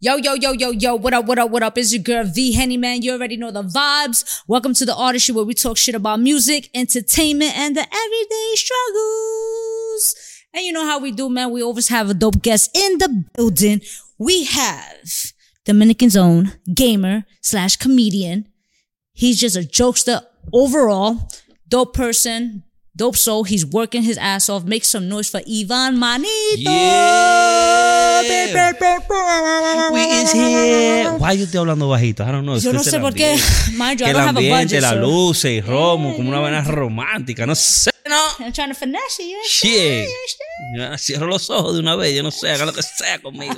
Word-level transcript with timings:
Yo, 0.00 0.14
yo, 0.14 0.34
yo, 0.34 0.52
yo, 0.52 0.70
yo, 0.70 0.94
what 0.94 1.12
up, 1.12 1.26
what 1.26 1.40
up, 1.40 1.50
what 1.50 1.60
up? 1.60 1.76
It's 1.76 1.92
your 1.92 2.00
girl 2.00 2.22
V 2.22 2.52
Henny 2.52 2.76
Man. 2.76 3.02
You 3.02 3.14
already 3.14 3.36
know 3.36 3.50
the 3.50 3.64
vibes. 3.64 4.42
Welcome 4.46 4.72
to 4.74 4.86
the 4.86 4.94
Artistry 4.94 5.32
Show 5.32 5.36
where 5.38 5.44
we 5.44 5.54
talk 5.54 5.76
shit 5.76 5.96
about 5.96 6.20
music, 6.20 6.70
entertainment, 6.72 7.58
and 7.58 7.74
the 7.74 7.80
everyday 7.80 8.54
struggles. 8.54 10.14
And 10.54 10.64
you 10.64 10.72
know 10.72 10.86
how 10.86 11.00
we 11.00 11.10
do, 11.10 11.28
man. 11.28 11.50
We 11.50 11.64
always 11.64 11.88
have 11.88 12.08
a 12.08 12.14
dope 12.14 12.42
guest 12.42 12.70
in 12.76 12.98
the 12.98 13.24
building. 13.34 13.80
We 14.18 14.44
have 14.44 15.32
Dominican's 15.64 16.16
own 16.16 16.52
gamer 16.72 17.24
slash 17.40 17.74
comedian. 17.74 18.46
He's 19.14 19.40
just 19.40 19.56
a 19.56 19.62
jokester 19.62 20.22
overall, 20.52 21.28
dope 21.66 21.92
person, 21.94 22.62
dope 22.98 23.16
soul. 23.16 23.44
He's 23.44 23.64
working 23.64 24.02
his 24.02 24.18
ass 24.18 24.50
off. 24.50 24.64
Make 24.64 24.84
some 24.84 25.08
noise 25.08 25.30
for 25.30 25.40
Ivan 25.48 25.98
Manito. 25.98 26.70
Yeah. 26.70 28.22
We 29.92 30.00
is 30.02 30.32
here. 30.32 31.12
Why 31.16 31.32
you 31.32 31.46
estoy 31.46 31.60
hablando 31.62 31.88
bajito? 31.88 32.26
I 32.26 32.32
don't 32.32 32.44
know. 32.44 32.56
Yo 32.58 32.72
no 32.72 32.82
sé 32.82 33.00
por 33.00 33.12
qué. 33.14 33.38
Mind 33.78 34.00
you, 34.00 34.06
I 34.06 34.12
don't 34.12 34.26
have 34.26 34.36
a 34.36 34.48
budget. 34.50 34.82
la 34.82 34.94
luz, 34.94 35.44
el 35.44 35.62
romo, 35.62 36.16
como 36.16 36.28
una 36.28 36.40
vaina 36.40 36.62
romántica. 36.62 37.46
No 37.46 37.54
sé, 37.54 37.90
no. 38.06 38.28
I'm 38.40 38.52
trying 38.52 38.68
to 38.68 38.74
finesse 38.74 39.20
you. 39.20 39.38
Shit. 39.46 40.08
Cierro 40.98 41.26
los 41.26 41.48
ojos 41.50 41.74
de 41.74 41.80
una 41.80 41.96
vez. 41.96 42.14
Yo 42.14 42.22
no 42.22 42.30
sé, 42.30 42.50
haga 42.50 42.66
lo 42.66 42.72
que 42.72 42.82
sea 42.82 43.18
conmigo. 43.22 43.54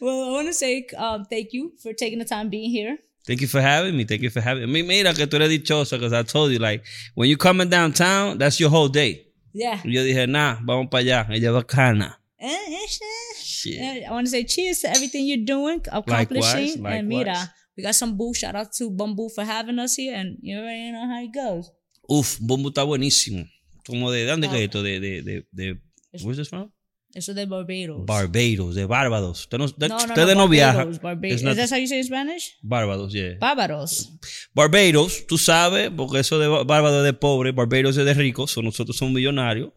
well, 0.00 0.24
I 0.24 0.32
want 0.32 0.48
to 0.48 0.54
say 0.54 0.86
um, 0.96 1.24
thank 1.26 1.52
you 1.52 1.72
for 1.82 1.92
taking 1.92 2.18
the 2.18 2.24
time 2.24 2.48
being 2.48 2.70
here. 2.70 2.98
Thank 3.26 3.40
you 3.40 3.48
for 3.48 3.60
having 3.60 3.96
me. 3.96 4.04
Thank 4.04 4.22
you 4.22 4.30
for 4.30 4.40
having 4.40 4.70
me. 4.70 4.82
Mira 4.82 5.12
que 5.12 5.26
tú 5.26 5.34
eres 5.36 5.48
dichosa, 5.50 5.96
because 5.98 6.12
I 6.12 6.22
told 6.22 6.52
you, 6.52 6.58
like, 6.58 6.84
when 7.14 7.28
you 7.28 7.36
coming 7.36 7.68
downtown, 7.68 8.38
that's 8.38 8.60
your 8.60 8.70
whole 8.70 8.88
day. 8.88 9.26
Yeah. 9.52 9.80
Y 9.84 9.90
yo 9.94 10.02
dije, 10.04 10.28
nah, 10.28 10.58
vamos 10.64 10.88
para 10.90 11.02
allá. 11.02 11.26
Ella 11.30 11.50
bacana. 11.50 12.18
Eh, 12.38 12.46
eh, 12.48 12.86
shit. 12.88 13.36
Shit. 13.44 14.04
I 14.06 14.10
want 14.12 14.26
to 14.26 14.30
say 14.30 14.44
cheers 14.44 14.80
to 14.82 14.90
everything 14.90 15.26
you're 15.26 15.44
doing, 15.44 15.80
accomplishing. 15.90 16.36
Likewise, 16.36 16.74
And 16.74 16.82
likewise. 16.84 17.04
mira, 17.04 17.52
we 17.76 17.82
got 17.82 17.94
some 17.94 18.16
boo. 18.16 18.32
Shout 18.34 18.54
out 18.54 18.72
to 18.74 18.90
Bumbu 18.90 19.28
for 19.34 19.42
having 19.44 19.78
us 19.78 19.96
here. 19.96 20.14
And 20.14 20.36
you 20.42 20.58
already 20.58 20.92
know 20.92 21.06
how 21.08 21.22
it 21.22 21.32
goes. 21.34 21.70
Uf, 22.08 22.38
Bumbu 22.40 22.68
está 22.68 22.84
buenísimo. 22.84 23.44
Como 23.86 24.10
de, 24.12 24.24
¿de 24.24 24.30
dónde 24.30 24.48
que 24.48 24.56
es 24.56 24.62
esto? 24.68 24.82
De, 24.82 25.00
de, 25.00 25.22
de, 25.22 25.46
de, 25.52 25.80
where's 26.22 26.36
this 26.36 26.48
from? 26.48 26.70
Eso 27.16 27.32
de 27.32 27.46
Barbados. 27.46 28.04
Barbados, 28.04 28.74
de 28.74 28.84
Barbados. 28.84 29.40
Usted 29.40 29.56
no, 29.56 29.66
de- 29.68 29.88
no, 29.88 29.96
no, 29.96 30.04
ustedes 30.04 30.34
no, 30.34 30.42
no, 30.42 30.48
viajan. 30.48 30.98
Barbados, 31.02 31.42
not- 31.42 31.56
Is 31.56 31.70
that 31.70 31.70
how 31.70 31.78
you 31.80 31.86
say 31.86 31.96
it 31.96 32.02
in 32.02 32.04
Spanish? 32.04 32.58
Barbados, 32.60 33.10
yeah. 33.10 33.38
Barbados. 33.40 34.10
Barbados, 34.52 35.26
tú 35.26 35.38
sabes, 35.38 35.90
porque 35.96 36.18
eso 36.18 36.38
de 36.38 36.46
Barbados 36.46 36.98
es 36.98 37.04
de 37.04 37.14
pobre, 37.14 37.52
Barbados 37.52 37.96
es 37.96 38.04
de 38.04 38.12
ricos, 38.12 38.50
so 38.50 38.60
nosotros 38.60 38.98
somos 38.98 39.14
millonarios. 39.14 39.72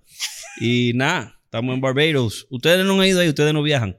Y 0.60 0.92
nada, 0.96 1.40
estamos 1.46 1.76
en 1.76 1.80
Barbados. 1.80 2.46
Ustedes 2.50 2.86
no 2.86 3.00
han 3.00 3.08
ido 3.08 3.22
ahí, 3.22 3.30
ustedes 3.30 3.54
no 3.54 3.64
viajan. 3.64 3.98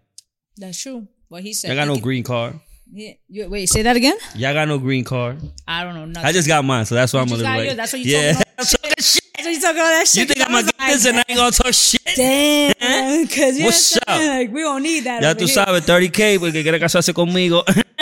That's 0.58 0.82
true. 0.82 1.08
What 1.30 1.40
he 1.42 1.54
said. 1.54 1.70
Ya 1.70 1.76
ganó 1.76 1.94
you. 1.96 2.02
green 2.02 2.22
card. 2.22 2.56
Yeah. 2.92 3.14
You- 3.26 3.48
wait, 3.48 3.70
say 3.70 3.82
that 3.84 3.96
again? 3.96 4.18
Ya 4.36 4.52
ganó 4.52 4.78
green 4.78 5.02
card. 5.02 5.38
I 5.66 5.82
don't 5.82 5.94
know. 5.94 6.04
Nothing. 6.04 6.28
I 6.28 6.32
just 6.34 6.46
got 6.46 6.62
mine, 6.62 6.84
so 6.84 6.94
that's 6.94 7.14
why 7.14 7.20
I'm 7.22 7.32
a 7.32 7.36
little 7.36 7.56
late. 7.56 7.74
that's 7.74 7.94
what 7.94 8.04
you 8.04 8.12
yeah. 8.12 8.34
talking 8.34 8.44
I'm 8.58 9.19
talking 9.58 9.58
shit. 9.58 9.58
That's 9.58 9.58
you 9.58 9.60
talking 9.60 9.80
about 9.80 9.90
that 9.90 10.06
shit. 10.06 10.20
You 10.20 10.26
think 10.26 10.38
'cause 10.38 10.46
I'm 10.46 10.52
gonna 10.52 10.72
get 10.78 10.92
this 10.92 11.06
and 11.06 11.16
I 11.18 11.24
ain't 11.28 11.38
gonna 11.38 11.50
talk 11.50 11.74
shit? 11.74 12.00
Damn, 12.14 13.22
because 13.26 13.58
you 13.58 13.64
What's 13.64 13.96
up? 13.96 14.02
Like, 14.06 14.52
we 14.52 14.60
don't 14.60 14.82
need 14.82 15.04
that. 15.04 15.22
Ya 15.22 15.32
tú 15.34 15.46
here. 15.46 15.54
sabes, 15.54 15.80
30K, 15.84 16.38
porque 16.38 16.62
quiere 16.62 16.78
casarse 16.78 17.12
conmigo. 17.12 17.64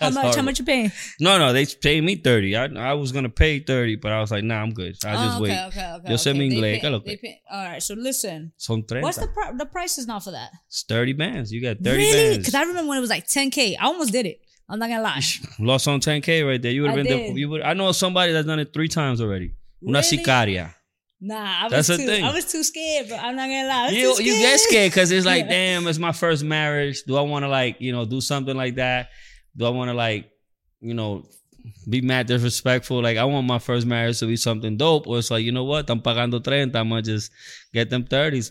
how 0.00 0.10
much? 0.10 0.36
How 0.36 0.42
much 0.42 0.58
you 0.58 0.64
paying? 0.64 0.92
no, 1.20 1.38
no, 1.38 1.52
they 1.52 1.66
paid 1.66 2.02
me 2.02 2.16
30. 2.16 2.56
I, 2.56 2.64
I 2.90 2.94
was 2.94 3.12
gonna 3.12 3.28
pay 3.28 3.60
30, 3.60 3.96
but 3.96 4.12
I 4.12 4.20
was 4.20 4.30
like, 4.30 4.44
nah, 4.44 4.62
I'm 4.62 4.72
good. 4.72 4.96
I'll 5.04 5.16
just 5.26 5.38
oh, 5.40 5.42
okay, 5.42 5.50
wait. 5.52 5.66
okay, 5.68 5.92
okay. 5.96 6.10
Yo 6.10 6.16
sé 6.16 6.30
okay. 6.30 6.38
mi 6.38 6.46
inglés, 6.50 6.74
pay- 6.74 6.80
¿qué 6.80 6.84
es 6.86 6.90
lo 6.92 6.98
they 7.00 7.16
que? 7.16 7.22
pay- 7.22 7.40
All 7.50 7.64
right, 7.64 7.82
so 7.82 7.94
listen. 7.94 8.52
Son 8.56 8.82
30. 8.82 9.02
What's 9.02 9.18
the 9.18 9.28
pri- 9.28 9.52
the 9.56 9.66
prices 9.66 10.06
now 10.06 10.20
for 10.20 10.32
that? 10.32 10.50
It's 10.68 10.84
30 10.88 11.12
bands. 11.14 11.52
You 11.52 11.60
got 11.62 11.78
30 11.82 11.96
really? 11.96 12.12
bands. 12.12 12.38
Because 12.38 12.54
I 12.54 12.62
remember 12.62 12.88
when 12.88 12.98
it 12.98 13.02
was 13.02 13.10
like 13.10 13.26
10k. 13.26 13.76
I 13.80 13.86
almost 13.86 14.12
did 14.12 14.26
it. 14.26 14.40
I'm 14.68 14.78
not 14.78 14.88
gonna 14.88 15.02
lie. 15.02 15.20
Lost 15.58 15.86
on 15.88 16.00
10K 16.00 16.46
right 16.46 16.60
there. 16.62 16.72
You 16.72 16.82
would 16.82 16.92
have 16.92 16.96
been 16.96 17.06
there. 17.06 17.36
You 17.36 17.50
would, 17.50 17.62
I 17.62 17.74
know 17.74 17.92
somebody 17.92 18.32
that's 18.32 18.46
done 18.46 18.58
it 18.58 18.72
three 18.72 18.88
times 18.88 19.20
already. 19.20 19.52
Una 19.86 20.00
Really? 20.00 20.18
sicaria. 20.18 20.74
Nah, 21.20 21.60
I 21.60 21.64
was 21.68 21.86
That's 21.86 22.00
too. 22.00 22.06
thing. 22.06 22.24
I 22.24 22.32
was 22.32 22.44
too 22.50 22.64
scared, 22.64 23.08
but 23.08 23.20
I'm 23.20 23.36
not 23.36 23.46
gonna 23.46 23.68
lie. 23.68 23.88
You, 23.90 24.16
you 24.18 24.38
get 24.38 24.58
scared 24.60 24.90
because 24.90 25.10
it's 25.12 25.24
like, 25.26 25.44
Yeah. 25.44 25.50
damn, 25.78 25.86
it's 25.86 25.98
my 25.98 26.12
first 26.12 26.42
marriage. 26.42 27.02
Do 27.04 27.16
I 27.16 27.20
want 27.20 27.44
to 27.44 27.48
like, 27.48 27.80
you 27.80 27.92
know, 27.92 28.04
do 28.04 28.20
something 28.20 28.56
like 28.56 28.74
that? 28.76 29.10
Do 29.56 29.64
I 29.66 29.68
want 29.70 29.88
to 29.90 29.94
like, 29.94 30.30
you 30.80 30.94
know, 30.94 31.24
be 31.88 32.00
mad 32.00 32.26
disrespectful? 32.26 33.00
Like, 33.02 33.18
I 33.18 33.24
want 33.24 33.46
my 33.46 33.60
first 33.60 33.86
marriage 33.86 34.18
to 34.18 34.26
be 34.26 34.36
something 34.36 34.76
dope. 34.76 35.06
Or 35.06 35.18
it's 35.18 35.30
like, 35.30 35.44
you 35.44 35.52
know 35.52 35.62
what? 35.64 35.88
I'm 35.90 36.00
pagando 36.00 36.42
30. 36.42 36.76
I'm 36.76 36.88
gonna 36.88 37.02
just 37.02 37.30
get 37.72 37.88
them 37.88 38.02
30s. 38.04 38.50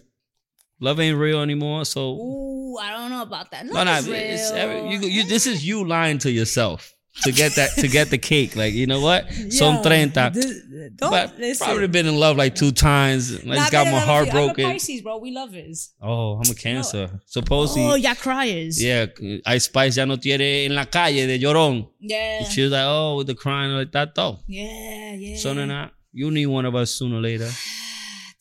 Love 0.80 1.00
ain't 1.02 1.18
real 1.18 1.42
anymore. 1.42 1.84
So, 1.86 2.14
Ooh, 2.16 2.78
I 2.78 2.92
don't 2.92 3.10
know 3.12 3.22
about 3.22 3.52
that. 3.52 3.66
no, 3.66 3.74
Love 3.74 3.86
no, 3.86 3.98
is 3.98 4.08
it's 4.42 4.52
every, 4.52 4.90
you, 4.92 5.00
you, 5.00 5.24
this 5.26 5.46
is 5.46 5.66
you 5.68 5.86
lying 5.86 6.18
to 6.20 6.32
yourself 6.32 6.94
to 7.24 7.32
get 7.32 7.56
that, 7.56 7.72
to 7.78 7.88
get 7.88 8.10
the 8.10 8.18
cake. 8.18 8.56
Like, 8.56 8.74
you 8.74 8.88
know 8.88 9.02
what? 9.02 9.30
Son 9.50 9.76
Yo, 9.76 9.82
30. 9.84 10.30
this- 10.34 10.62
Don't 10.96 11.12
But 11.12 11.38
listen. 11.38 11.66
probably 11.66 11.88
been 11.88 12.06
in 12.08 12.16
love 12.18 12.38
like 12.38 12.56
two 12.56 12.72
times. 12.72 13.34
I 13.44 13.46
Nah, 13.46 13.56
just 13.56 13.72
got 13.72 13.86
my 13.92 14.00
heart 14.00 14.28
a 14.28 14.32
few. 14.32 14.40
I'm 14.40 14.44
a 14.50 14.54
broken. 14.54 14.72
Pisces, 14.72 15.02
bro. 15.02 15.18
We 15.20 15.32
lovers. 15.32 15.92
Oh, 16.02 16.34
I'm 16.44 16.50
a 16.52 16.56
cancer. 16.56 17.20
Supposedly, 17.28 17.84
Oh, 17.84 17.96
y'all 17.96 18.16
criers. 18.16 18.82
yeah, 18.82 19.06
I 19.46 19.58
Spice 19.60 19.98
ya 19.98 20.06
no 20.06 20.16
tiene 20.18 20.66
en 20.66 20.76
la 20.76 20.86
calle 20.86 21.28
de 21.28 21.38
llorón. 21.40 21.88
Yeah. 22.00 22.44
She 22.50 22.64
was 22.64 22.72
like, 22.72 22.84
oh, 22.86 23.18
with 23.18 23.28
the 23.28 23.36
crying 23.36 23.72
like 23.74 23.92
that 23.92 24.16
though. 24.16 24.40
Yeah, 24.48 25.14
yeah. 25.16 25.38
So 25.38 25.54
then 25.54 25.70
I, 25.72 25.90
you 26.14 26.32
need 26.32 26.48
one 26.48 26.66
of 26.66 26.76
us 26.76 26.92
sooner 26.92 27.18
or 27.18 27.22
later. 27.22 27.50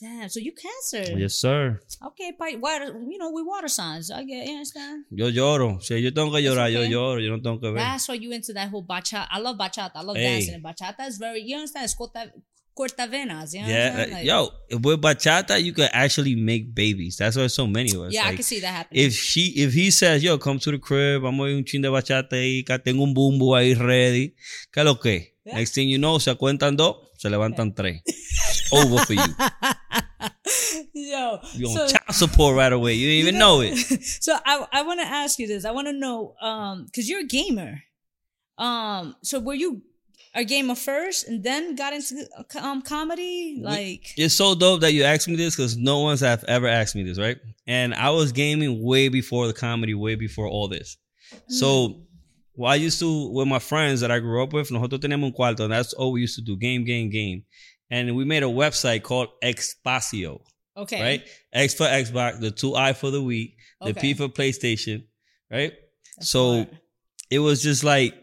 Damn. 0.01 0.29
So 0.31 0.41
you 0.41 0.53
cancer. 0.53 1.13
Yes, 1.19 1.35
sir. 1.35 1.79
Okay, 2.07 2.33
Pi- 2.33 2.57
water. 2.57 2.87
You 3.07 3.19
know 3.19 3.31
we 3.31 3.43
water 3.43 3.69
signs. 3.69 4.11
I 4.11 4.25
get. 4.25 4.47
You 4.47 4.55
understand? 4.55 5.05
Yo 5.11 5.27
lloro. 5.31 5.83
Si 5.83 5.95
yo 6.01 6.11
tengo 6.11 6.31
que 6.33 6.41
llorar, 6.43 6.71
yo 6.73 6.81
lloro. 6.89 7.21
Yo 7.23 7.31
no 7.37 7.43
tengo 7.43 7.59
que 7.61 7.71
ver. 7.71 7.81
That's 7.81 8.09
why 8.09 8.15
you 8.15 8.33
into 8.33 8.53
that 8.55 8.71
whole 8.71 8.83
bachata. 8.85 9.27
I 9.31 9.39
love 9.41 9.59
bachata. 9.59 9.97
I 9.97 10.03
love 10.03 10.17
Hey. 10.17 10.23
dancing. 10.39 10.55
And 10.55 10.65
bachata 10.65 11.07
is 11.07 11.19
very. 11.19 11.43
You 11.43 11.57
understand? 11.57 11.85
It's 11.85 11.95
corta, 11.95 12.31
cortavenas. 12.75 13.53
You 13.53 13.61
know 13.61 13.69
Yeah, 13.69 13.91
what 13.91 13.93
I'm 13.93 13.97
saying? 13.97 14.13
uh, 14.13 14.17
Like- 14.17 14.25
yo, 14.25 14.79
with 14.79 15.01
bachata, 15.03 15.63
you 15.63 15.73
could 15.75 15.91
actually 15.93 16.35
make 16.35 16.75
babies. 16.75 17.17
That's 17.19 17.37
why 17.37 17.49
so 17.49 17.67
many 17.67 17.91
of 17.95 18.01
us. 18.07 18.15
Yeah, 18.15 18.27
I 18.29 18.35
can 18.37 18.43
see 18.43 18.61
that 18.61 18.73
happening. 18.73 19.05
if 19.05 19.13
she, 19.15 19.53
if 19.57 19.75
he 19.75 19.91
says, 19.91 20.23
yo, 20.23 20.39
come 20.39 20.59
to 20.61 20.71
the 20.71 20.79
crib, 20.79 21.21
vamos 21.21 21.47
a 21.47 21.55
un 21.55 21.65
chin 21.67 21.83
de 21.83 21.89
bachata 21.91 22.37
ahí, 22.37 22.65
que 22.65 22.79
tengo 22.79 23.03
un 23.05 23.13
Bumbu 23.13 23.55
ahí 23.55 23.75
ready, 23.75 24.35
¿qué 24.73 24.83
lo 24.83 24.95
que? 24.99 25.35
Yeah. 25.45 25.57
Next 25.57 25.75
thing 25.75 25.91
you 25.91 25.99
know, 25.99 26.19
se 26.19 26.35
cuentan 26.37 26.77
dos, 26.77 26.97
se 27.19 27.29
levantan 27.29 27.75
tres. 27.75 28.01
Over 28.73 29.05
for 29.05 29.13
you. 29.15 29.23
Yo. 31.09 31.41
You 31.53 31.69
on 31.69 31.77
so, 31.77 31.89
child 31.89 32.15
support 32.15 32.57
right 32.57 32.73
away. 32.73 32.95
You 32.95 33.09
didn't 33.09 33.29
even 33.29 33.39
know 33.39 33.61
it. 33.61 33.77
so 34.05 34.37
I 34.45 34.67
I 34.73 34.83
want 34.83 35.01
to 35.01 35.07
ask 35.07 35.39
you 35.39 35.47
this. 35.47 35.65
I 35.65 35.71
want 35.71 35.89
to 35.89 35.93
know 35.93 36.35
um 36.41 36.85
because 36.87 37.09
you're 37.09 37.21
a 37.21 37.27
gamer. 37.27 37.83
Um. 38.59 39.17
So 39.23 39.41
were 39.41 39.55
you 39.55 39.83
a 40.35 40.45
gamer 40.45 40.75
first 40.75 41.27
and 41.27 41.43
then 41.43 41.75
got 41.75 41.93
into 41.93 42.27
um 42.61 42.83
comedy? 42.83 43.59
Like. 43.61 44.13
It's 44.17 44.35
so 44.35 44.55
dope 44.55 44.81
that 44.83 44.93
you 44.93 45.05
asked 45.05 45.29
me 45.29 45.37
this 45.37 45.57
because 45.57 45.77
no 45.77 46.01
one's 46.01 46.21
have 46.21 46.45
ever 46.45 46.69
asked 46.69 46.95
me 46.95 47.03
this, 47.03 47.19
right? 47.19 47.39
And 47.67 47.95
I 47.95 48.11
was 48.11 48.33
gaming 48.33 48.83
way 48.83 49.09
before 49.09 49.47
the 49.47 49.53
comedy, 49.53 49.95
way 49.95 50.15
before 50.15 50.49
all 50.49 50.69
this. 50.69 50.97
So, 51.49 52.03
well, 52.55 52.71
I 52.71 52.75
used 52.77 52.99
to 53.01 53.31
with 53.31 53.49
my 53.49 53.59
friends 53.59 54.01
that 54.01 54.11
I 54.11 54.19
grew 54.19 54.43
up 54.43 54.53
with. 54.53 54.71
Nosotros 54.71 55.01
teníamos 55.01 55.25
un 55.27 55.33
cuarto, 55.33 55.65
and 55.65 55.73
that's 55.73 55.93
all 55.93 56.13
we 56.13 56.21
used 56.21 56.37
to 56.37 56.43
do: 56.43 56.57
game, 56.57 56.85
game, 56.85 57.11
game. 57.11 57.45
And 57.91 58.17
we 58.17 58.25
made 58.25 58.43
a 58.43 58.47
website 58.47 59.03
called 59.03 59.29
Expacio, 59.43 60.41
Okay. 60.81 61.01
right? 61.03 61.23
X 61.53 61.75
for 61.75 61.85
Xbox, 61.87 62.41
the 62.41 62.51
two 62.51 62.75
I 62.75 62.93
for 62.93 63.11
the 63.11 63.21
Wii, 63.21 63.55
the 63.83 63.91
Okay. 63.91 64.01
P 64.01 64.15
for 64.15 64.29
PlayStation, 64.29 65.05
right? 65.51 65.73
That's 66.17 66.29
so 66.31 66.67
it 67.31 67.39
was 67.39 67.63
just 67.63 67.85
like 67.85 68.15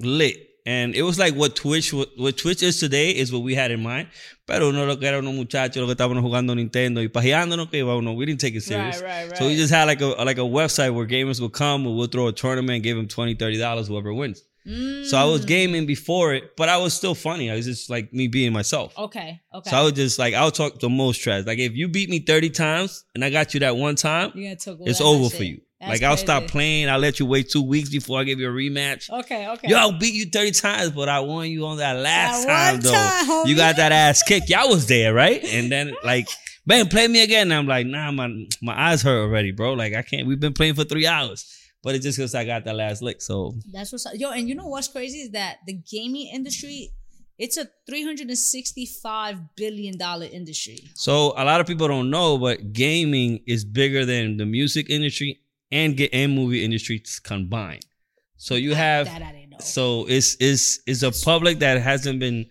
lit. 0.00 0.48
And 0.64 0.94
it 0.94 1.02
was 1.02 1.18
like 1.18 1.34
what 1.34 1.56
Twitch 1.56 1.92
what, 1.92 2.10
what 2.16 2.36
Twitch 2.36 2.62
is 2.62 2.78
today 2.78 3.10
is 3.10 3.32
what 3.32 3.42
we 3.42 3.54
had 3.56 3.72
in 3.72 3.82
mind. 3.82 4.08
Pero 4.46 4.68
uno 4.68 4.86
lo 4.86 4.96
que 4.96 5.08
era 5.08 5.18
unos 5.18 5.34
muchachos 5.34 5.76
lo 5.76 5.86
que 5.86 5.94
estábamos 5.96 6.22
jugando 6.22 6.54
Nintendo 6.54 7.02
y 7.02 7.08
pajeándonos 7.08 7.68
que 7.68 7.78
iba 7.80 7.96
uno. 7.96 8.12
We 8.12 8.26
didn't 8.26 8.40
take 8.40 8.54
it 8.54 8.62
serious. 8.62 9.02
Right, 9.02 9.08
right, 9.08 9.30
right. 9.30 9.38
So 9.38 9.46
we 9.46 9.56
just 9.56 9.72
had 9.72 9.88
like 9.88 10.00
a 10.00 10.06
like 10.24 10.38
a 10.38 10.42
website 10.42 10.94
where 10.94 11.04
gamers 11.06 11.40
would 11.40 11.52
come 11.52 11.84
and 11.86 11.96
we'll 11.96 12.06
throw 12.06 12.28
a 12.28 12.32
tournament, 12.32 12.84
give 12.84 12.96
them 12.96 13.08
20 13.08 13.34
$30, 13.34 13.88
whoever 13.88 14.14
wins. 14.14 14.44
So 14.64 15.18
I 15.18 15.22
Mm. 15.24 15.32
was 15.32 15.44
gaming 15.44 15.86
before 15.86 16.34
it, 16.34 16.56
but 16.56 16.68
I 16.68 16.76
was 16.76 16.94
still 16.94 17.14
funny. 17.16 17.50
I 17.50 17.56
was 17.56 17.66
just 17.66 17.90
like 17.90 18.12
me 18.12 18.28
being 18.28 18.52
myself. 18.52 18.96
Okay. 18.96 19.40
Okay. 19.52 19.70
So 19.70 19.76
I 19.76 19.82
was 19.82 19.92
just 19.94 20.18
like, 20.18 20.34
I'll 20.34 20.52
talk 20.52 20.78
the 20.78 20.88
most 20.88 21.18
trash. 21.18 21.44
Like 21.46 21.58
if 21.58 21.72
you 21.74 21.88
beat 21.88 22.08
me 22.08 22.20
30 22.20 22.50
times 22.50 23.04
and 23.14 23.24
I 23.24 23.30
got 23.30 23.54
you 23.54 23.60
that 23.60 23.76
one 23.76 23.96
time, 23.96 24.30
You're 24.34 24.44
gonna 24.44 24.56
talk 24.56 24.78
it's 24.86 25.00
over 25.00 25.28
for 25.34 25.42
you. 25.42 25.60
That's 25.80 25.90
like 26.00 26.02
I'll 26.04 26.16
stop 26.16 26.46
playing. 26.46 26.88
I'll 26.88 27.00
let 27.00 27.18
you 27.18 27.26
wait 27.26 27.50
two 27.50 27.62
weeks 27.62 27.88
before 27.88 28.20
I 28.20 28.22
give 28.24 28.38
you 28.38 28.48
a 28.48 28.52
rematch. 28.52 29.10
Okay. 29.10 29.48
Okay. 29.48 29.68
Yo, 29.68 29.76
I'll 29.76 29.98
beat 29.98 30.14
you 30.14 30.26
30 30.26 30.52
times, 30.52 30.90
but 30.92 31.08
I 31.08 31.18
won 31.18 31.50
you 31.50 31.66
on 31.66 31.78
that 31.78 31.96
last 31.96 32.46
That 32.46 32.70
time, 32.70 32.80
though. 32.82 32.92
time, 32.92 33.48
you 33.48 33.56
got 33.56 33.74
that 33.76 33.90
ass 33.90 34.22
kick. 34.22 34.48
Y'all 34.48 34.68
was 34.68 34.86
there, 34.86 35.12
right? 35.12 35.42
And 35.42 35.72
then, 35.72 35.92
like, 36.04 36.28
man, 36.64 36.86
play 36.88 37.08
me 37.08 37.24
again. 37.24 37.50
And 37.50 37.54
I'm 37.54 37.66
like, 37.66 37.88
nah, 37.88 38.12
my, 38.12 38.28
my 38.62 38.80
eyes 38.90 39.02
hurt 39.02 39.22
already, 39.22 39.50
bro. 39.50 39.72
Like, 39.72 39.92
I 39.94 40.02
can't. 40.02 40.24
We've 40.28 40.38
been 40.38 40.52
playing 40.54 40.74
for 40.74 40.84
three 40.84 41.08
hours. 41.08 41.52
But 41.82 41.94
it's 41.96 42.04
just 42.04 42.18
because 42.18 42.34
I 42.34 42.44
got 42.44 42.64
that 42.64 42.76
last 42.76 43.02
lick. 43.02 43.20
So, 43.20 43.54
That's 43.72 43.90
what's. 43.92 44.06
Yo, 44.14 44.30
and 44.30 44.48
you 44.48 44.54
know 44.54 44.68
what's 44.68 44.88
crazy 44.88 45.18
is 45.18 45.30
that 45.32 45.58
the 45.66 45.72
gaming 45.74 46.28
industry, 46.32 46.90
it's 47.38 47.56
a 47.56 47.68
three 47.86 48.04
hundred 48.04 48.28
and 48.28 48.38
sixty-five 48.38 49.56
billion 49.56 49.98
dollar 49.98 50.26
industry. 50.26 50.78
so 50.94 51.32
a 51.36 51.44
lot 51.44 51.60
of 51.60 51.66
people 51.66 51.88
don't 51.88 52.08
know, 52.10 52.38
but 52.38 52.72
gaming 52.72 53.40
is 53.46 53.64
bigger 53.64 54.04
than 54.04 54.36
the 54.36 54.46
music 54.46 54.90
industry 54.90 55.40
and 55.72 55.96
get 55.96 56.10
and 56.12 56.34
movie 56.34 56.64
industries 56.64 57.18
combined. 57.18 57.84
So 58.36 58.54
you 58.54 58.74
have 58.74 59.06
that 59.06 59.22
I 59.22 59.32
didn't 59.32 59.50
know. 59.50 59.56
so 59.58 60.06
it's 60.08 60.36
it's 60.38 60.80
it's 60.86 61.02
a 61.02 61.10
public 61.24 61.58
that 61.60 61.80
hasn't 61.80 62.20
been 62.20 62.46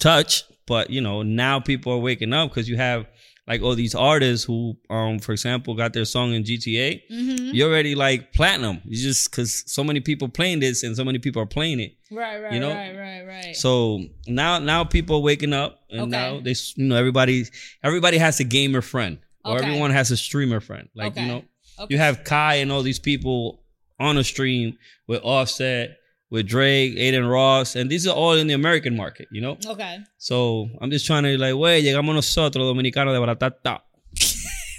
touched, 0.00 0.50
but 0.66 0.90
you 0.90 1.00
know 1.00 1.22
now 1.22 1.60
people 1.60 1.92
are 1.92 1.98
waking 1.98 2.32
up 2.32 2.50
because 2.50 2.68
you 2.68 2.76
have 2.76 3.06
like 3.48 3.62
all 3.62 3.74
these 3.74 3.94
artists 3.94 4.44
who, 4.44 4.76
um, 4.90 5.18
for 5.18 5.32
example, 5.32 5.74
got 5.74 5.94
their 5.94 6.04
song 6.04 6.34
in 6.34 6.44
GTA. 6.44 7.00
Mm-hmm. 7.10 7.50
You're 7.54 7.70
already 7.70 7.94
like 7.94 8.32
platinum. 8.34 8.80
You 8.84 8.96
just 9.02 9.30
because 9.30 9.64
so 9.66 9.82
many 9.82 10.00
people 10.00 10.28
playing 10.28 10.60
this 10.60 10.82
and 10.82 10.94
so 10.94 11.04
many 11.04 11.18
people 11.18 11.40
are 11.42 11.46
playing 11.46 11.80
it. 11.80 11.96
Right, 12.10 12.38
right, 12.42 12.52
you 12.52 12.60
know? 12.60 12.68
right, 12.74 12.96
right, 12.96 13.22
right. 13.26 13.56
So 13.56 14.04
now 14.26 14.58
now 14.58 14.84
people 14.84 15.16
are 15.16 15.22
waking 15.22 15.54
up 15.54 15.80
and 15.90 16.00
Okay. 16.02 16.10
now 16.10 16.40
they 16.40 16.54
you 16.76 16.84
know 16.84 16.96
everybody 16.96 17.46
everybody 17.82 18.18
has 18.18 18.38
a 18.40 18.44
gamer 18.44 18.82
friend 18.82 19.18
or 19.44 19.56
Okay. 19.56 19.66
everyone 19.66 19.90
has 19.92 20.10
a 20.10 20.16
streamer 20.16 20.60
friend. 20.60 20.88
Like 20.94 21.12
Okay. 21.12 21.22
you 21.22 21.26
know 21.28 21.44
you 21.88 21.96
have 21.98 22.24
Kai 22.24 22.56
and 22.56 22.70
all 22.70 22.82
these 22.82 22.98
people 22.98 23.62
on 24.00 24.16
a 24.18 24.24
stream 24.24 24.76
with 25.06 25.20
Offset, 25.24 25.97
with 26.30 26.46
Drake, 26.46 26.92
Adin 26.96 27.26
Ross, 27.26 27.74
and 27.76 27.90
these 27.90 28.06
are 28.06 28.14
all 28.14 28.34
in 28.34 28.46
the 28.46 28.54
American 28.54 28.96
market, 28.96 29.28
you 29.30 29.40
know? 29.40 29.56
okay. 29.66 29.98
So 30.18 30.68
I'm 30.80 30.90
just 30.90 31.06
trying 31.06 31.22
to 31.24 31.38
like, 31.38 31.54
wait, 31.56 31.84
llegamos 31.84 32.14
nosotros, 32.14 32.66
dominicanos 32.66 33.14
de 33.14 33.20
baratata. 33.20 33.80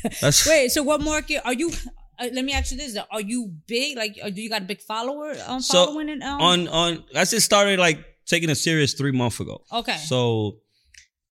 That's 0.22 0.48
Wait, 0.48 0.72
so 0.72 0.84
what 0.84 1.02
market 1.02 1.42
are 1.44 1.54
you? 1.54 1.72
Uh, 2.18 2.28
let 2.34 2.46
me 2.46 2.54
ask 2.54 2.72
you 2.72 2.78
this: 2.78 2.98
Are 3.12 3.22
you 3.22 3.52
big? 3.68 3.98
Like, 3.98 4.18
uh, 4.24 4.30
do 4.30 4.42
you 4.42 4.50
got 4.50 4.62
a 4.62 4.66
big 4.66 4.82
follower 4.82 5.34
um, 5.48 5.62
So, 5.62 5.86
following 5.88 6.10
it? 6.10 6.22
Um, 6.22 6.42
on 6.42 6.68
on 6.68 7.04
I 7.16 7.26
just 7.26 7.46
started 7.46 7.80
like 7.80 8.04
taking 8.26 8.50
it 8.50 8.56
serious 8.56 8.94
three 8.94 9.12
months 9.12 9.40
ago. 9.40 9.62
okay. 9.74 9.98
So 9.98 10.58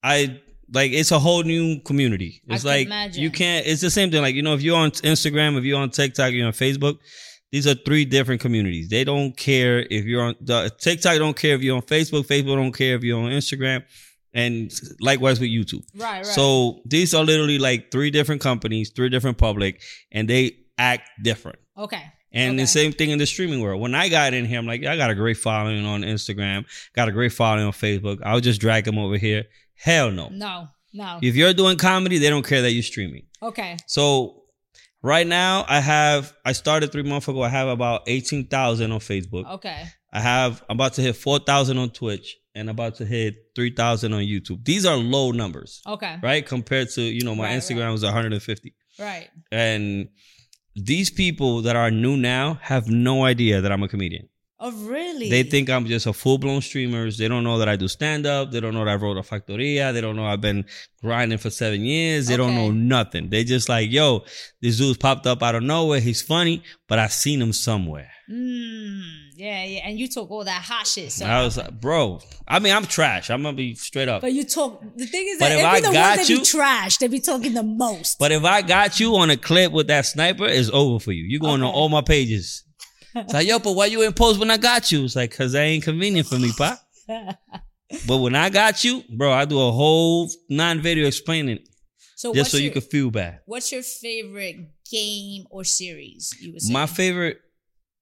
I 0.03 0.41
like 0.73 0.93
it's 0.93 1.13
a 1.13 1.19
whole 1.19 1.43
new 1.43 1.81
community. 1.81 2.43
It's 2.47 2.63
can 2.63 2.89
like 2.89 3.17
you 3.17 3.31
can't 3.31 3.67
it's 3.67 3.81
the 3.81 3.91
same 3.91 4.11
thing. 4.11 4.23
Like, 4.23 4.35
you 4.35 4.43
know, 4.43 4.55
if 4.55 4.63
you're 4.63 4.77
on 4.77 4.91
Instagram, 4.91 5.57
if 5.57 5.65
you're 5.65 5.81
on 5.81 5.91
TikTok, 5.91 6.33
you're 6.33 6.47
on 6.47 6.53
Facebook, 6.53 6.99
these 7.51 7.67
are 7.67 7.75
three 7.75 8.05
different 8.05 8.41
communities. 8.41 8.89
They 8.89 9.05
don't 9.05 9.37
care 9.37 9.81
if 9.91 10.05
you're 10.05 10.23
on 10.23 10.35
the 10.41 10.71
TikTok 10.79 11.19
don't 11.19 11.37
care 11.37 11.55
if 11.55 11.63
you're 11.63 11.77
on 11.77 11.83
Facebook, 11.83 12.27
Facebook 12.27 12.57
don't 12.57 12.73
care 12.73 12.95
if 12.97 13.03
you're 13.03 13.21
on 13.21 13.31
Instagram, 13.31 13.85
and 14.35 14.71
likewise 15.01 15.41
with 15.41 15.51
YouTube. 15.51 15.83
right, 15.97 16.17
right. 16.19 16.27
So 16.27 16.81
these 16.85 17.15
are 17.15 17.25
literally 17.25 17.59
like 17.59 17.91
three 17.91 18.11
different 18.11 18.41
companies, 18.41 18.91
three 18.91 19.09
different 19.09 19.39
public, 19.39 19.81
and 20.13 20.29
they 20.29 20.57
act 20.79 21.09
different. 21.23 21.59
okay. 21.77 22.03
And 22.31 22.53
Okay. 22.53 22.63
the 22.63 22.67
same 22.67 22.93
thing 22.93 23.09
in 23.09 23.19
the 23.19 23.25
streaming 23.25 23.63
world. 23.63 23.81
When 23.81 23.95
I 23.95 24.11
got 24.11 24.35
in 24.35 24.45
here, 24.45 24.59
I'm 24.59 24.67
like, 24.67 24.85
I 24.85 24.99
got 24.99 25.09
a 25.11 25.15
great 25.15 25.39
following 25.39 25.87
on 25.87 26.03
Instagram, 26.03 26.67
got 26.95 27.09
a 27.09 27.13
great 27.13 27.33
following 27.33 27.65
on 27.65 27.73
Facebook. 27.73 28.19
I'll 28.23 28.39
just 28.41 28.61
drag 28.61 28.85
them 28.85 28.99
over 28.99 29.17
here. 29.17 29.45
Hell 29.75 30.11
no. 30.11 30.29
No, 30.31 30.69
no. 30.93 31.19
If 31.23 31.37
you're 31.37 31.55
doing 31.55 31.79
comedy, 31.79 32.19
they 32.19 32.29
don't 32.29 32.47
care 32.47 32.61
that 32.61 32.73
you're 32.73 32.83
streaming. 32.83 33.23
Okay. 33.43 33.79
So 33.87 34.38
right 35.03 35.27
now, 35.27 35.65
I 35.69 35.81
have, 35.81 36.33
I 36.45 36.53
started 36.53 36.93
three 36.93 37.03
months 37.03 37.29
ago. 37.29 37.43
I 37.43 37.49
have 37.49 37.69
about 37.69 38.03
18,000 38.07 38.91
on 38.93 38.99
Facebook. 39.01 39.47
Okay. 39.55 39.85
I 40.13 40.21
have, 40.21 40.63
I'm 40.69 40.77
about 40.77 40.95
to 40.95 41.03
hit 41.03 41.17
4,000 41.17 41.77
on 41.79 41.91
Twitch 41.91 42.37
and 42.55 42.71
about 42.71 42.97
to 42.97 43.05
hit 43.05 43.35
3,000 43.55 44.13
on 44.13 44.23
YouTube. 44.23 44.65
These 44.65 44.87
are 44.87 44.97
low 44.97 45.31
numbers, 45.33 45.83
Okay. 45.87 46.17
right? 46.23 46.45
Compared 46.45 46.89
to, 46.91 47.03
you 47.03 47.23
know, 47.25 47.35
my 47.35 47.45
Right, 47.45 47.59
Instagram 47.59 47.85
right. 47.85 47.91
was 47.93 48.03
150. 48.05 48.75
Right. 48.99 49.29
And 49.53 50.09
these 50.75 51.11
people 51.11 51.63
that 51.63 51.77
are 51.77 51.91
new 51.91 52.17
now 52.17 52.55
have 52.63 52.89
no 52.89 53.25
idea 53.25 53.61
that 53.61 53.71
I'm 53.71 53.83
a 53.83 53.89
comedian. 53.89 54.29
Oh, 54.61 54.73
really? 54.73 55.31
They 55.31 55.45
think 55.45 55.71
I'm 55.71 55.87
just 55.87 56.07
a 56.07 56.13
full 56.13 56.37
blown 56.37 56.61
streamer. 56.63 57.09
They 57.13 57.29
don't 57.29 57.45
know 57.45 57.59
that 57.59 57.69
I 57.69 57.77
do 57.77 57.87
stand 57.87 58.27
up. 58.27 58.51
They 58.51 58.59
don't 58.59 58.75
know 58.75 58.85
that 58.85 58.91
I 58.91 58.95
wrote 58.97 59.17
a 59.17 59.21
factoria. 59.21 59.93
They 59.93 60.01
don't 60.01 60.17
know 60.17 60.27
I've 60.27 60.41
been 60.41 60.65
grinding 61.01 61.39
for 61.39 61.49
seven 61.49 61.83
years. 61.85 62.27
They 62.27 62.37
don't 62.37 62.57
know 62.57 62.73
nothing. 62.73 63.29
They 63.31 63.45
just 63.45 63.69
like, 63.69 63.89
yo, 63.93 64.25
this 64.61 64.79
dude's 64.79 64.99
popped 64.99 65.29
up 65.29 65.45
out 65.45 65.55
of 65.55 65.63
nowhere. 65.63 66.01
He's 66.01 66.23
funny, 66.23 66.65
but 66.89 66.99
I've 66.99 67.13
seen 67.13 67.41
him 67.41 67.53
somewhere. 67.53 68.11
Mm, 68.29 69.01
yeah, 69.37 69.65
yeah. 69.65 69.81
And 69.85 69.97
you 69.99 70.09
talk 70.09 70.29
all 70.31 70.43
that 70.45 70.63
hot 70.63 70.89
shit. 70.89 71.13
So. 71.13 71.25
I 71.25 71.45
was 71.45 71.57
like, 71.57 71.81
bro, 71.81 72.21
I 72.49 72.59
mean, 72.59 72.75
I'm 72.75 72.85
trash. 72.85 73.31
I'm 73.31 73.43
gonna 73.45 73.57
be 73.57 73.77
straight 73.77 74.09
up. 74.09 74.23
but 74.23 74.33
you 74.33 74.43
talk. 74.45 74.83
The 74.97 75.07
thing 75.07 75.27
is 75.29 75.39
But 75.39 75.51
that 75.51 75.59
if 75.61 75.65
I 75.65 75.81
the 75.81 75.93
got 75.93 76.17
ones 76.19 76.29
that 76.29 76.29
you- 76.33 76.41
be 76.41 76.45
trash, 76.45 76.97
they 76.99 77.07
be 77.07 77.21
talking 77.21 77.55
the 77.55 77.63
most. 77.63 78.19
But 78.19 78.33
if 78.33 78.43
I 78.45 78.63
got 78.63 78.99
you 78.99 79.15
on 79.17 79.31
a 79.31 79.37
clip 79.37 79.71
with 79.71 79.87
that 79.87 80.05
sniper, 80.05 80.47
it's 80.47 80.69
over 80.73 80.99
for 80.99 81.13
you. 81.13 81.25
You're 81.29 81.41
going 81.41 81.63
on 81.63 81.73
all 81.73 81.89
my 81.89 82.03
pages. 82.03 82.65
It's 83.15 83.33
like, 83.33 83.47
yo, 83.47 83.59
but 83.59 83.73
why 83.73 83.87
you 83.87 84.03
in 84.03 84.13
post 84.13 84.39
when 84.39 84.51
I 84.51 84.57
got 84.57 84.93
you? 84.93 85.05
It's 85.05 85.17
like, 85.17 85.35
cause 85.37 85.53
that 85.53 85.63
ain't 85.63 85.85
convenient 85.85 86.29
for 86.29 86.39
me, 86.39 86.53
pa. 86.57 86.79
But 88.07 88.19
when 88.19 88.35
I 88.35 88.51
got 88.51 88.85
you, 88.85 89.03
bro, 89.17 89.33
I 89.33 89.47
do 89.47 89.59
a 89.61 89.73
whole 89.73 90.31
non-video 90.51 91.07
explaining 91.07 91.57
it 91.57 91.69
so 92.17 92.35
just 92.35 92.51
so 92.51 92.59
your, 92.59 92.65
you 92.67 92.71
can 92.73 92.83
feel 92.83 93.11
bad. 93.11 93.41
What's 93.47 93.73
your 93.73 93.83
favorite 93.83 94.57
game 94.91 95.47
or 95.51 95.65
series? 95.65 96.35
You 96.39 96.53
would 96.53 96.61
say 96.63 96.73
My 96.73 96.85
favorite, 96.87 97.39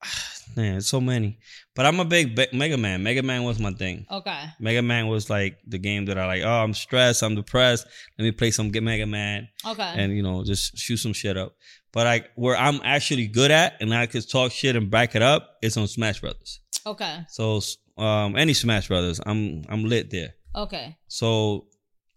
man, 0.57 0.79
it's 0.79 0.89
so 0.89 1.01
many. 1.01 1.39
But 1.75 1.87
I'm 1.87 2.01
a 2.01 2.05
big 2.05 2.35
Be- 2.35 2.49
Mega 2.53 2.77
Man. 2.77 3.03
Mega 3.03 3.23
Man 3.23 3.45
was 3.45 3.61
my 3.61 3.73
thing. 3.73 4.07
Okay. 4.11 4.45
Mega 4.59 4.83
Man 4.83 5.07
was 5.07 5.29
like 5.31 5.59
the 5.67 5.79
game 5.79 6.07
that 6.07 6.19
I 6.19 6.27
like. 6.27 6.43
Oh, 6.43 6.49
I'm 6.65 6.75
stressed. 6.75 7.23
I'm 7.23 7.35
depressed. 7.35 7.87
Let 8.19 8.25
me 8.25 8.33
play 8.33 8.51
some 8.51 8.73
Mega 8.73 9.07
Man 9.07 9.49
Okay. 9.65 9.93
and 9.97 10.17
you 10.17 10.23
know 10.23 10.43
just 10.43 10.77
shoot 10.79 10.97
some 10.97 11.13
shit 11.13 11.37
up. 11.37 11.55
But 11.97 12.05
like 12.05 12.31
where 12.35 12.55
I'm 12.55 12.83
actually 12.85 13.27
good 13.27 13.51
at 13.51 13.81
and 13.81 13.95
I 13.95 14.05
could 14.05 14.29
talk 14.29 14.53
shit 14.53 14.77
and 14.77 14.91
back 14.91 15.15
it 15.15 15.23
up, 15.23 15.57
it's 15.63 15.79
on 15.79 15.89
Smash 15.89 16.21
Brothers. 16.21 16.61
okay. 16.85 17.25
So 17.31 17.63
um, 17.97 18.37
any 18.37 18.53
Smash 18.53 18.89
Brothers, 18.89 19.19
I'm 19.25 19.65
I'm 19.71 19.83
lit 19.85 20.11
there. 20.11 20.35
Okay. 20.55 20.99
So 21.09 21.69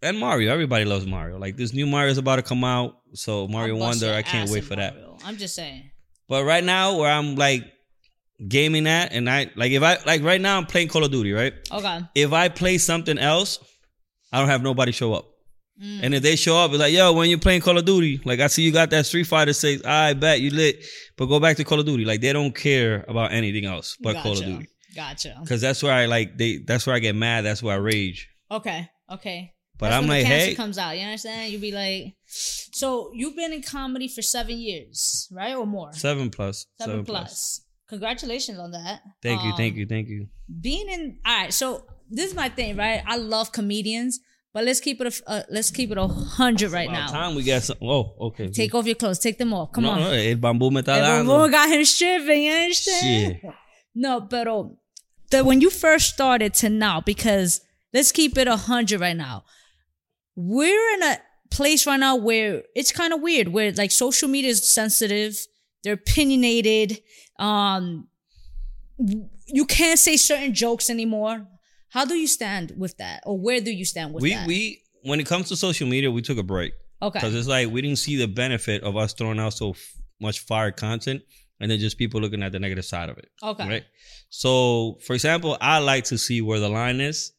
and 0.01 0.19
Mario, 0.19 0.51
everybody 0.51 0.83
loves 0.83 1.05
Mario. 1.05 1.39
Like 1.39 1.55
this 1.55 1.73
new 1.73 1.87
Mario's 1.87 2.17
about 2.17 2.35
to 2.35 2.41
come 2.41 2.65
out, 2.65 2.97
so 3.13 3.47
Mario 3.47 3.77
Wonder, 3.77 4.13
I 4.13 4.21
can't 4.21 4.49
wait 4.49 4.65
for 4.65 4.75
that. 4.75 4.97
I'm 5.23 5.37
just 5.37 5.55
saying. 5.55 5.89
But 6.27 6.43
right 6.43 6.63
now, 6.63 6.97
where 6.97 7.09
I'm 7.09 7.35
like 7.35 7.63
gaming 8.45 8.85
at, 8.85 9.13
and 9.13 9.29
I 9.29 9.49
like 9.55 9.71
if 9.71 9.81
I 9.81 9.97
like 10.05 10.23
right 10.23 10.41
now 10.41 10.57
I'm 10.57 10.65
playing 10.65 10.89
Call 10.89 11.05
of 11.05 11.11
Duty, 11.11 11.31
right? 11.31 11.53
Okay. 11.71 12.01
If 12.15 12.33
I 12.33 12.49
play 12.49 12.79
something 12.79 13.17
else, 13.17 13.59
I 14.33 14.39
don't 14.39 14.49
have 14.49 14.61
nobody 14.61 14.91
show 14.91 15.13
up. 15.13 15.29
Mm. 15.81 15.99
And 16.03 16.13
if 16.15 16.23
they 16.23 16.35
show 16.35 16.57
up, 16.57 16.71
it's 16.71 16.79
like, 16.79 16.93
yo, 16.93 17.13
when 17.13 17.29
you're 17.29 17.39
playing 17.39 17.61
Call 17.61 17.77
of 17.77 17.85
Duty, 17.85 18.21
like 18.25 18.39
I 18.39 18.47
see 18.47 18.63
you 18.63 18.71
got 18.71 18.89
that 18.89 19.05
Street 19.05 19.25
Fighter 19.25 19.53
six, 19.53 19.83
I 19.85 20.13
bet 20.13 20.41
you 20.41 20.49
lit, 20.49 20.83
but 21.17 21.27
go 21.27 21.39
back 21.39 21.57
to 21.57 21.63
Call 21.63 21.79
of 21.79 21.85
Duty. 21.85 22.05
Like 22.05 22.21
they 22.21 22.33
don't 22.33 22.53
care 22.53 23.05
about 23.07 23.31
anything 23.31 23.65
else 23.65 23.97
but 24.01 24.17
Call 24.17 24.33
of 24.33 24.39
Duty. 24.39 24.67
Gotcha. 24.95 25.41
Cause 25.47 25.61
that's 25.61 25.81
where 25.81 25.93
I 25.93 26.07
like 26.07 26.37
they 26.37 26.57
that's 26.57 26.85
where 26.85 26.95
I 26.95 26.99
get 26.99 27.15
mad, 27.15 27.45
that's 27.45 27.63
where 27.63 27.75
I 27.75 27.77
rage. 27.77 28.29
Okay. 28.51 28.89
Okay. 29.09 29.53
But 29.79 29.91
That's 29.91 30.03
I'm 30.03 30.09
like, 30.09 30.25
hey, 30.25 30.55
comes 30.55 30.77
out. 30.77 30.97
You 30.97 31.05
understand? 31.05 31.53
You 31.53 31.57
be 31.57 31.71
like, 31.71 32.15
so 32.25 33.11
you've 33.13 33.37
been 33.37 33.53
in 33.53 33.61
comedy 33.61 34.09
for 34.09 34.21
seven 34.21 34.57
years, 34.57 35.29
right, 35.31 35.55
or 35.55 35.65
more? 35.65 35.93
seven 35.93 36.29
plus. 36.29 36.65
Seven, 36.77 37.05
plus. 37.05 37.61
Congratulations 37.87 38.59
on 38.59 38.71
that. 38.71 39.01
Thank 39.23 39.41
you, 39.43 39.51
Um, 39.51 39.57
thank 39.57 39.75
you, 39.77 39.85
thank 39.85 40.09
you. 40.09 40.27
Being 40.61 40.89
in, 40.89 41.19
all 41.25 41.43
right. 41.43 41.53
So 41.53 41.85
this 42.09 42.29
is 42.29 42.35
my 42.35 42.49
thing, 42.49 42.75
right? 42.75 43.01
I 43.07 43.15
love 43.15 43.53
comedians, 43.53 44.19
but 44.53 44.63
let's 44.63 44.79
keep 44.79 44.99
it. 45.01 45.07
A, 45.07 45.29
uh, 45.29 45.43
let's 45.49 45.71
keep 45.71 45.91
it 45.91 45.97
a 45.97 46.07
hundred 46.07 46.71
right 46.71 46.89
now. 46.89 47.07
time 47.07 47.35
we 47.35 47.43
got 47.43 47.63
some. 47.63 47.77
Oh, 47.81 48.15
okay. 48.19 48.49
Take 48.49 48.73
off 48.73 48.85
your 48.85 48.95
clothes. 48.95 49.19
Take 49.19 49.37
them 49.37 49.53
off. 49.53 49.71
Come 49.71 49.83
no, 49.83 49.91
on. 49.91 49.99
no, 49.99 50.11
el 50.11 50.35
Bumbu 50.37 50.71
me 50.71 50.81
está 50.81 50.97
Everyone 50.97 51.51
dando. 51.51 51.51
got 51.51 51.69
him 51.69 51.85
stripping. 51.85 52.43
You 52.43 52.51
understand? 52.51 53.39
Shit. 53.41 53.53
No, 53.95 54.21
pero 54.21 54.77
the 55.29 55.43
when 55.43 55.61
you 55.61 55.69
first 55.69 56.13
started 56.13 56.53
to 56.55 56.69
now, 56.69 57.01
because 57.01 57.61
let's 57.93 58.11
keep 58.11 58.37
it 58.37 58.47
a 58.47 58.55
hundred 58.55 59.01
right 59.01 59.15
now. 59.15 59.43
We're 60.35 60.93
in 60.95 61.03
a 61.03 61.17
place 61.51 61.85
right 61.85 61.99
now 61.99 62.15
where 62.15 62.63
it's 62.75 62.91
kind 62.91 63.13
of 63.13 63.21
weird, 63.21 63.49
where 63.49 63.71
like 63.73 63.91
social 63.91 64.29
media 64.29 64.51
is 64.51 64.65
sensitive, 64.67 65.37
they're 65.83 65.93
opinionated. 65.93 67.01
Um, 67.37 68.07
you 68.97 69.65
can't 69.65 69.99
say 69.99 70.17
certain 70.17 70.53
jokes 70.53 70.89
anymore. 70.89 71.47
How 71.89 72.05
do 72.05 72.15
you 72.15 72.27
stand 72.27 72.73
with 72.77 72.97
that, 72.97 73.21
or 73.25 73.37
where 73.37 73.59
do 73.61 73.71
you 73.71 73.85
stand 73.85 74.13
with 74.13 74.21
We 74.21 74.33
that? 74.33 74.47
we 74.47 74.83
when 75.03 75.19
it 75.19 75.25
comes 75.25 75.47
to 75.49 75.55
social 75.55 75.87
media, 75.87 76.11
we 76.11 76.21
took 76.21 76.37
a 76.37 76.43
break 76.43 76.73
okay, 77.01 77.19
because 77.19 77.33
it's 77.35 77.47
like 77.47 77.69
we 77.69 77.81
didn't 77.81 77.97
see 77.99 78.15
the 78.17 78.27
benefit 78.27 78.83
of 78.83 78.95
us 78.97 79.13
throwing 79.13 79.39
out 79.39 79.53
so 79.53 79.71
f- 79.71 79.93
much 80.21 80.39
fire 80.41 80.71
content, 80.71 81.21
and 81.59 81.71
then 81.71 81.79
just 81.79 81.97
people 81.97 82.19
looking 82.21 82.43
at 82.43 82.51
the 82.51 82.59
negative 82.59 82.85
side 82.85 83.09
of 83.09 83.17
it. 83.17 83.29
okay, 83.41 83.67
Right. 83.67 83.83
So, 84.29 84.99
for 85.05 85.13
example, 85.13 85.57
I 85.59 85.79
like 85.79 86.03
to 86.05 86.17
see 86.17 86.41
where 86.41 86.59
the 86.59 86.69
line 86.69 86.99
is 87.01 87.31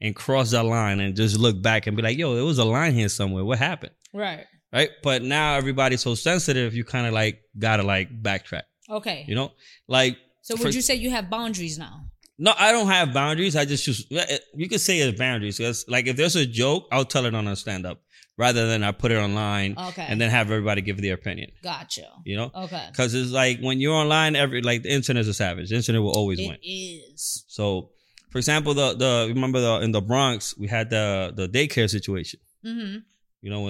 and 0.00 0.14
cross 0.14 0.50
that 0.52 0.62
line 0.64 1.00
and 1.00 1.16
just 1.16 1.38
look 1.38 1.60
back 1.60 1.86
and 1.86 1.96
be 1.96 2.02
like, 2.02 2.16
yo, 2.18 2.34
there 2.34 2.44
was 2.44 2.58
a 2.58 2.64
line 2.64 2.94
here 2.94 3.08
somewhere. 3.08 3.44
What 3.44 3.58
happened? 3.58 3.92
right, 4.14 4.44
Right. 4.72 4.90
But 5.02 5.22
now 5.22 5.54
everybody's 5.56 6.02
so 6.02 6.14
sensitive, 6.14 6.74
you 6.74 6.84
kind 6.84 7.06
of 7.06 7.12
like 7.14 7.40
gotta 7.58 7.82
like 7.82 8.10
backtrack. 8.22 8.62
okay. 8.90 9.24
You 9.26 9.34
know, 9.34 9.52
like 9.88 10.16
so 10.42 10.56
for- 10.56 10.64
would 10.64 10.74
you 10.74 10.82
say 10.82 10.94
you 10.94 11.10
have 11.10 11.28
boundaries 11.30 11.78
now? 11.78 12.02
No, 12.38 12.52
I 12.58 12.72
don't 12.72 12.88
have 12.88 13.12
boundaries. 13.14 13.56
I 13.56 13.64
just 13.64 13.84
choose. 13.84 14.06
You 14.54 14.68
could 14.68 14.80
say 14.80 14.98
it's 14.98 15.18
boundaries 15.18 15.56
because, 15.58 15.84
like, 15.88 16.06
if 16.06 16.16
there's 16.16 16.36
a 16.36 16.46
joke, 16.46 16.86
I'll 16.92 17.04
tell 17.04 17.24
it 17.26 17.34
on 17.34 17.46
a 17.48 17.56
stand 17.56 17.86
up 17.86 18.02
rather 18.38 18.66
than 18.66 18.82
I 18.84 18.92
put 18.92 19.10
it 19.12 19.16
online 19.16 19.74
Okay, 19.78 20.04
and 20.08 20.20
then 20.20 20.30
have 20.30 20.50
everybody 20.50 20.82
give 20.82 21.00
their 21.00 21.14
opinion. 21.14 21.50
gotcha. 21.62 22.06
You 22.24 22.36
know, 22.36 22.50
Okay, 22.54 22.86
because 22.90 23.14
it's 23.14 23.30
like 23.30 23.60
when 23.60 23.80
you're 23.80 23.94
online, 23.94 24.36
every 24.36 24.60
like 24.62 24.82
the 24.82 24.90
internet 24.92 25.22
is 25.22 25.28
a 25.28 25.34
savage. 25.34 25.70
The 25.70 25.76
internet 25.76 26.02
will 26.02 26.12
always 26.16 26.38
win. 26.38 26.58
it 26.62 26.66
is. 26.66 27.44
So, 27.48 27.90
for 28.30 28.38
example, 28.38 28.74
the 28.74 28.94
the 28.94 29.26
remember 29.28 29.60
the 29.60 29.80
in 29.80 29.92
the 29.92 30.02
Bronx 30.02 30.56
we 30.58 30.66
had 30.68 30.90
the 30.90 31.32
the 31.34 31.48
daycare 31.48 31.88
situation. 31.88 32.40
Mhm. 32.64 33.02
You 33.42 33.50
know, 33.50 33.62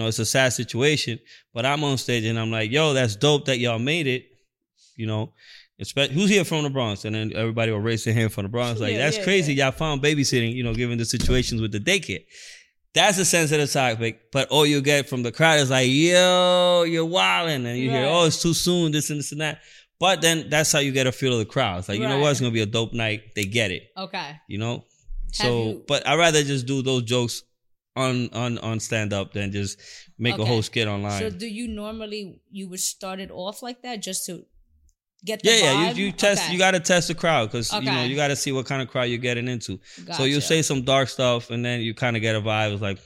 it's 0.00 0.18
a 0.18 0.24
sad 0.24 0.52
situation. 0.52 1.18
But 1.52 1.66
I'm 1.66 1.82
on 1.84 1.98
stage 1.98 2.24
and 2.24 2.38
I'm 2.38 2.50
like, 2.50 2.70
yo, 2.70 2.92
that's 2.94 3.16
dope 3.16 3.44
that 3.46 3.58
y'all 3.58 3.78
made 3.78 4.06
it. 4.06 4.26
You 4.96 5.06
know, 5.06 5.32
who's 5.78 6.28
here 6.30 6.44
from 6.44 6.62
the 6.64 6.70
Bronx? 6.70 7.04
And 7.04 7.14
then 7.14 7.32
everybody 7.34 7.72
will 7.72 7.80
raise 7.80 8.04
their 8.04 8.14
hand 8.14 8.32
from 8.32 8.44
the 8.44 8.48
Bronx. 8.48 8.80
Like, 8.80 8.92
Yeah, 8.92 8.98
that's 8.98 9.18
yeah, 9.18 9.24
crazy. 9.24 9.54
Y'all 9.54 9.72
found 9.72 10.02
babysitting, 10.02 10.54
you 10.54 10.62
know, 10.62 10.74
given 10.74 10.98
the 10.98 11.04
situations 11.04 11.60
with 11.60 11.72
the 11.72 11.80
daycare. 11.80 12.24
That's 12.94 13.16
a 13.18 13.24
sensitive 13.24 13.72
topic, 13.72 14.30
but 14.32 14.48
all 14.50 14.66
you 14.66 14.82
get 14.82 15.08
from 15.08 15.22
the 15.22 15.32
crowd 15.32 15.60
is 15.60 15.70
like, 15.70 15.88
yo, 15.88 16.84
you're 16.86 17.06
wilding. 17.06 17.64
And 17.66 17.78
you 17.78 17.88
hear, 17.90 18.06
oh, 18.06 18.26
it's 18.26 18.42
too 18.42 18.52
soon, 18.52 18.92
this 18.92 19.08
and 19.08 19.18
this 19.18 19.32
and 19.32 19.40
that. 19.40 19.60
But 19.98 20.20
then 20.20 20.50
that's 20.50 20.70
how 20.72 20.80
you 20.80 20.92
get 20.92 21.06
a 21.06 21.12
feel 21.12 21.32
of 21.32 21.38
the 21.38 21.44
crowd. 21.46 21.78
It's 21.78 21.88
like, 21.88 21.98
you 22.00 22.06
know 22.08 22.18
what? 22.18 22.32
It's 22.32 22.40
going 22.40 22.52
to 22.52 22.54
be 22.54 22.60
a 22.60 22.66
dope 22.66 22.92
night. 22.92 23.34
They 23.34 23.44
get 23.44 23.70
it, 23.70 23.84
Okay. 23.96 24.32
you 24.46 24.58
know? 24.58 24.74
Have 24.74 24.84
So, 25.32 25.62
you- 25.64 25.84
but 25.88 26.06
I'd 26.06 26.18
rather 26.18 26.42
just 26.42 26.66
do 26.66 26.82
those 26.82 27.04
jokes 27.04 27.42
on 27.96 28.30
on 28.32 28.58
on 28.58 28.80
stand 28.80 29.12
up 29.12 29.32
than 29.32 29.52
just 29.52 29.78
make 30.18 30.38
a 30.38 30.44
whole 30.44 30.62
skit 30.62 30.88
online. 30.88 31.20
So 31.20 31.30
do 31.30 31.46
you 31.46 31.68
normally 31.68 32.40
you 32.50 32.68
would 32.68 32.80
start 32.80 33.20
it 33.20 33.30
off 33.30 33.62
like 33.62 33.82
that 33.82 34.00
just 34.00 34.26
to 34.26 34.44
get 35.24 35.42
the 35.42 35.50
yeah, 35.50 35.56
yeah. 35.56 35.90
You, 35.92 36.06
you 36.06 36.12
test. 36.12 36.44
Okay. 36.44 36.52
You 36.52 36.58
got 36.58 36.72
to 36.72 36.80
test 36.80 37.08
the 37.08 37.14
crowd 37.14 37.50
because 37.50 37.72
you 37.72 37.82
know 37.82 38.04
you 38.04 38.16
got 38.16 38.28
to 38.28 38.36
see 38.36 38.52
what 38.52 38.66
kind 38.66 38.82
of 38.82 38.88
crowd 38.88 39.04
you're 39.04 39.18
getting 39.18 39.48
into. 39.48 39.80
So 40.12 40.24
you 40.24 40.40
say 40.40 40.62
some 40.62 40.82
dark 40.82 41.08
stuff, 41.08 41.50
and 41.50 41.64
then 41.64 41.80
you 41.80 41.94
kind 41.94 42.16
of 42.16 42.22
get 42.22 42.34
a 42.34 42.40
vibe. 42.40 42.72
It's 42.72 42.82
like 42.82 42.98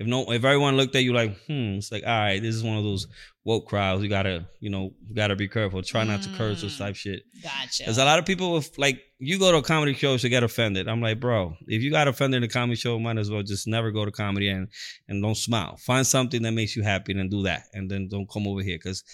if 0.00 0.06
no, 0.06 0.22
if 0.32 0.42
everyone 0.44 0.76
looked 0.76 0.96
at 0.96 1.04
you 1.04 1.12
like, 1.12 1.36
hmm, 1.46 1.76
it's 1.78 1.92
like, 1.92 2.02
all 2.06 2.18
right, 2.18 2.40
this 2.42 2.54
is 2.54 2.62
one 2.64 2.76
of 2.78 2.84
those 2.84 3.06
woke 3.44 3.66
crowds. 3.68 4.02
You 4.02 4.08
gotta, 4.08 4.46
you 4.58 4.70
know, 4.70 4.92
you 5.06 5.14
gotta 5.14 5.36
be 5.36 5.46
careful. 5.46 5.82
Try 5.82 6.04
not 6.04 6.22
to 6.22 6.28
curse 6.30 6.64
or 6.64 6.68
Mm. 6.68 6.78
type 6.78 6.96
shit. 6.96 7.22
Gotcha. 7.42 7.82
Because 7.84 7.98
a 7.98 8.04
lot 8.04 8.18
of 8.18 8.24
people, 8.26 8.52
with 8.54 8.76
like, 8.78 9.00
you 9.18 9.38
go 9.38 9.50
to 9.52 9.58
a 9.58 9.62
comedy 9.62 9.92
show 9.94 10.16
to 10.16 10.28
get 10.28 10.42
offended. 10.42 10.88
I'm 10.88 11.00
like, 11.02 11.20
bro, 11.20 11.54
if 11.66 11.82
you 11.82 11.90
got 11.90 12.08
offended 12.08 12.38
in 12.38 12.44
a 12.44 12.48
comedy 12.52 12.76
show, 12.76 12.98
might 12.98 13.18
as 13.18 13.30
well 13.30 13.42
just 13.42 13.66
never 13.68 13.90
go 13.90 14.04
to 14.06 14.10
comedy 14.10 14.48
and 14.48 14.68
and 15.08 15.22
don't 15.22 15.36
smile. 15.36 15.76
Find 15.76 16.06
something 16.06 16.42
that 16.42 16.52
makes 16.52 16.74
you 16.76 16.82
happy 16.82 17.12
and 17.12 17.30
do 17.30 17.42
that, 17.42 17.64
and 17.74 17.90
then 17.90 18.08
don't 18.08 18.28
come 18.30 18.46
over 18.48 18.62
here. 18.62 18.78
Because, 18.78 19.04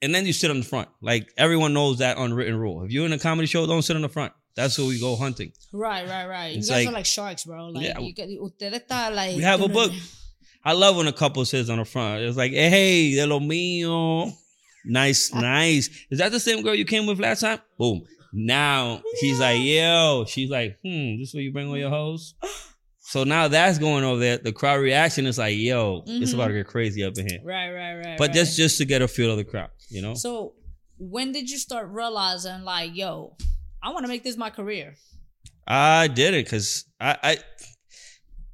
and 0.00 0.14
then 0.14 0.24
you 0.26 0.32
sit 0.32 0.50
on 0.50 0.60
the 0.60 0.64
front. 0.66 0.88
Like 1.02 1.28
everyone 1.36 1.72
knows 1.74 1.98
that 1.98 2.16
unwritten 2.18 2.56
rule. 2.56 2.84
If 2.84 2.92
you're 2.92 3.06
in 3.06 3.12
a 3.12 3.18
comedy 3.18 3.46
show, 3.46 3.66
don't 3.66 3.82
sit 3.82 3.96
on 3.96 4.02
the 4.02 4.08
front. 4.08 4.32
That's 4.54 4.76
where 4.76 4.88
we 4.88 4.98
go 4.98 5.14
hunting. 5.14 5.52
Right, 5.72 6.08
right, 6.08 6.26
right. 6.26 6.52
You 6.52 6.58
It's 6.58 6.68
guys 6.68 6.84
like- 6.84 6.88
are 6.92 6.96
like 6.96 7.06
sharks, 7.06 7.44
bro. 7.44 7.68
Like 7.68 7.84
Yeah. 7.86 7.98
you 8.00 8.12
get, 8.12 8.28
like 8.28 9.36
We 9.36 9.42
have 9.44 9.60
a 9.60 9.64
you 9.64 9.68
book. 9.68 9.92
I 10.64 10.72
love 10.72 10.96
when 10.96 11.06
a 11.06 11.12
couple 11.12 11.44
sits 11.44 11.70
on 11.70 11.78
the 11.78 11.84
front. 11.84 12.22
It's 12.22 12.36
like, 12.36 12.52
hey, 12.52 13.14
de 13.14 13.26
lo 13.26 13.40
mío. 13.40 14.32
Nice, 14.84 15.32
nice. 15.34 15.88
Is 16.10 16.18
that 16.18 16.32
the 16.32 16.40
same 16.40 16.62
girl 16.62 16.74
you 16.74 16.84
came 16.84 17.06
with 17.06 17.18
last 17.20 17.40
time? 17.40 17.58
Boom. 17.78 18.02
Now 18.32 19.02
he's 19.20 19.40
like, 19.40 19.60
yo. 19.62 20.24
She's 20.26 20.50
like, 20.50 20.78
hmm, 20.84 21.18
this 21.18 21.32
where 21.34 21.42
you 21.42 21.52
bring 21.52 21.68
all 21.68 21.76
your 21.78 21.90
hoes? 21.90 22.34
So 23.00 23.24
now 23.24 23.48
that's 23.48 23.78
going 23.78 24.04
over 24.04 24.20
there. 24.20 24.36
The 24.36 24.52
crowd 24.52 24.80
reaction 24.80 25.24
is 25.24 25.38
like, 25.38 25.56
yo, 25.56 26.02
it's 26.06 26.30
Mhm. 26.30 26.34
about 26.34 26.48
to 26.48 26.52
get 26.52 26.66
crazy 26.66 27.02
up 27.02 27.16
in 27.16 27.26
here. 27.26 27.38
Right, 27.42 27.70
right, 27.72 27.94
right. 27.94 28.18
But 28.18 28.28
right. 28.28 28.34
just 28.34 28.54
just 28.54 28.76
to 28.76 28.84
get 28.84 29.00
a 29.00 29.08
feel 29.08 29.30
of 29.30 29.38
the 29.38 29.44
crowd, 29.44 29.70
you 29.88 30.02
know? 30.02 30.12
so 30.12 30.52
when 30.98 31.32
did 31.32 31.48
you 31.48 31.56
start 31.56 31.88
realizing 31.88 32.64
like, 32.64 32.94
yo, 32.94 33.34
I 33.82 33.92
want 33.92 34.04
to 34.04 34.08
make 34.08 34.24
this 34.24 34.36
my 34.36 34.50
career? 34.50 34.94
I 35.66 36.08
did 36.08 36.34
it 36.34 36.44
because 36.44 36.84
I, 37.00 37.16
I 37.22 37.36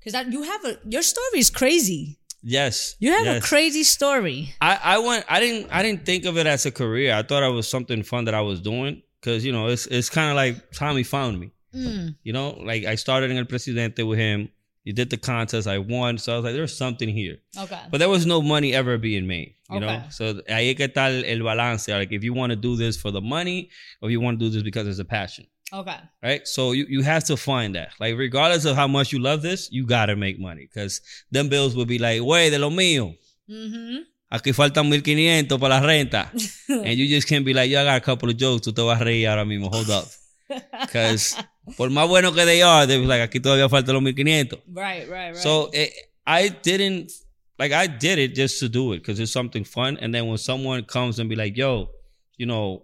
Because 0.04 0.12
that 0.12 0.30
you 0.30 0.42
have 0.42 0.64
a 0.66 0.78
your 0.84 1.02
story 1.02 1.38
is 1.38 1.48
crazy. 1.50 2.18
yes. 2.42 2.94
You 2.98 3.10
have 3.12 3.24
yes. 3.24 3.42
a 3.42 3.48
crazy 3.48 3.84
story. 3.84 4.54
I, 4.60 4.78
I 4.82 4.98
went 4.98 5.24
I 5.28 5.40
didn't 5.40 5.70
I 5.72 5.82
didn't 5.82 6.04
think 6.04 6.26
of 6.26 6.36
it 6.36 6.46
as 6.46 6.66
a 6.66 6.70
career. 6.70 7.14
I 7.14 7.22
thought 7.22 7.42
it 7.42 7.48
was 7.52 7.66
something 7.68 8.02
fun 8.02 8.26
that 8.26 8.34
I 8.34 8.42
was 8.42 8.60
doing 8.60 9.02
because 9.20 9.44
you 9.46 9.52
know 9.52 9.68
it's 9.68 9.86
it's 9.86 10.10
kind 10.10 10.28
of 10.30 10.36
like 10.36 10.70
Tommy 10.72 11.02
found 11.04 11.40
me. 11.40 11.52
Mm, 11.74 12.14
You 12.22 12.32
know, 12.32 12.50
like 12.62 12.84
I 12.84 12.94
started 12.96 13.30
in 13.30 13.36
El 13.38 13.46
Presidente 13.46 14.02
with 14.04 14.18
him. 14.18 14.50
You 14.84 14.92
did 14.92 15.08
the 15.08 15.16
contest, 15.16 15.66
I 15.66 15.78
won. 15.78 16.18
So 16.18 16.34
I 16.34 16.36
was 16.36 16.44
like, 16.44 16.54
there's 16.54 16.76
something 16.76 17.08
here. 17.08 17.38
okay. 17.58 17.80
But 17.90 17.98
there 17.98 18.10
was 18.10 18.26
no 18.26 18.42
money 18.42 18.74
ever 18.74 18.98
being 18.98 19.26
made. 19.26 19.54
You 19.70 19.80
know, 19.80 20.02
so 20.10 20.34
ahí 20.48 20.76
que 20.76 20.86
está 20.86 21.08
el, 21.08 21.24
el 21.24 21.42
balance. 21.42 21.88
Like 21.88 22.12
if 22.12 22.22
you 22.22 22.34
want 22.34 22.50
to 22.50 22.56
do 22.56 22.76
this 22.76 22.96
for 22.98 23.10
the 23.10 23.22
money, 23.22 23.70
or 24.02 24.10
you 24.10 24.20
want 24.20 24.38
to 24.38 24.44
do 24.44 24.50
this 24.50 24.62
because 24.62 24.86
it's 24.86 24.98
a 25.00 25.04
passion, 25.06 25.46
Okay. 25.72 25.96
right? 26.22 26.46
So 26.46 26.72
you 26.72 26.86
you 26.88 27.02
have 27.02 27.24
to 27.24 27.36
find 27.36 27.74
that. 27.74 27.90
Like 27.98 28.16
regardless 28.16 28.64
of 28.64 28.76
how 28.76 28.86
much 28.86 29.12
you 29.12 29.18
love 29.18 29.42
this, 29.42 29.68
you 29.72 29.86
gotta 29.86 30.14
make 30.16 30.38
money 30.38 30.68
because 30.72 31.00
them 31.30 31.48
bills 31.48 31.74
will 31.74 31.86
be 31.86 31.98
like, 31.98 32.22
way 32.22 32.50
de 32.50 32.58
lo 32.58 32.70
mío. 32.70 33.16
Mm-hmm. 33.50 34.02
Aquí 34.32 34.52
faltan 34.52 34.88
1500 34.88 35.58
para 35.58 35.80
la 35.80 35.80
renta. 35.80 36.30
and 36.68 36.98
you 36.98 37.06
just 37.08 37.28
can't 37.28 37.44
be 37.44 37.54
like, 37.54 37.70
yo, 37.70 37.80
I 37.80 37.84
got 37.84 37.96
a 37.96 38.00
couple 38.00 38.28
of 38.30 38.36
jokes, 38.36 38.66
tú 38.66 38.74
te 38.74 38.82
vas 38.82 39.00
a 39.00 39.04
reír 39.04 39.28
ahora 39.28 39.44
mismo, 39.44 39.70
hold 39.70 39.90
up. 39.90 40.06
Because 40.80 41.36
por 41.76 41.88
más 41.88 42.08
bueno 42.08 42.32
que 42.32 42.44
they 42.44 42.62
are, 42.62 42.86
they 42.86 42.98
be 42.98 43.06
like, 43.06 43.22
aquí 43.22 43.40
todavía 43.40 43.68
faltan 43.68 43.94
los 43.94 44.02
1500. 44.02 44.60
right, 44.72 45.08
right, 45.08 45.32
right. 45.32 45.36
So 45.36 45.70
it, 45.72 45.92
I 46.26 46.48
didn't, 46.48 47.12
like, 47.58 47.72
I 47.72 47.86
did 47.86 48.18
it 48.18 48.34
just 48.34 48.58
to 48.60 48.68
do 48.68 48.92
it 48.92 48.98
because 48.98 49.20
it's 49.20 49.32
something 49.32 49.64
fun. 49.64 49.98
And 50.00 50.12
then 50.14 50.26
when 50.26 50.38
someone 50.38 50.84
comes 50.84 51.18
and 51.18 51.28
be 51.28 51.36
like, 51.36 51.56
yo, 51.56 51.90
you 52.36 52.46
know, 52.46 52.82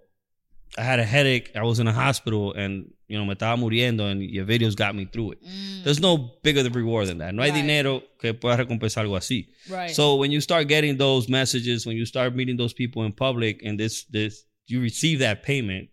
I 0.79 0.83
had 0.83 1.01
a 1.01 1.05
headache, 1.05 1.51
I 1.57 1.63
was 1.65 1.81
in 1.81 1.89
a 1.89 1.93
hospital, 1.93 2.53
and, 2.55 2.93
you 3.09 3.19
know, 3.19 3.25
me 3.27 3.35
estaba 3.35 3.59
muriendo, 3.59 4.09
and 4.11 4.23
your 4.23 4.45
videos 4.47 4.77
got 4.77 4.95
me 4.95 5.05
through 5.05 5.33
it. 5.33 5.43
Mm, 5.45 5.83
There's 5.85 5.99
no 6.01 6.17
bigger 6.43 6.63
reward 6.71 7.09
than 7.09 7.19
that. 7.19 7.35
No 7.35 7.43
hay 7.43 7.51
Right. 7.51 7.63
dinero 7.63 8.03
que 8.21 8.33
pueda 8.35 8.57
recompensar 8.57 9.05
algo 9.05 9.17
así. 9.17 9.49
right. 9.69 9.91
So 9.91 10.15
when 10.17 10.31
you 10.31 10.41
start 10.41 10.69
getting 10.69 10.97
those 10.97 11.29
messages, 11.29 11.87
when 11.87 11.97
you 11.97 12.07
start 12.07 12.35
meeting 12.37 12.57
those 12.57 12.73
people 12.73 13.03
in 13.05 13.13
public, 13.13 13.63
and 13.65 13.79
this 13.81 14.05
this 14.05 14.45
you 14.69 14.81
receive 14.81 15.19
that 15.19 15.43
payment, 15.43 15.89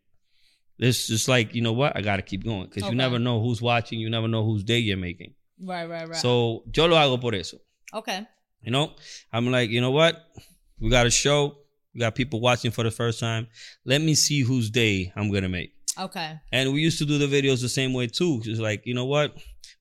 it's 0.77 1.07
just 1.07 1.27
like 1.27 1.55
you 1.55 1.62
know 1.62 1.74
what 1.74 1.98
I 1.98 2.01
got 2.01 2.17
to 2.17 2.22
keep 2.22 2.43
going 2.43 2.65
because 2.67 2.84
Okay. 2.84 2.91
you 2.91 2.96
never 2.98 3.17
know 3.17 3.41
who's 3.41 3.62
watching, 3.62 4.00
you 4.00 4.10
never 4.12 4.27
know 4.27 4.43
whose 4.46 4.63
day 4.63 4.77
you're 4.77 4.98
making. 4.98 5.34
right, 5.60 5.89
right, 5.89 6.07
right. 6.07 6.15
So 6.15 6.63
yo 6.72 6.86
lo 6.86 6.96
hago 6.98 7.19
por 7.19 7.34
eso. 7.34 7.57
okay. 7.93 8.27
You 8.62 8.72
know, 8.72 8.91
I'm 9.34 9.50
like, 9.51 9.69
you 9.72 9.81
know 9.81 9.91
what? 9.91 10.15
We 10.79 10.89
got 10.91 11.07
a 11.07 11.10
show. 11.12 11.57
We 11.97 12.01
got 12.01 12.13
people 12.13 12.39
watching 12.39 12.69
for 12.69 12.83
the 12.83 12.91
first 12.91 13.19
time. 13.19 13.47
Let 13.83 14.01
me 14.01 14.13
see 14.13 14.41
whose 14.41 14.69
day 14.69 15.11
I'm 15.15 15.31
gonna 15.31 15.49
make. 15.49 15.73
Okay. 15.99 16.39
And 16.51 16.71
we 16.71 16.81
used 16.81 16.99
to 16.99 17.05
do 17.05 17.17
the 17.17 17.25
videos 17.25 17.59
the 17.59 17.69
same 17.69 17.91
way 17.91 18.05
too. 18.05 18.39
It's 18.45 18.59
like, 18.59 18.83
you 18.85 18.93
know 18.93 19.05
what? 19.05 19.35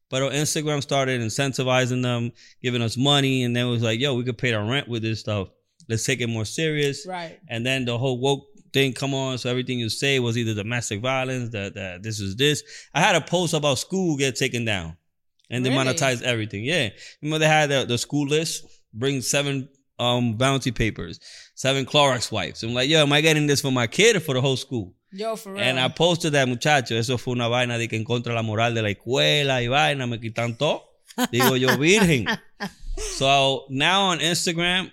But 0.08 0.22
Instagram 0.32 0.80
started 0.80 1.20
incentivizing 1.20 2.02
them, 2.02 2.32
giving 2.62 2.80
us 2.80 2.96
money, 2.96 3.44
and 3.44 3.54
then 3.54 3.66
it 3.66 3.70
was 3.70 3.82
like, 3.82 4.00
yo, 4.00 4.14
we 4.14 4.24
could 4.24 4.38
pay 4.38 4.54
our 4.54 4.64
rent 4.64 4.88
with 4.88 5.02
this 5.02 5.20
stuff. 5.20 5.48
Let's 5.90 6.06
take 6.06 6.22
it 6.22 6.28
more 6.28 6.46
serious. 6.46 7.06
Right. 7.06 7.38
And 7.50 7.66
then 7.66 7.84
the 7.84 7.98
whole 7.98 8.18
woke 8.18 8.46
thing 8.72 8.94
come 8.94 9.12
on. 9.12 9.36
So 9.36 9.50
everything 9.50 9.78
you 9.78 9.90
say 9.90 10.18
was 10.18 10.38
either 10.38 10.54
domestic 10.54 11.02
violence, 11.02 11.50
that 11.50 11.74
that 11.74 12.02
this 12.02 12.18
is 12.18 12.34
this. 12.36 12.62
I 12.94 13.00
had 13.00 13.14
a 13.14 13.20
post 13.20 13.52
about 13.52 13.78
school 13.78 14.16
get 14.16 14.36
taken 14.36 14.64
down. 14.64 14.96
And 15.50 15.66
they 15.66 15.70
Really? 15.70 15.84
monetized 15.84 16.22
everything. 16.22 16.64
Yeah. 16.64 16.88
Remember 17.20 17.40
they 17.40 17.46
had 17.46 17.68
the, 17.68 17.84
the 17.84 17.98
school 17.98 18.26
list, 18.26 18.64
bring 18.94 19.20
seven 19.20 19.68
um 19.98 20.34
bounty 20.34 20.70
papers, 20.72 21.20
seven 21.54 21.86
Clorox 21.86 22.30
wipes. 22.30 22.62
I'm 22.62 22.74
like, 22.74 22.88
yo, 22.88 23.00
am 23.02 23.12
I 23.12 23.20
getting 23.20 23.46
this 23.46 23.60
for 23.60 23.70
my 23.70 23.86
kid 23.86 24.16
or 24.16 24.20
for 24.20 24.34
the 24.34 24.40
whole 24.40 24.56
school? 24.56 24.94
Yo, 25.12 25.36
for 25.36 25.52
real. 25.52 25.62
And 25.62 25.80
I 25.80 25.88
posted 25.88 26.32
that, 26.32 26.48
muchacho. 26.48 26.94
Eso 26.96 27.16
fue 27.16 27.32
una 27.32 27.48
vaina 27.48 27.78
de 27.78 27.88
que 27.88 27.96
en 27.96 28.04
contra 28.04 28.34
la 28.34 28.42
moral 28.42 28.74
de 28.74 28.82
la 28.82 28.90
escuela 28.90 29.62
y 29.62 29.68
vaina. 29.68 30.06
Me 30.06 30.18
quitan 30.18 30.58
todo. 30.58 30.82
Digo 31.32 31.58
yo, 31.58 31.76
virgen. 31.78 32.26
So 33.16 33.64
now 33.70 34.02
on 34.10 34.18
Instagram, 34.18 34.90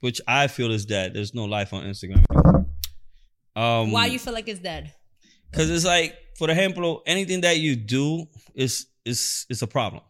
which 0.00 0.20
I 0.26 0.48
feel 0.48 0.72
is 0.72 0.84
dead. 0.84 1.14
There's 1.14 1.32
no 1.34 1.44
life 1.44 1.72
on 1.72 1.84
Instagram. 1.84 2.24
Um, 3.54 3.92
Why 3.92 4.06
you 4.06 4.18
feel 4.18 4.32
like 4.34 4.48
it's 4.48 4.60
dead? 4.60 4.92
Because 5.50 5.70
it's 5.70 5.84
like, 5.84 6.16
for 6.36 6.50
example, 6.50 7.02
anything 7.06 7.42
that 7.42 7.58
you 7.58 7.76
do 7.76 8.26
is 8.54 8.86
is 9.04 9.46
is 9.48 9.62
a 9.62 9.66
problem. 9.66 10.02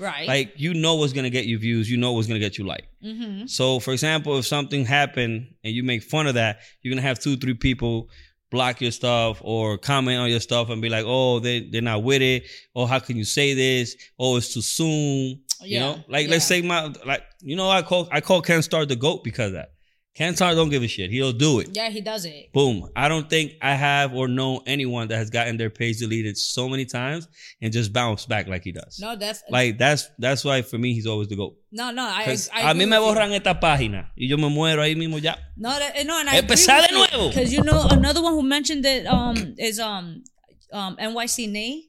Right. 0.00 0.26
Like 0.26 0.54
you 0.56 0.72
know 0.74 0.94
what's 0.94 1.12
gonna 1.12 1.30
get 1.30 1.44
you 1.44 1.58
views. 1.58 1.90
You 1.90 1.98
know 1.98 2.12
what's 2.12 2.26
gonna 2.26 2.40
get 2.40 2.56
you 2.58 2.64
like. 2.66 2.86
mm-hmm. 3.04 3.46
So, 3.46 3.78
for 3.80 3.92
example, 3.92 4.38
if 4.38 4.46
something 4.46 4.86
happened 4.86 5.54
and 5.62 5.74
you 5.74 5.82
make 5.82 6.02
fun 6.02 6.26
of 6.26 6.34
that, 6.34 6.60
you're 6.82 6.92
gonna 6.94 7.06
have 7.06 7.18
two, 7.18 7.36
three 7.36 7.54
people 7.54 8.08
block 8.50 8.80
your 8.80 8.90
stuff 8.90 9.38
or 9.44 9.78
comment 9.78 10.18
on 10.18 10.28
your 10.30 10.40
stuff 10.40 10.70
and 10.70 10.80
be 10.82 10.88
like, 10.88 11.04
"Oh, 11.06 11.38
they 11.38 11.68
they're 11.70 11.82
not 11.82 12.02
with 12.02 12.22
it." 12.22 12.44
Oh, 12.74 12.86
how 12.86 12.98
can 12.98 13.16
you 13.16 13.24
say 13.24 13.54
this? 13.54 13.94
Oh, 14.18 14.36
it's 14.36 14.54
too 14.54 14.62
soon. 14.62 14.88
You 14.88 15.40
Yeah, 15.66 15.80
know, 15.80 16.04
like 16.08 16.28
let's 16.30 16.46
say 16.46 16.62
my 16.62 16.90
like 17.04 17.22
you 17.42 17.54
know 17.54 17.68
I 17.68 17.82
call 17.82 18.08
I 18.10 18.20
call 18.22 18.40
Ken 18.42 18.62
Star 18.62 18.86
the 18.86 18.96
goat 18.96 19.22
because 19.22 19.48
of 19.48 19.52
that. 19.52 19.72
Ken 20.20 20.36
Star 20.36 20.54
don't 20.54 20.68
give 20.68 20.82
a 20.82 20.86
shit. 20.86 21.08
He'll 21.10 21.32
do 21.32 21.60
it. 21.60 21.70
Yeah, 21.72 21.88
he 21.88 22.02
does 22.02 22.26
it. 22.26 22.52
Boom. 22.52 22.90
I 22.94 23.08
don't 23.08 23.28
think 23.30 23.54
I 23.62 23.74
have 23.74 24.12
or 24.14 24.28
know 24.28 24.60
anyone 24.66 25.08
that 25.08 25.16
has 25.16 25.30
gotten 25.30 25.56
their 25.56 25.70
page 25.70 25.96
deleted 25.98 26.36
so 26.36 26.68
many 26.68 26.84
times 26.84 27.26
and 27.62 27.72
just 27.72 27.90
bounced 27.90 28.28
back 28.28 28.46
like 28.46 28.62
he 28.62 28.72
does. 28.72 28.98
No, 29.00 29.16
that's 29.16 29.42
Like 29.48 29.78
that's 29.78 30.10
that's 30.18 30.44
why 30.44 30.60
for 30.60 30.76
me 30.76 30.92
he's 30.92 31.06
always 31.06 31.28
the 31.28 31.36
goat. 31.36 31.56
no, 31.72 31.90
no. 31.90 32.04
I, 32.04 32.24
'Cause 32.26 32.50
I, 32.52 32.70
a 32.70 32.74
mí 32.74 32.86
me 32.86 32.96
borran 32.98 33.32
esta 33.32 33.54
página 33.58 34.10
y 34.14 34.26
yo 34.28 34.36
me 34.36 34.48
muero 34.50 34.82
ahí 34.82 34.94
mismo 34.94 35.18
ya. 35.22 35.36
No, 35.56 35.70
that, 35.70 36.04
no, 36.04 36.20
and 36.20 36.28
I 36.28 36.36
Empezar 36.42 36.86
de 36.86 36.92
nuevo. 36.94 37.28
Because 37.30 37.50
you 37.50 37.62
know 37.62 37.86
another 37.90 38.20
one 38.22 38.34
who 38.34 38.42
mentioned 38.42 38.84
it 38.84 39.06
um 39.06 39.54
is 39.58 39.80
um 39.80 40.22
um 40.70 40.96
NYC 40.98 41.48
Nay. 41.48 41.86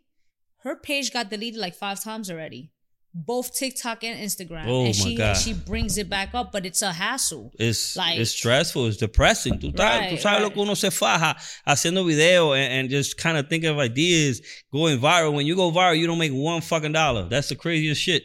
Her 0.64 0.76
page 0.78 1.12
got 1.12 1.30
deleted 1.30 1.60
like 1.60 1.76
five 1.76 2.00
times 2.02 2.30
already, 2.32 2.72
both 3.14 3.54
TikTok 3.54 4.04
and 4.04 4.20
Instagram. 4.20 4.68
Oh, 4.68 4.86
and 4.86 4.88
my 4.88 4.92
she 5.04 5.16
God. 5.16 5.34
she 5.36 5.54
brings 5.54 5.98
it 5.98 6.10
back 6.10 6.34
up, 6.34 6.52
but 6.52 6.66
it's 6.66 6.82
a 6.82 6.92
hassle. 6.94 7.52
It's, 7.60 7.96
Like- 7.98 8.18
it's 8.20 8.32
stressful, 8.32 8.88
it's 8.88 8.98
depressing. 8.98 9.60
Tú, 9.60 9.72
sabes- 9.74 9.76
tú 9.76 9.80
Right, 9.80 10.20
sabes 10.20 10.40
lo 10.40 10.46
right. 10.48 10.54
que 10.54 10.62
uno 10.62 10.74
se 10.76 10.90
faja 10.92 11.36
haciendo 11.68 12.06
video 12.06 12.54
and, 12.54 12.72
and 12.74 12.90
just 12.90 13.18
kind 13.18 13.38
of 13.38 13.50
think 13.50 13.66
of 13.66 13.78
ideas 13.80 14.42
going 14.72 15.00
viral. 15.00 15.34
When 15.34 15.46
you 15.46 15.56
go 15.56 15.72
viral, 15.72 15.98
you 15.98 16.08
don't 16.08 16.18
make 16.20 16.32
one 16.34 16.62
fucking 16.62 16.94
dollar. 16.94 17.28
That's 17.28 17.50
the 17.50 17.56
craziest 17.56 18.02
shit. 18.02 18.24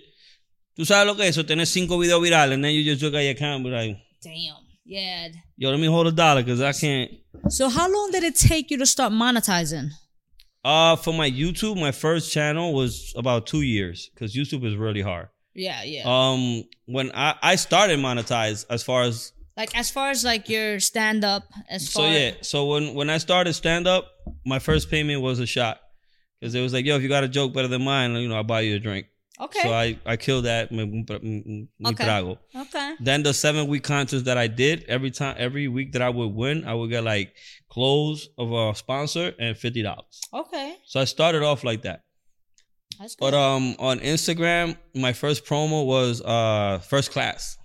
Tú 0.78 0.84
sabes 0.84 1.06
lo 1.06 1.14
que 1.14 1.24
es 1.24 1.30
eso, 1.36 1.42
tener 1.42 1.66
cinco 1.66 1.98
videos 1.98 2.20
virales, 2.20 2.52
and 2.54 2.62
then 2.62 2.72
you 2.74 2.84
just 2.84 3.02
look 3.02 3.14
at 3.14 3.22
your 3.24 3.34
camera 3.34 3.72
like, 3.76 3.96
Damn. 4.22 4.54
Yeah. 4.84 5.28
yo, 5.56 5.70
let 5.70 5.80
me 5.80 5.86
hold 5.88 6.06
a 6.06 6.12
dollar 6.12 6.42
because 6.44 6.60
I 6.60 6.72
can't. 6.72 7.10
So 7.48 7.68
how 7.68 7.88
long 7.90 8.10
did 8.12 8.22
it 8.22 8.36
take 8.36 8.70
you 8.70 8.78
to 8.78 8.86
start 8.86 9.12
monetizing? 9.12 9.88
Uh, 10.66 10.96
for 10.96 11.14
my 11.14 11.30
YouTube, 11.30 11.78
my 11.78 11.92
first 11.92 12.32
channel 12.32 12.74
was 12.74 13.14
about 13.16 13.46
two 13.46 13.62
years 13.62 14.10
because 14.12 14.34
YouTube 14.34 14.64
is 14.64 14.74
really 14.74 15.00
hard. 15.00 15.28
Yeah, 15.54 15.84
yeah. 15.84 16.02
Um, 16.04 16.64
when 16.86 17.12
I, 17.14 17.36
I 17.40 17.54
started 17.54 18.00
monetize 18.00 18.66
as 18.68 18.82
far 18.82 19.02
as 19.02 19.32
like 19.56 19.78
as 19.78 19.92
far 19.92 20.10
as 20.10 20.24
like 20.24 20.48
your 20.48 20.80
stand 20.80 21.24
up, 21.24 21.44
as 21.70 21.88
so 21.88 22.00
far 22.00 22.10
yeah, 22.10 22.32
so 22.42 22.66
when 22.66 22.94
when 22.94 23.10
I 23.10 23.18
started 23.18 23.54
stand 23.54 23.86
up, 23.86 24.10
my 24.44 24.58
first 24.58 24.90
payment 24.90 25.22
was 25.22 25.38
a 25.38 25.46
shot 25.46 25.78
because 26.40 26.56
it 26.56 26.62
was 26.62 26.72
like, 26.72 26.84
yo, 26.84 26.96
if 26.96 27.02
you 27.02 27.08
got 27.08 27.22
a 27.22 27.28
joke 27.28 27.54
better 27.54 27.68
than 27.68 27.84
mine, 27.84 28.16
you 28.16 28.28
know, 28.28 28.34
I'll 28.34 28.42
buy 28.42 28.62
you 28.62 28.74
a 28.74 28.80
drink. 28.80 29.06
Okay. 29.38 29.60
So 29.62 29.72
I 29.72 29.98
I 30.06 30.16
killed 30.16 30.44
that 30.46 30.72
mi, 30.72 30.84
mi 30.86 31.04
mi 31.22 31.68
Okay. 31.90 32.04
trago. 32.04 32.38
okay. 32.54 32.94
Then 33.00 33.22
the 33.22 33.34
seven 33.34 33.66
week 33.66 33.82
contest 33.84 34.24
that 34.24 34.38
I 34.38 34.46
did 34.46 34.84
every 34.88 35.10
time 35.10 35.36
every 35.38 35.68
week 35.68 35.92
that 35.92 36.00
I 36.02 36.08
would 36.08 36.32
win, 36.34 36.64
I 36.66 36.72
would 36.74 36.88
get 36.90 37.04
like 37.04 37.34
clothes 37.68 38.28
of 38.38 38.52
a 38.52 38.74
sponsor 38.74 39.34
and 39.38 39.56
fifty 39.56 39.82
dollars. 39.82 40.20
Okay. 40.32 40.76
So 40.86 41.00
I 41.00 41.04
started 41.04 41.42
off 41.42 41.64
like 41.64 41.82
that. 41.82 42.04
That's 42.98 43.14
good. 43.14 43.30
But 43.32 43.34
um 43.36 43.76
on 43.78 43.98
Instagram, 44.00 44.76
my 44.94 45.12
first 45.12 45.44
promo 45.44 45.84
was 45.84 46.22
uh 46.22 46.78
first 46.88 47.10
class. 47.10 47.58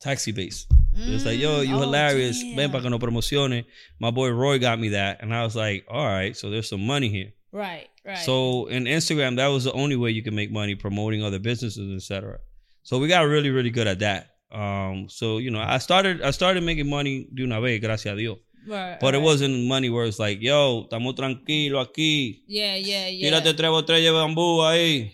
Taxi 0.00 0.32
base. 0.32 0.66
It 0.96 1.10
was 1.12 1.26
like, 1.26 1.38
yo, 1.38 1.60
you 1.60 1.74
Mm, 1.74 1.78
oh, 1.78 1.80
hilarious. 1.80 2.40
damn. 2.40 2.56
Ven 2.56 2.70
pa 2.70 2.80
que 2.80 2.88
no 2.88 2.98
promocione. 2.98 3.64
My 4.00 4.10
boy 4.10 4.30
Roy 4.30 4.58
got 4.58 4.78
me 4.80 4.90
that. 4.90 5.22
And 5.22 5.34
I 5.34 5.44
was 5.44 5.54
like, 5.54 5.84
all 5.90 6.06
right, 6.06 6.34
so 6.36 6.50
there's 6.50 6.68
some 6.68 6.86
money 6.86 7.08
here. 7.08 7.32
Right, 7.52 7.89
right. 8.04 8.18
So 8.18 8.66
in 8.66 8.84
Instagram, 8.84 9.36
that 9.36 9.48
was 9.48 9.64
the 9.64 9.72
only 9.72 9.96
way 9.96 10.10
you 10.10 10.22
can 10.22 10.34
make 10.34 10.50
money 10.50 10.74
promoting 10.74 11.22
other 11.22 11.38
businesses, 11.38 11.94
etc. 11.96 12.38
So 12.82 12.98
we 12.98 13.08
got 13.08 13.22
really, 13.22 13.50
really 13.50 13.70
good 13.70 13.86
at 13.86 13.98
that. 14.00 14.28
Um, 14.52 15.08
so 15.08 15.38
you 15.38 15.50
know, 15.50 15.60
I 15.60 15.78
started 15.78 16.22
I 16.22 16.30
started 16.32 16.62
making 16.62 16.88
money 16.88 17.28
de 17.32 17.44
una 17.44 17.60
vez, 17.60 17.80
gracias 17.80 18.12
a 18.12 18.16
Dios. 18.16 18.38
right, 18.68 18.98
But 19.00 19.14
it 19.14 19.22
wasn't 19.22 19.66
money 19.68 19.88
where 19.90 20.04
it's 20.06 20.18
like, 20.18 20.42
yo, 20.42 20.86
estamos 20.90 21.14
tranquilos 21.16 21.86
aquí. 21.86 22.40
Yeah, 22.48 22.74
yeah, 22.76 23.06
yeah. 23.08 23.30
Tírate 23.30 23.54
tres 23.56 23.70
botellas 23.70 24.02
de 24.02 24.10
Bumbu 24.12 24.60
ahí. 24.62 25.12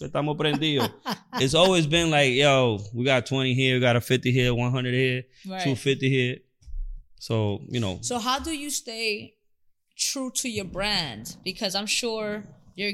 Estamos 0.00 0.36
prendidos. 0.38 0.90
it's 1.34 1.54
always 1.54 1.86
been 1.86 2.10
like, 2.10 2.32
yo, 2.32 2.78
we 2.94 3.04
got 3.04 3.26
20 3.26 3.52
here, 3.54 3.74
we 3.74 3.80
got 3.80 3.96
a 3.96 4.00
50 4.00 4.32
here, 4.32 4.54
100 4.54 4.94
here, 4.94 5.24
Right. 5.46 5.62
250 5.62 6.08
here. 6.08 6.36
So, 7.18 7.60
you 7.68 7.80
know, 7.80 7.98
So 8.00 8.18
how 8.18 8.38
do 8.38 8.50
you 8.56 8.70
stay 8.70 9.34
true 10.00 10.30
to 10.36 10.48
your 10.48 10.64
brand? 10.64 11.36
Because 11.44 11.74
I'm 11.74 11.86
sure 11.86 12.44
you're, 12.74 12.92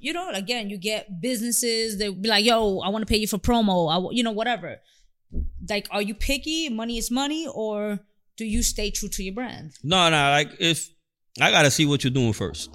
you 0.00 0.12
know, 0.12 0.30
again, 0.30 0.68
you 0.70 0.76
get 0.78 1.20
businesses 1.20 1.98
that 1.98 2.20
be 2.20 2.28
like, 2.28 2.44
"Yo, 2.44 2.80
I 2.80 2.88
want 2.90 3.02
to 3.02 3.06
pay 3.12 3.18
you 3.18 3.28
for 3.28 3.38
promo," 3.38 3.88
I, 3.88 3.96
you 4.12 4.22
know, 4.22 4.32
whatever. 4.32 4.80
Like, 5.68 5.86
are 5.90 6.02
you 6.02 6.14
picky? 6.14 6.68
Money 6.68 6.98
is 6.98 7.10
money, 7.10 7.46
or 7.46 8.00
do 8.36 8.44
you 8.44 8.62
stay 8.62 8.90
true 8.90 9.08
to 9.10 9.22
your 9.22 9.34
brand? 9.34 9.72
no, 9.82 10.08
no, 10.10 10.30
like 10.30 10.50
if 10.58 10.88
I 11.40 11.50
got 11.50 11.62
to 11.62 11.70
see 11.70 11.86
what 11.86 12.02
you're 12.02 12.10
doing 12.10 12.32
first. 12.32 12.70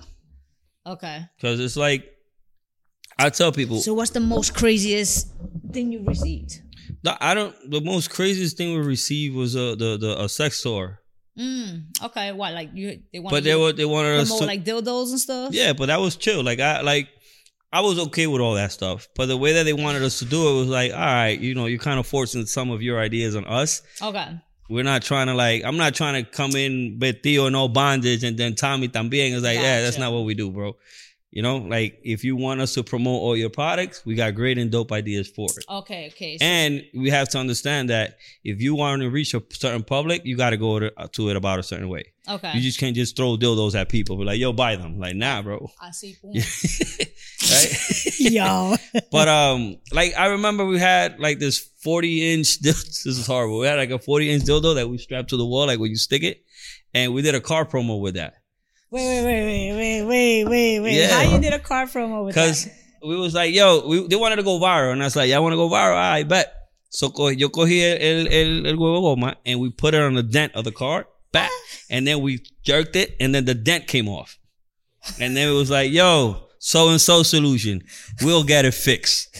Okay. 0.85 1.25
Because 1.37 1.59
it's 1.59 1.75
like, 1.77 2.05
I 3.17 3.29
tell 3.29 3.51
people, 3.51 3.79
So 3.79 3.93
what's 3.93 4.11
the 4.11 4.19
most 4.19 4.53
craziest 4.53 5.29
thing 5.71 5.91
you 5.91 6.03
received? 6.05 6.61
the, 7.03 7.17
I 7.21 7.33
don't, 7.33 7.55
the 7.69 7.81
most 7.81 8.09
craziest 8.09 8.57
thing 8.57 8.73
we 8.73 8.79
received 8.85 9.35
was 9.35 9.55
a, 9.55 9.75
the, 9.75 9.97
the, 9.97 10.21
a 10.23 10.29
sex 10.29 10.57
store. 10.59 10.99
Mm. 11.37 12.03
Okay. 12.03 12.31
What? 12.31 12.53
Like 12.53 12.71
you? 12.73 13.01
They 13.11 13.19
want. 13.19 13.31
But 13.31 13.43
they 13.43 13.55
were, 13.55 13.73
they 13.73 13.85
wanted 13.85 14.19
us 14.19 14.37
to, 14.37 14.45
like 14.45 14.63
dildos 14.63 15.09
and 15.09 15.19
stuff. 15.19 15.53
Yeah, 15.53 15.73
but 15.73 15.87
that 15.87 15.99
was 15.99 16.15
chill. 16.15 16.43
Like 16.43 16.59
I 16.59 16.81
like 16.81 17.09
I 17.71 17.81
was 17.81 17.97
okay 17.97 18.27
with 18.27 18.39
all 18.39 18.53
that 18.53 18.71
stuff. 18.71 19.07
But 19.15 19.25
the 19.25 19.37
way 19.37 19.53
that 19.53 19.63
they 19.63 19.73
wanted 19.73 20.03
us 20.03 20.19
to 20.19 20.25
do 20.25 20.47
it 20.49 20.59
was 20.59 20.67
like, 20.67 20.91
all 20.91 20.99
right, 20.99 21.39
you 21.39 21.55
know, 21.55 21.65
you're 21.65 21.79
kind 21.79 21.99
of 21.99 22.05
forcing 22.05 22.45
some 22.45 22.69
of 22.69 22.83
your 22.83 22.99
ideas 22.99 23.35
on 23.35 23.45
us. 23.45 23.81
Okay. 23.99 24.39
We're 24.69 24.83
not 24.83 25.01
trying 25.01 25.27
to 25.27 25.33
like 25.33 25.63
I'm 25.63 25.77
not 25.77 25.95
trying 25.95 26.23
to 26.23 26.29
come 26.29 26.55
in 26.55 26.99
vestido 26.99 27.51
no 27.51 27.67
bondage 27.67 28.23
and 28.23 28.37
then 28.37 28.53
Tommy 28.55 28.87
también. 28.87 29.33
is 29.33 29.43
like, 29.43 29.57
yeah, 29.57 29.81
that's 29.81 29.97
not 29.97 30.13
what 30.13 30.23
we 30.25 30.35
do, 30.35 30.51
bro. 30.51 30.77
You 31.33 31.41
know, 31.41 31.57
like 31.57 31.99
if 32.03 32.23
you 32.23 32.35
want 32.35 32.61
us 32.61 32.75
to 32.75 32.83
promote 32.83 33.19
all 33.19 33.35
your 33.35 33.49
products, 33.49 34.05
we 34.05 34.13
got 34.13 34.35
great 34.35 34.59
and 34.59 34.69
dope 34.69 34.91
ideas 34.91 35.27
for 35.27 35.47
it. 35.57 35.65
Okay. 35.67 36.11
Okay. 36.13 36.37
So, 36.37 36.45
And 36.45 36.85
we 36.93 37.09
have 37.09 37.27
to 37.29 37.39
understand 37.39 37.89
that 37.89 38.17
if 38.43 38.61
you 38.61 38.75
want 38.75 39.01
to 39.01 39.09
reach 39.09 39.33
a 39.33 39.41
certain 39.49 39.81
public, 39.81 40.25
you 40.25 40.37
got 40.37 40.51
to 40.51 40.57
go 40.57 40.77
to, 40.77 40.91
to 41.13 41.29
it 41.29 41.35
about 41.35 41.57
a 41.57 41.63
certain 41.63 41.89
way. 41.89 42.13
okay. 42.29 42.51
You 42.53 42.61
just 42.61 42.79
can't 42.79 42.95
just 42.95 43.15
throw 43.17 43.35
dildos 43.35 43.73
at 43.73 43.89
people. 43.89 44.15
Be 44.17 44.25
like, 44.25 44.39
yo, 44.39 44.53
buy 44.53 44.75
them. 44.75 44.99
Like, 44.99 45.15
nah, 45.15 45.41
bro. 45.41 45.71
I 45.81 45.89
see. 45.89 46.15
right? 46.23 48.19
Yo. 48.19 48.75
but 49.11 49.27
um, 49.27 49.77
like 49.91 50.13
I 50.15 50.27
remember 50.27 50.67
we 50.67 50.77
had 50.77 51.19
like 51.19 51.39
this 51.39 51.57
40 51.81 52.31
inch. 52.33 52.59
This 52.59 53.07
is 53.07 53.25
horrible. 53.25 53.57
We 53.57 53.65
had 53.65 53.79
like 53.79 53.89
a 53.89 53.97
40 53.97 54.29
inch 54.29 54.43
dildo 54.43 54.75
that 54.75 54.87
we 54.87 54.99
strapped 54.99 55.29
to 55.29 55.37
the 55.37 55.45
wall, 55.47 55.65
like 55.65 55.79
when 55.79 55.89
you 55.89 55.97
stick 55.97 56.21
it, 56.21 56.43
and 56.93 57.11
we 57.11 57.23
did 57.23 57.33
a 57.33 57.41
car 57.41 57.65
promo 57.65 57.99
with 57.99 58.13
that 58.13 58.35
Wait, 58.93 59.07
wait, 59.07 59.25
wait, 59.25 59.45
wait, 59.45 59.73
wait, 59.73 60.03
wait, 60.03 60.43
wait, 60.45 60.79
wait. 60.79 60.93
Yeah. 60.93 61.07
How 61.07 61.21
you 61.23 61.41
did 61.41 61.51
a 61.51 61.57
car 61.57 61.87
promo 61.87 62.25
with 62.25 62.35
because 62.35 62.65
that? 62.65 62.73
we 63.01 63.15
was 63.17 63.33
like, 63.33 63.51
yo, 63.51 63.87
we, 63.87 64.07
they 64.07 64.15
wanted 64.15 64.35
to 64.35 64.43
go 64.43 64.59
viral, 64.59 64.91
and 64.91 65.01
I 65.01 65.05
was 65.07 65.15
like, 65.15 65.31
y'all 65.31 65.41
want 65.41 65.53
to 65.53 65.57
go 65.57 65.67
viral? 65.67 65.95
I 65.97 66.21
bet. 66.21 66.53
So 66.89 67.09
co- 67.09 67.29
yo 67.29 67.49
cogí 67.49 67.81
el, 67.81 68.27
el, 68.27 68.67
el 68.67 68.75
huevo 68.75 69.01
goma 69.01 69.33
and 69.47 69.59
we 69.59 69.71
put 69.71 69.95
it 69.95 70.01
on 70.01 70.13
the 70.13 70.21
dent 70.21 70.53
of 70.53 70.63
the 70.63 70.71
car, 70.71 71.07
back, 71.31 71.49
and 71.89 72.05
then 72.05 72.21
we 72.21 72.43
jerked 72.61 72.95
it, 72.95 73.15
and 73.19 73.33
then 73.33 73.45
the 73.45 73.55
dent 73.55 73.87
came 73.87 74.07
off, 74.07 74.37
and 75.19 75.35
then 75.35 75.49
it 75.49 75.53
was 75.53 75.71
like, 75.71 75.91
yo, 75.91 76.43
so 76.59 76.89
and 76.89 77.01
so 77.01 77.23
solution, 77.23 77.81
we'll 78.21 78.43
get 78.43 78.63
it 78.63 78.75
fixed. 78.75 79.35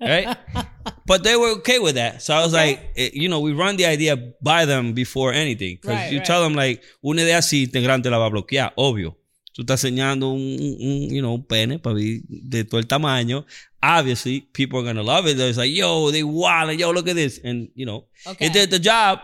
Right? 0.00 0.36
But 1.06 1.22
they 1.24 1.36
were 1.36 1.52
okay 1.58 1.78
with 1.78 1.94
that. 1.94 2.20
So 2.22 2.34
I 2.34 2.42
was 2.44 2.52
like, 2.52 2.92
eh, 2.96 3.10
you 3.14 3.28
know, 3.28 3.40
we 3.40 3.52
run 3.52 3.76
the 3.76 3.86
idea 3.86 4.16
by 4.42 4.66
them 4.66 4.92
before 4.92 5.32
anything. 5.32 5.76
Because 5.80 5.96
Right, 5.96 6.12
you 6.12 6.18
right. 6.18 6.26
tell 6.26 6.42
them, 6.42 6.54
like, 6.54 6.82
una 7.02 7.22
idea 7.22 7.38
así, 7.38 7.64
integrante 7.66 8.10
la 8.10 8.18
va 8.18 8.26
a 8.26 8.30
bloquear, 8.30 8.72
obvio. 8.76 9.16
Tú 9.54 9.62
estás 9.62 9.82
enseñando 9.84 10.28
un, 10.32 10.40
un, 10.80 11.08
you 11.10 11.20
know, 11.20 11.34
un 11.34 11.44
pene 11.44 11.78
para 11.78 11.94
ver 11.96 12.20
de 12.28 12.64
todo 12.64 12.78
el 12.78 12.86
tamaño. 12.86 13.44
Obviously, 13.82 14.40
people 14.52 14.78
are 14.80 14.82
going 14.84 14.96
to 14.96 15.02
love 15.02 15.26
it. 15.26 15.38
It's 15.40 15.56
like, 15.56 15.74
yo, 15.74 16.10
they 16.10 16.22
wild, 16.22 16.78
yo, 16.78 16.90
look 16.92 17.08
at 17.08 17.16
this. 17.16 17.40
And, 17.42 17.70
you 17.74 17.86
know, 17.86 18.04
Okay. 18.26 18.46
it 18.46 18.52
did 18.52 18.70
the 18.70 18.78
job, 18.78 19.20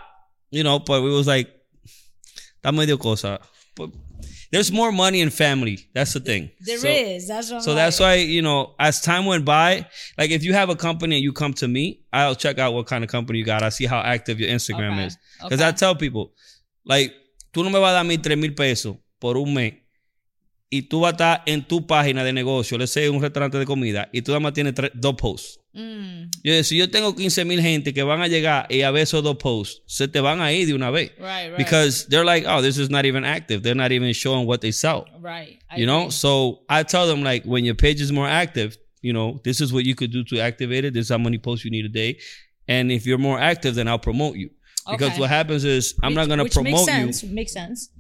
you 0.50 0.62
know, 0.64 0.78
but 0.80 1.02
we 1.02 1.10
was 1.10 1.26
like, 1.26 1.48
está 2.62 2.72
medio 2.74 2.96
cosa. 2.96 3.40
But 3.76 3.90
there's 4.54 4.70
more 4.72 4.92
money 4.92 5.20
in 5.20 5.30
family. 5.30 5.76
That's 5.94 6.12
the 6.14 6.20
thing. 6.20 6.50
There 6.60 6.78
So- 6.78 6.88
is. 6.88 7.26
That's 7.28 7.50
what 7.50 7.56
I'm 7.58 7.62
so 7.62 7.74
that's 7.74 7.98
why, 8.00 8.14
you 8.36 8.40
know, 8.42 8.74
as 8.78 9.00
time 9.00 9.26
went 9.26 9.44
by, 9.44 9.86
like 10.18 10.30
if 10.30 10.42
you 10.44 10.52
have 10.54 10.70
a 10.70 10.76
company 10.76 11.16
and 11.16 11.24
you 11.24 11.32
come 11.32 11.52
to 11.54 11.66
me, 11.68 12.00
I'll 12.12 12.36
check 12.36 12.58
out 12.58 12.72
what 12.74 12.86
kind 12.86 13.02
of 13.04 13.10
company 13.10 13.38
you 13.40 13.44
got. 13.44 13.62
I 13.62 13.70
see 13.70 13.86
how 13.86 14.00
active 14.00 14.38
your 14.40 14.50
Instagram 14.50 14.92
Okay, 14.94 15.06
is. 15.06 15.18
Because 15.42 15.60
okay. 15.60 15.68
I 15.68 15.72
tell 15.72 15.94
people, 15.96 16.32
like, 16.84 17.12
tú 17.52 17.62
no 17.64 17.70
me 17.70 17.78
vas 17.80 17.90
a 17.90 17.94
dar 17.94 18.04
mis 18.04 18.18
3 18.22 18.36
mil 18.38 18.54
pesos 18.54 18.96
por 19.18 19.36
un 19.36 19.52
mes 19.54 19.74
y 20.70 20.82
tú 20.82 21.00
vas 21.00 21.10
a 21.12 21.16
estar 21.16 21.42
en 21.46 21.62
tu 21.66 21.86
página 21.86 22.24
de 22.24 22.32
negocio, 22.32 22.76
le 22.78 22.86
sé 22.86 23.08
un 23.10 23.20
restaurante 23.22 23.58
de 23.58 23.64
comida, 23.66 24.08
y 24.12 24.22
tú 24.22 24.32
nada 24.32 24.40
más 24.40 24.52
tienes 24.52 24.74
tres- 24.74 24.90
dos 24.94 25.14
posts. 25.14 25.58
Mm, 25.74 26.30
Yo, 26.44 26.62
si 26.62 26.76
yo 26.78 26.88
tengo 26.88 27.14
15 27.16 27.44
mil 27.44 27.60
gente 27.60 27.92
que 27.92 28.02
van 28.04 28.20
a 28.22 28.28
llegar 28.28 28.66
y 28.70 28.82
a 28.82 28.92
ver 28.92 29.02
esos 29.02 29.24
dos 29.24 29.36
posts, 29.38 29.82
se 29.86 30.06
te 30.06 30.20
van 30.20 30.40
a 30.40 30.52
ir 30.52 30.66
de 30.68 30.74
una 30.74 30.90
vez. 30.90 31.10
right, 31.18 31.48
right. 31.50 31.56
Because 31.58 32.06
they're 32.08 32.24
like, 32.24 32.46
oh, 32.46 32.62
this 32.62 32.78
is 32.78 32.90
not 32.90 33.04
even 33.04 33.24
active. 33.24 33.62
They're 33.62 33.74
not 33.74 33.90
even 33.90 34.12
showing 34.12 34.46
what 34.46 34.60
they 34.60 34.70
sell 34.72 35.06
right. 35.20 35.58
I 35.68 35.78
you 35.80 35.86
know 35.86 36.02
agree. 36.02 36.10
so 36.12 36.60
i 36.68 36.84
tell 36.84 37.06
them 37.08 37.24
like 37.24 37.44
when 37.44 37.64
your 37.64 37.74
page 37.74 38.00
is 38.00 38.12
more 38.12 38.28
active 38.28 38.76
you 39.02 39.12
know 39.12 39.40
this 39.42 39.60
is 39.60 39.72
what 39.72 39.84
you 39.84 39.94
could 39.96 40.12
do 40.12 40.22
to 40.24 40.38
activate 40.40 40.84
it 40.84 40.94
this 40.94 41.06
is 41.06 41.10
how 41.10 41.18
many 41.18 41.38
posts 41.38 41.64
you 41.64 41.70
need 41.72 41.84
a 41.84 41.88
day 41.88 42.18
and 42.68 42.92
if 42.92 43.04
you're 43.06 43.18
more 43.18 43.40
active 43.40 43.74
then 43.74 43.88
i'll 43.88 43.98
promote 43.98 44.36
you 44.36 44.50
because 44.88 45.10
Okay. 45.12 45.20
what 45.20 45.30
happens 45.30 45.64
is 45.64 45.94
i'm 46.02 46.14
not 46.14 46.28
going 46.28 46.38
to 46.38 46.48
promote 46.50 46.86
makes 46.86 46.88
you 46.88 47.12
sense. 47.12 47.22
Makes 47.32 47.52
sense. 47.52 47.90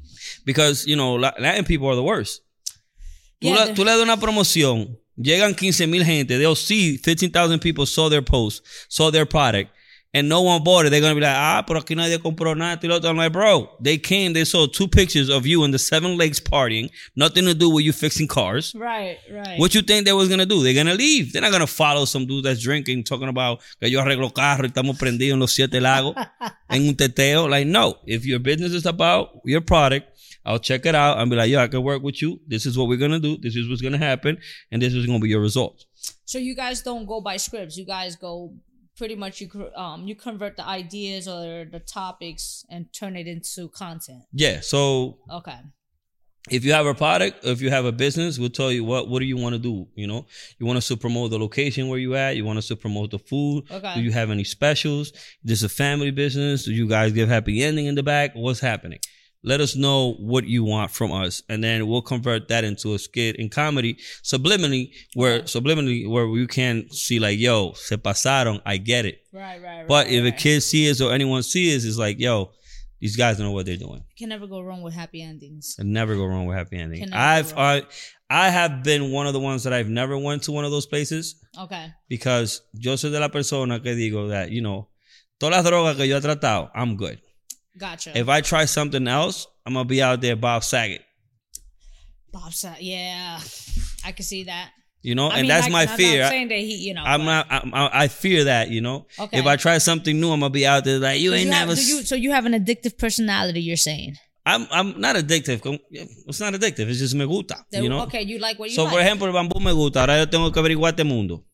because 0.44 0.86
you 0.86 0.94
know 0.96 1.14
La- 1.16 1.32
latin 1.40 1.64
people 1.64 1.88
are 1.88 1.96
the 1.96 2.02
worst 2.04 2.42
tú, 3.42 3.48
Yeah, 3.48 3.74
tú 3.74 3.84
le 3.84 3.90
das 3.90 4.00
una 4.00 4.16
promoción 4.18 4.96
llegan 5.16 5.54
15 5.54 5.86
mil 5.90 6.04
gente 6.04 6.36
they'll 6.38 6.54
see 6.56 6.96
15,000 6.98 7.58
people 7.60 7.86
saw 7.86 8.08
their 8.08 8.22
post 8.22 8.62
saw 8.88 9.10
their 9.10 9.26
product 9.26 9.70
and 10.16 10.28
no 10.28 10.42
one 10.42 10.62
bought 10.62 10.86
it 10.86 10.90
they're 10.90 11.00
going 11.00 11.12
to 11.14 11.20
be 11.20 11.26
like 11.26 11.34
ah 11.36 11.62
pero 11.66 11.80
aquí 11.80 11.96
nadie 11.96 12.18
compró 12.18 12.56
nada 12.56 12.78
y 12.80 12.88
lo 12.88 12.96
otro. 12.96 13.10
i'm 13.10 13.16
like 13.16 13.32
bro 13.32 13.68
they 13.80 13.98
came 13.98 14.32
they 14.32 14.44
saw 14.44 14.64
two 14.66 14.86
pictures 14.86 15.28
of 15.28 15.44
you 15.44 15.64
in 15.64 15.72
the 15.72 15.78
seven 15.78 16.16
lakes 16.16 16.38
partying 16.38 16.88
nothing 17.16 17.44
to 17.44 17.52
do 17.54 17.68
with 17.68 17.84
you 17.84 17.92
fixing 17.92 18.28
cars 18.28 18.72
Right, 18.76 19.18
right. 19.32 19.58
What 19.58 19.74
you 19.74 19.82
think 19.82 20.04
they 20.04 20.12
was 20.12 20.28
gonna 20.28 20.46
do? 20.46 20.62
They're 20.62 20.74
gonna 20.74 20.94
leave. 20.94 21.32
They're 21.32 21.42
not 21.42 21.50
gonna 21.52 21.66
follow 21.66 22.04
some 22.04 22.26
dude 22.26 22.44
that's 22.44 22.60
drinking, 22.62 23.04
talking 23.04 23.28
about 23.28 23.60
que 23.80 23.88
yo 23.88 24.00
arreglo 24.00 24.32
carro 24.32 24.64
y 24.64 24.68
estamos 24.68 24.96
prendidos 24.98 25.34
en 25.34 25.40
los 25.40 25.52
siete 25.52 25.80
lagos 25.80 26.14
en 26.70 26.88
un 26.88 26.94
teteo. 26.94 27.48
Like, 27.48 27.66
no. 27.66 27.98
If 28.06 28.24
your 28.24 28.40
business 28.40 28.72
is 28.72 28.86
about 28.86 29.40
your 29.44 29.60
product, 29.62 30.08
I'll 30.44 30.58
check 30.58 30.84
it 30.86 30.94
out 30.94 31.18
and 31.18 31.30
be 31.30 31.36
like, 31.36 31.50
yo, 31.50 31.60
I 31.60 31.68
can 31.68 31.82
work 31.82 32.02
with 32.02 32.20
you. 32.20 32.40
This 32.46 32.66
is 32.66 32.76
what 32.76 32.88
we're 32.88 32.98
gonna 32.98 33.18
do. 33.20 33.36
This 33.38 33.56
is 33.56 33.68
what's 33.68 33.80
gonna 33.82 33.98
happen, 33.98 34.38
and 34.70 34.82
this 34.82 34.92
is 34.94 35.06
gonna 35.06 35.18
be 35.20 35.28
your 35.28 35.40
results. 35.40 35.86
So 36.26 36.38
you 36.38 36.54
guys 36.54 36.82
don't 36.82 37.06
go 37.06 37.20
by 37.20 37.36
scripts. 37.38 37.76
You 37.76 37.86
guys 37.86 38.16
go 38.16 38.54
pretty 38.96 39.16
much 39.16 39.40
you 39.40 39.48
um 39.74 40.06
you 40.06 40.14
convert 40.14 40.56
the 40.56 40.66
ideas 40.66 41.26
or 41.26 41.64
the 41.64 41.80
topics 41.80 42.64
and 42.70 42.92
turn 42.92 43.16
it 43.16 43.26
into 43.26 43.68
content. 43.70 44.22
Yeah. 44.32 44.60
So 44.60 45.18
Okay. 45.30 45.56
if 46.50 46.62
you 46.64 46.72
have 46.72 46.84
a 46.86 46.94
product, 46.94 47.44
if 47.44 47.62
you 47.62 47.70
have 47.70 47.86
a 47.86 47.92
business, 47.92 48.38
we'll 48.38 48.50
tell 48.50 48.70
you 48.70 48.84
what 48.84 49.08
what 49.08 49.20
do 49.20 49.24
you 49.24 49.36
want 49.38 49.54
to 49.54 49.58
do. 49.58 49.88
You 49.96 50.06
know, 50.06 50.26
you 50.58 50.66
want 50.66 50.76
us 50.76 50.88
to 50.88 50.96
promote 50.96 51.30
the 51.30 51.38
location 51.38 51.88
where 51.88 51.98
you 51.98 52.14
at. 52.16 52.36
You 52.36 52.44
want 52.44 52.58
us 52.58 52.68
to 52.68 52.76
promote 52.76 53.10
the 53.12 53.18
food. 53.18 53.64
Okay. 53.70 53.94
Do 53.94 54.00
you 54.02 54.12
have 54.12 54.30
any 54.30 54.44
specials? 54.44 55.12
This 55.42 55.58
is 55.58 55.64
a 55.64 55.68
family 55.70 56.10
business. 56.10 56.64
Do 56.66 56.72
you 56.72 56.86
guys 56.86 57.12
give 57.12 57.28
happy 57.30 57.62
ending 57.64 57.86
in 57.86 57.94
the 57.94 58.02
back? 58.02 58.32
What's 58.34 58.60
happening? 58.60 58.98
Let 59.46 59.60
us 59.60 59.76
know 59.76 60.14
what 60.14 60.46
you 60.46 60.64
want 60.64 60.90
from 60.90 61.12
us, 61.12 61.42
and 61.50 61.62
then 61.62 61.86
we'll 61.86 62.00
convert 62.00 62.48
that 62.48 62.64
into 62.64 62.94
a 62.94 62.98
skit 62.98 63.36
in 63.36 63.50
comedy 63.50 63.98
subliminally, 64.22 64.90
where 65.12 65.42
subliminally 65.42 66.08
where 66.08 66.26
you 66.26 66.46
can 66.46 66.88
see 66.90 67.18
like, 67.20 67.38
yo, 67.38 67.72
se 67.74 67.96
pasaron. 67.98 68.62
I 68.64 68.78
get 68.78 69.04
it. 69.04 69.20
Right, 69.34 69.62
right, 69.62 69.80
right 69.80 69.86
But 69.88 70.08
if 70.08 70.24
a 70.24 70.32
kid 70.32 70.62
sees 70.62 71.02
or 71.02 71.12
anyone 71.12 71.42
sees, 71.42 71.84
it's 71.84 71.98
like, 71.98 72.18
yo, 72.18 72.52
these 73.00 73.16
guys 73.16 73.38
know 73.38 73.50
what 73.52 73.66
they're 73.66 73.76
doing. 73.76 74.02
can 74.18 74.30
never 74.30 74.46
go 74.46 74.60
wrong 74.62 74.80
with 74.80 74.94
happy 74.94 75.20
endings. 75.20 75.76
Never 75.78 76.14
go 76.16 76.24
wrong 76.24 76.46
with 76.46 76.56
happy 76.56 76.78
ending. 76.78 77.00
Can 77.00 77.10
never 77.10 77.22
I've. 77.22 77.58
I, 77.58 77.82
I 78.30 78.48
have 78.48 78.82
been 78.82 79.12
one 79.12 79.26
of 79.26 79.34
the 79.34 79.40
ones 79.40 79.64
that 79.64 79.74
I've 79.74 79.90
never 79.90 80.16
went 80.16 80.44
to 80.44 80.52
one 80.52 80.64
of 80.64 80.70
those 80.70 80.86
places 80.86 81.36
Okay. 81.60 81.92
because 82.08 82.62
yo 82.72 82.96
soy 82.96 83.10
de 83.10 83.20
la 83.20 83.28
persona 83.28 83.78
que 83.80 83.94
digo 83.94 84.30
that, 84.30 84.50
you 84.50 84.62
know, 84.62 84.88
todas 85.38 85.62
las 85.62 85.70
drogas 85.70 85.96
que 85.98 86.06
yo 86.06 86.16
he 86.16 86.20
tratado, 86.22 86.70
I'm 86.74 86.96
good. 86.96 87.20
Gotcha. 87.76 88.16
If 88.16 88.28
I 88.28 88.40
try 88.40 88.64
something 88.66 89.06
else, 89.08 89.46
I'm 89.66 89.74
gonna 89.74 89.84
be 89.84 90.02
out 90.02 90.20
there 90.20 90.36
Bob 90.36 90.62
Saget. 90.62 91.02
Bob 92.32 92.52
Saget, 92.52 92.82
yeah, 92.82 93.40
I 94.04 94.12
can 94.12 94.24
see 94.24 94.44
that. 94.44 94.70
You 95.02 95.14
know, 95.14 95.26
I 95.28 95.34
and 95.38 95.42
mean, 95.42 95.48
that's 95.48 95.66
like, 95.68 95.72
my 95.88 95.92
I'm 95.92 95.98
fear. 95.98 96.24
I, 96.24 96.28
saying 96.30 96.48
that 96.48 96.58
he, 96.58 96.76
you 96.76 96.94
know, 96.94 97.02
I'm 97.04 97.20
but- 97.20 97.24
not. 97.26 97.46
I'm, 97.50 97.74
I, 97.74 97.90
I 98.04 98.08
fear 98.08 98.44
that. 98.44 98.70
You 98.70 98.80
know, 98.80 99.06
Okay. 99.18 99.38
if 99.38 99.46
I 99.46 99.56
try 99.56 99.76
something 99.78 100.18
new, 100.18 100.30
I'm 100.32 100.40
gonna 100.40 100.50
be 100.50 100.66
out 100.66 100.84
there 100.84 100.98
like 100.98 101.20
you 101.20 101.34
ain't 101.34 101.46
you 101.46 101.52
have- 101.52 101.68
never. 101.68 101.78
you, 101.80 102.02
so 102.02 102.14
you 102.14 102.32
have 102.32 102.46
an 102.46 102.52
addictive 102.54 102.96
personality. 102.96 103.60
You're 103.60 103.76
saying. 103.76 104.16
I'm 104.46 104.66
I'm 104.70 105.00
not 105.00 105.16
addictive. 105.16 105.60
It's 105.90 106.40
not 106.40 106.54
addictive. 106.54 106.88
It's 106.88 106.98
just 107.00 107.14
me 107.14 107.26
gusta. 107.26 107.56
That- 107.70 107.82
You 107.82 107.88
know. 107.88 108.02
Okay, 108.04 108.22
you 108.22 108.38
like 108.38 108.58
what 108.58 108.70
you 108.70 108.76
So, 108.76 108.84
like. 108.84 108.92
por 108.92 109.00
ejemplo, 109.00 109.26
el 109.26 109.32
Bumbu 109.32 109.60
me 109.60 109.72
gusta. 109.72 110.00
Ahora 110.00 110.18
yo 110.18 110.26
tengo 110.26 110.50
que 110.52 110.60
averiguar 110.60 110.92
este 110.94 111.04
mundo. 111.04 111.44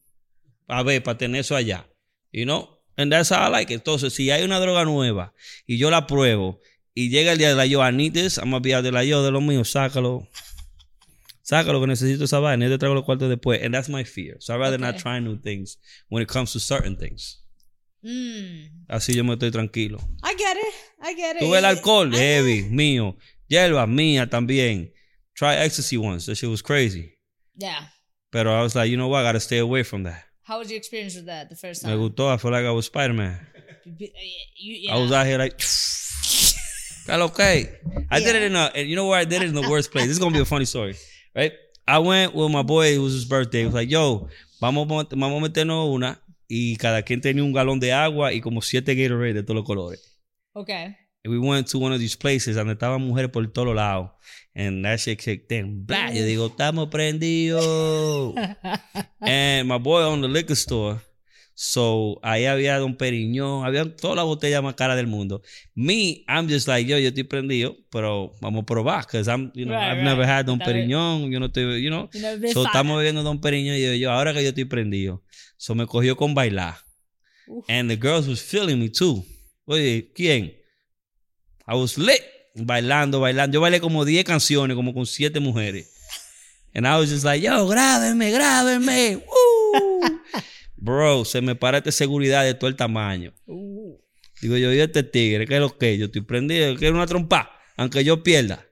A 0.69 0.83
ver, 0.85 1.01
para 1.03 1.19
tener 1.19 1.41
eso 1.41 1.57
allá. 1.57 1.85
You 2.33 2.45
know? 2.47 2.69
And 3.01 3.11
that's 3.13 3.31
how 3.31 3.47
I 3.47 3.51
like 3.51 3.73
it. 3.73 3.79
Entonces, 3.81 4.13
si 4.13 4.31
hay 4.31 4.43
una 4.43 4.59
droga 4.61 4.85
nueva 4.85 5.33
y 5.67 5.79
yo 5.79 5.91
la 5.91 6.07
pruebo 6.07 6.61
y 6.95 7.09
llega 7.09 7.33
el 7.33 7.39
día 7.39 7.49
de 7.49 7.55
la 7.55 7.67
yo, 7.67 7.81
I 7.81 7.93
need 7.93 8.13
this, 8.13 8.37
I'm 8.39 8.51
gonna 8.51 8.61
be 8.61 8.75
out 8.75 8.83
de 8.85 8.93
la 8.93 9.03
yo, 9.05 9.23
de 9.23 9.31
lo 9.31 9.41
mío, 9.41 9.65
sácalo. 9.65 10.29
Sácalo 11.43 11.81
que 11.81 11.87
necesito 11.89 12.25
esa 12.25 12.39
vaina. 12.39 12.67
Yo 12.67 12.73
te 12.73 12.79
traigo 12.79 12.95
los 12.95 13.05
cuartos 13.05 13.29
después. 13.29 13.63
And 13.65 13.75
that's 13.75 13.89
my 13.89 14.05
fear. 14.05 14.37
So 14.41 14.53
I'd 14.55 14.61
rather 14.61 14.79
not 14.79 14.97
try 14.99 15.19
new 15.21 15.37
things 15.37 15.79
when 16.09 16.23
it 16.23 16.29
comes 16.29 16.53
to 16.53 16.61
certain 16.61 16.97
things. 16.97 17.43
Mm, 18.03 18.87
Así 18.89 19.15
yo 19.15 19.25
me 19.25 19.33
estoy 19.35 19.51
tranquilo. 19.51 19.99
I 20.23 20.35
get 20.37 20.57
it. 20.57 20.75
I 21.03 21.15
get 21.15 21.37
it. 21.37 21.41
Tuve 21.43 21.59
el 21.59 21.65
alcohol, 21.65 22.15
I- 22.15 22.17
heavy, 22.19 22.63
mío. 22.71 23.17
Hierba, 23.49 23.87
mía 23.87 24.29
también. 24.31 24.93
Try 25.35 25.55
ecstasy 25.57 25.97
once. 25.97 26.27
That 26.27 26.37
shit 26.37 26.49
was 26.51 26.63
crazy. 26.63 27.19
Yeah. 27.57 27.89
Pero 28.31 28.53
I 28.57 28.63
was 28.63 28.75
like, 28.77 28.89
you 28.91 28.97
know 28.97 29.09
what? 29.09 29.21
I 29.21 29.29
gotta 29.29 29.41
stay 29.41 29.59
away 29.59 29.83
from 29.83 30.05
that. 30.05 30.25
How 30.51 30.59
was 30.59 30.69
your 30.69 30.79
experience 30.79 31.15
with 31.15 31.27
that 31.27 31.49
the 31.49 31.55
first 31.55 31.83
time? 31.83 31.93
Me 31.93 32.09
gustó. 32.09 32.27
I 32.35 32.37
feel 32.37 32.51
like 32.51 32.65
I 32.67 32.73
was 32.73 32.87
Spider 32.87 33.15
Man. 33.15 33.39
Uh, 33.55 33.89
you- 34.57 34.79
yeah. 34.83 34.97
I 34.97 34.99
was 34.99 35.13
out 35.13 35.25
here 35.25 35.39
like, 35.39 35.57
got 37.07 37.21
okay. 37.31 37.79
I 38.11 38.19
did 38.19 38.35
it 38.35 38.43
in 38.43 38.57
a, 38.57 38.73
and 38.75 38.89
you 38.89 38.97
know 38.97 39.07
where 39.07 39.21
I 39.21 39.25
did 39.25 39.43
it 39.43 39.49
in 39.49 39.55
the 39.55 39.71
worst 39.71 39.93
place. 39.93 40.07
This 40.07 40.15
is 40.15 40.19
gonna 40.19 40.35
be 40.35 40.41
a 40.41 40.45
funny 40.45 40.65
story, 40.65 40.97
right? 41.37 41.53
I 41.87 42.01
went 42.01 42.35
with 42.35 42.51
my 42.51 42.63
boy. 42.63 42.95
It 42.97 42.99
was 42.99 43.13
his 43.13 43.27
birthday. 43.27 43.63
It 43.63 43.67
was 43.67 43.75
like, 43.75 43.89
yo, 43.91 44.29
vamos, 44.61 44.89
vamos 44.89 45.07
a 45.13 45.49
meternos 45.49 45.95
una. 45.95 46.19
Y 46.49 46.75
cada 46.79 47.03
quien 47.05 47.21
tenía 47.21 47.45
un 47.45 47.53
galón 47.53 47.79
de 47.79 47.93
agua 47.93 48.33
y 48.33 48.41
como 48.41 48.61
siete 48.61 48.97
Gatorade 48.97 49.35
de 49.35 49.43
todos 49.45 49.55
los 49.55 49.65
colores. 49.65 50.01
okay. 50.53 50.97
And 51.23 51.33
we 51.33 51.39
went 51.39 51.69
to 51.69 51.79
one 51.79 51.93
of 51.93 52.01
these 52.01 52.17
places 52.17 52.57
donde 52.57 52.73
estaban 52.73 53.03
mujeres 53.03 53.31
por 53.31 53.47
todos 53.47 53.75
lados. 53.75 54.11
And 54.55 54.85
that 54.85 55.01
shit 55.01 55.19
kicked 55.19 55.53
in. 55.53 55.85
Blah. 55.85 56.11
Yo 56.11 56.25
digo, 56.25 56.47
estamos 56.49 56.89
prendidos. 56.89 58.35
and 59.21 59.69
my 59.69 59.79
boy 59.79 60.03
owned 60.03 60.25
the 60.25 60.29
liquor 60.29 60.57
store. 60.57 61.01
So 61.63 62.19
ahí 62.23 62.47
había 62.47 62.79
Don 62.79 62.97
Periñón, 62.97 63.67
había 63.67 63.95
toda 63.95 64.17
la 64.17 64.23
botella 64.23 64.63
más 64.63 64.77
cara 64.77 64.97
del 64.97 65.07
mundo. 65.07 65.43
Me, 65.75 66.25
I'm 66.27 66.49
just 66.49 66.67
like, 66.67 66.89
yo, 66.89 66.97
yo 66.97 67.09
estoy 67.09 67.25
prendido, 67.25 67.77
pero 67.91 68.33
vamos 68.41 68.63
a 68.63 68.65
probar, 68.67 69.05
because 69.05 69.29
I'm, 69.29 69.53
you 69.55 69.67
know, 69.67 69.75
Right, 69.75 69.91
I've 69.91 69.97
right. 69.99 70.05
never 70.05 70.25
had 70.27 70.47
Don 70.47 70.59
Periñón, 70.59 71.31
yo 71.31 71.39
no 71.39 71.49
estoy, 71.49 71.83
you 71.83 71.91
know. 71.91 72.09
You 72.15 72.23
been 72.41 72.55
So 72.55 72.65
estamos 72.65 72.97
bebiendo 72.97 73.23
Don 73.23 73.43
Periñón 73.43 73.77
y 73.77 73.83
yo, 73.83 73.93
yo, 73.93 74.11
ahora 74.11 74.33
que 74.33 74.43
yo 74.43 74.49
estoy 74.49 74.65
prendido. 74.65 75.23
So 75.59 75.75
me 75.75 75.85
cogió 75.87 76.17
con 76.17 76.33
bailar. 76.33 76.77
Uf. 77.47 77.67
And 77.69 77.91
the 77.91 77.97
girls 77.97 78.27
was 78.27 78.41
feeling 78.41 78.79
me 78.79 78.89
too. 78.89 79.23
Oye, 79.67 80.11
¿quién? 80.15 80.55
I 81.71 81.77
was 81.77 81.97
lit. 81.97 82.21
Bailando, 82.57 83.21
bailando. 83.21 83.55
Yo 83.55 83.61
bailé 83.61 83.81
como 83.81 84.05
10 84.05 84.25
canciones, 84.25 84.75
como 84.75 84.93
con 84.93 85.07
7 85.07 85.39
mujeres. 85.39 85.89
And 86.75 86.87
I 86.87 86.99
was 86.99 87.11
just 87.11 87.25
like, 87.25 87.45
yo, 87.45 87.67
grábenme, 87.69 88.31
grábenme. 88.33 89.17
Woo. 89.17 90.21
Bro, 90.77 91.25
se 91.25 91.41
me 91.41 91.55
para 91.55 91.79
esta 91.79 91.93
seguridad 91.93 92.45
de 92.45 92.55
todo 92.55 92.69
el 92.69 92.77
tamaño. 92.77 93.33
Digo 94.41 94.57
yo, 94.57 94.73
y 94.73 94.81
este 94.81 95.03
tigre, 95.03 95.47
¿qué 95.47 95.55
es 95.55 95.61
lo 95.61 95.77
que? 95.77 95.97
Yo 95.99 96.07
estoy 96.07 96.23
prendido, 96.23 96.75
quiero 96.77 96.97
una 96.97 97.07
trompa, 97.07 97.53
aunque 97.77 98.03
yo 98.03 98.23
pierda. 98.23 98.67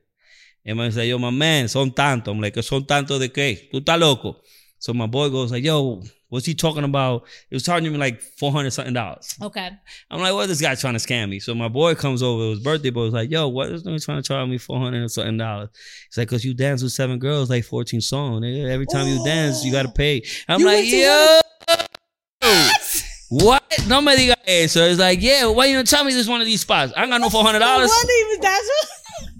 Y 0.64 0.74
me 0.74 0.86
dice, 0.86 1.06
yo, 1.06 1.18
man, 1.18 1.68
son 1.68 1.94
tantos. 1.94 2.32
I'm 2.34 2.40
like, 2.40 2.62
¿son 2.62 2.86
tantos 2.86 3.20
de 3.20 3.30
qué? 3.30 3.68
¿Tú 3.70 3.78
estás 3.78 3.98
loco? 3.98 4.42
So 4.78 4.92
my 4.92 5.06
boy 5.06 5.28
goes 5.28 5.50
like, 5.50 5.64
yo, 5.64 6.02
what's 6.28 6.46
he 6.46 6.54
talking 6.54 6.84
about? 6.84 7.26
He 7.50 7.56
was 7.56 7.64
charging 7.64 7.92
me 7.92 7.98
like 7.98 8.20
400 8.20 8.70
something 8.70 8.94
dollars. 8.94 9.34
Okay. 9.42 9.70
I'm 10.10 10.20
like, 10.20 10.32
what 10.34 10.46
this 10.46 10.60
guy 10.60 10.74
trying 10.76 10.94
to 10.94 11.00
scam 11.00 11.28
me? 11.30 11.40
So 11.40 11.54
my 11.54 11.68
boy 11.68 11.94
comes 11.94 12.22
over, 12.22 12.44
it 12.44 12.48
was 12.50 12.60
birthday 12.60 12.90
boy, 12.90 13.04
was 13.04 13.14
like, 13.14 13.30
yo, 13.30 13.48
what 13.48 13.70
is 13.70 13.82
this 13.82 14.04
trying 14.04 14.22
to 14.22 14.26
charge 14.26 14.48
me 14.48 14.58
400 14.58 14.98
and 14.98 15.10
something 15.10 15.36
dollars? 15.36 15.70
He's 16.08 16.18
like, 16.18 16.28
cause 16.28 16.44
you 16.44 16.54
dance 16.54 16.82
with 16.82 16.92
seven 16.92 17.18
girls, 17.18 17.50
like 17.50 17.64
14 17.64 18.00
songs. 18.00 18.44
Every 18.44 18.86
time 18.86 19.08
you 19.08 19.24
dance, 19.24 19.64
you 19.64 19.72
gotta 19.72 19.90
pay. 19.90 20.22
I'm 20.48 20.60
You 20.60 20.66
like, 20.66 20.86
yo. 20.86 21.40
What? 23.30 23.62
No 23.86 24.00
me 24.00 24.16
diga 24.16 24.36
eso. 24.46 24.84
It's 24.86 24.98
like, 24.98 25.20
yeah, 25.20 25.46
why 25.46 25.66
you 25.66 25.76
don't 25.76 25.86
tell 25.86 26.02
me 26.04 26.14
this 26.14 26.26
one 26.26 26.40
of 26.40 26.46
these 26.46 26.62
spots? 26.62 26.92
I 26.96 27.06
got 27.06 27.20
no 27.20 27.28
$400. 27.28 27.60
What 27.60 27.60
even 27.60 28.40
that's 28.40 28.70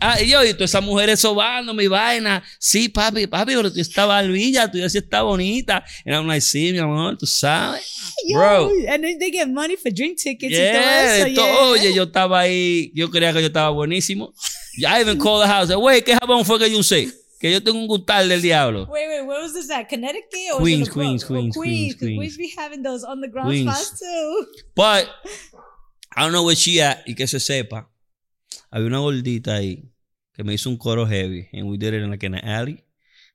Ah, 0.01 0.21
yo, 0.21 0.45
y 0.45 0.53
todas 0.55 0.71
esas 0.71 0.83
mujeres 0.83 1.19
sobando 1.21 1.75
mi 1.75 1.89
vaina. 1.89 2.43
Sí, 2.59 2.89
papi, 2.89 3.27
papi, 3.27 3.55
pero 3.55 3.73
tú 3.73 3.81
estás 3.81 4.07
barbilla, 4.07 4.71
tú 4.71 4.79
ya 4.79 4.89
sí 4.89 4.99
estás 4.99 5.23
bonita. 5.23 5.85
And 6.07 6.15
I'm 6.15 6.27
like, 6.27 6.41
sí, 6.41 6.73
mi 6.73 6.79
amor, 6.79 7.17
tú 7.19 7.27
sabes. 7.27 7.83
Bro. 8.33 8.71
and 8.89 9.03
then 9.03 9.19
they 9.19 9.31
get 9.31 9.49
money 9.49 9.77
for 9.77 9.91
drink 9.93 10.19
tickets. 10.19 10.53
Yeah, 10.53 11.29
y 11.29 11.35
todo 11.35 11.47
eso, 11.47 11.53
yeah. 11.53 11.65
oye, 11.65 11.95
yo 11.95 12.03
estaba 12.05 12.41
ahí, 12.41 12.93
yo 12.95 13.11
creía 13.11 13.33
que 13.33 13.41
yo 13.41 13.47
estaba 13.49 13.71
buenísimo. 13.71 14.33
I 14.79 15.01
even 15.01 15.19
called 15.23 15.43
the 15.43 15.49
house. 15.49 15.71
Güey, 15.75 16.03
¿qué 16.03 16.15
jabón 16.17 16.45
fue 16.45 16.59
que 16.59 16.71
yo 16.71 16.79
usé? 16.79 17.09
Que 17.41 17.53
yo 17.53 17.63
tengo 17.63 17.79
un 17.79 17.87
gustal 17.87 18.29
del 18.29 18.41
diablo. 18.43 18.87
Wait, 18.91 19.09
wait, 19.09 19.25
where 19.27 19.43
was 19.43 19.53
this 19.55 19.71
at? 19.71 19.89
Connecticut 19.89 20.55
or 20.55 20.61
Queens, 20.61 20.89
the 20.89 20.93
Queens? 20.95 21.25
Queens, 21.25 21.57
oh, 21.57 21.61
Queens, 21.61 21.95
'cause 21.95 22.01
Queens. 22.07 22.19
Queens 22.19 22.37
be 22.37 22.49
having 22.57 22.83
those 22.83 23.05
underground 23.05 23.49
Queens. 23.51 23.71
spots 23.71 23.99
too. 24.01 24.47
But, 24.75 25.09
I 26.17 26.23
don't 26.23 26.33
know 26.33 26.45
where 26.45 26.57
she 26.57 26.81
at, 26.81 27.05
y 27.07 27.15
que 27.15 27.27
se 27.27 27.39
sepa. 27.39 27.89
Había 28.71 28.87
una 28.87 28.99
gordita 28.99 29.55
ahí 29.57 29.91
que 30.35 30.45
me 30.45 30.55
hizo 30.55 30.69
un 30.71 30.77
coro 30.77 31.07
heavy. 31.07 31.49
And 31.53 31.69
we 31.69 31.77
did 31.79 31.95
it 31.95 32.03
in 32.03 32.11
like 32.11 32.25
an 32.27 32.35
alley. 32.35 32.85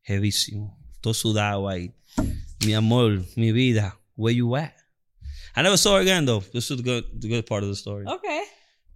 Heavísimo. 0.07 0.77
Todo 1.01 1.13
sudado 1.13 1.67
ahí. 1.67 1.91
Mi 2.65 2.73
amor, 2.73 3.21
mi 3.35 3.51
vida, 3.51 3.99
where 4.15 4.33
you 4.33 4.55
at? 4.55 4.73
I 5.55 5.61
never 5.61 5.77
saw 5.77 5.95
her 5.95 6.01
again 6.01 6.25
though. 6.25 6.39
This 6.53 6.71
is 6.71 6.77
the 6.77 6.83
good, 6.83 7.03
the 7.19 7.27
good 7.27 7.45
part 7.45 7.63
of 7.63 7.69
the 7.69 7.75
story. 7.75 8.05
Okay. 8.07 8.43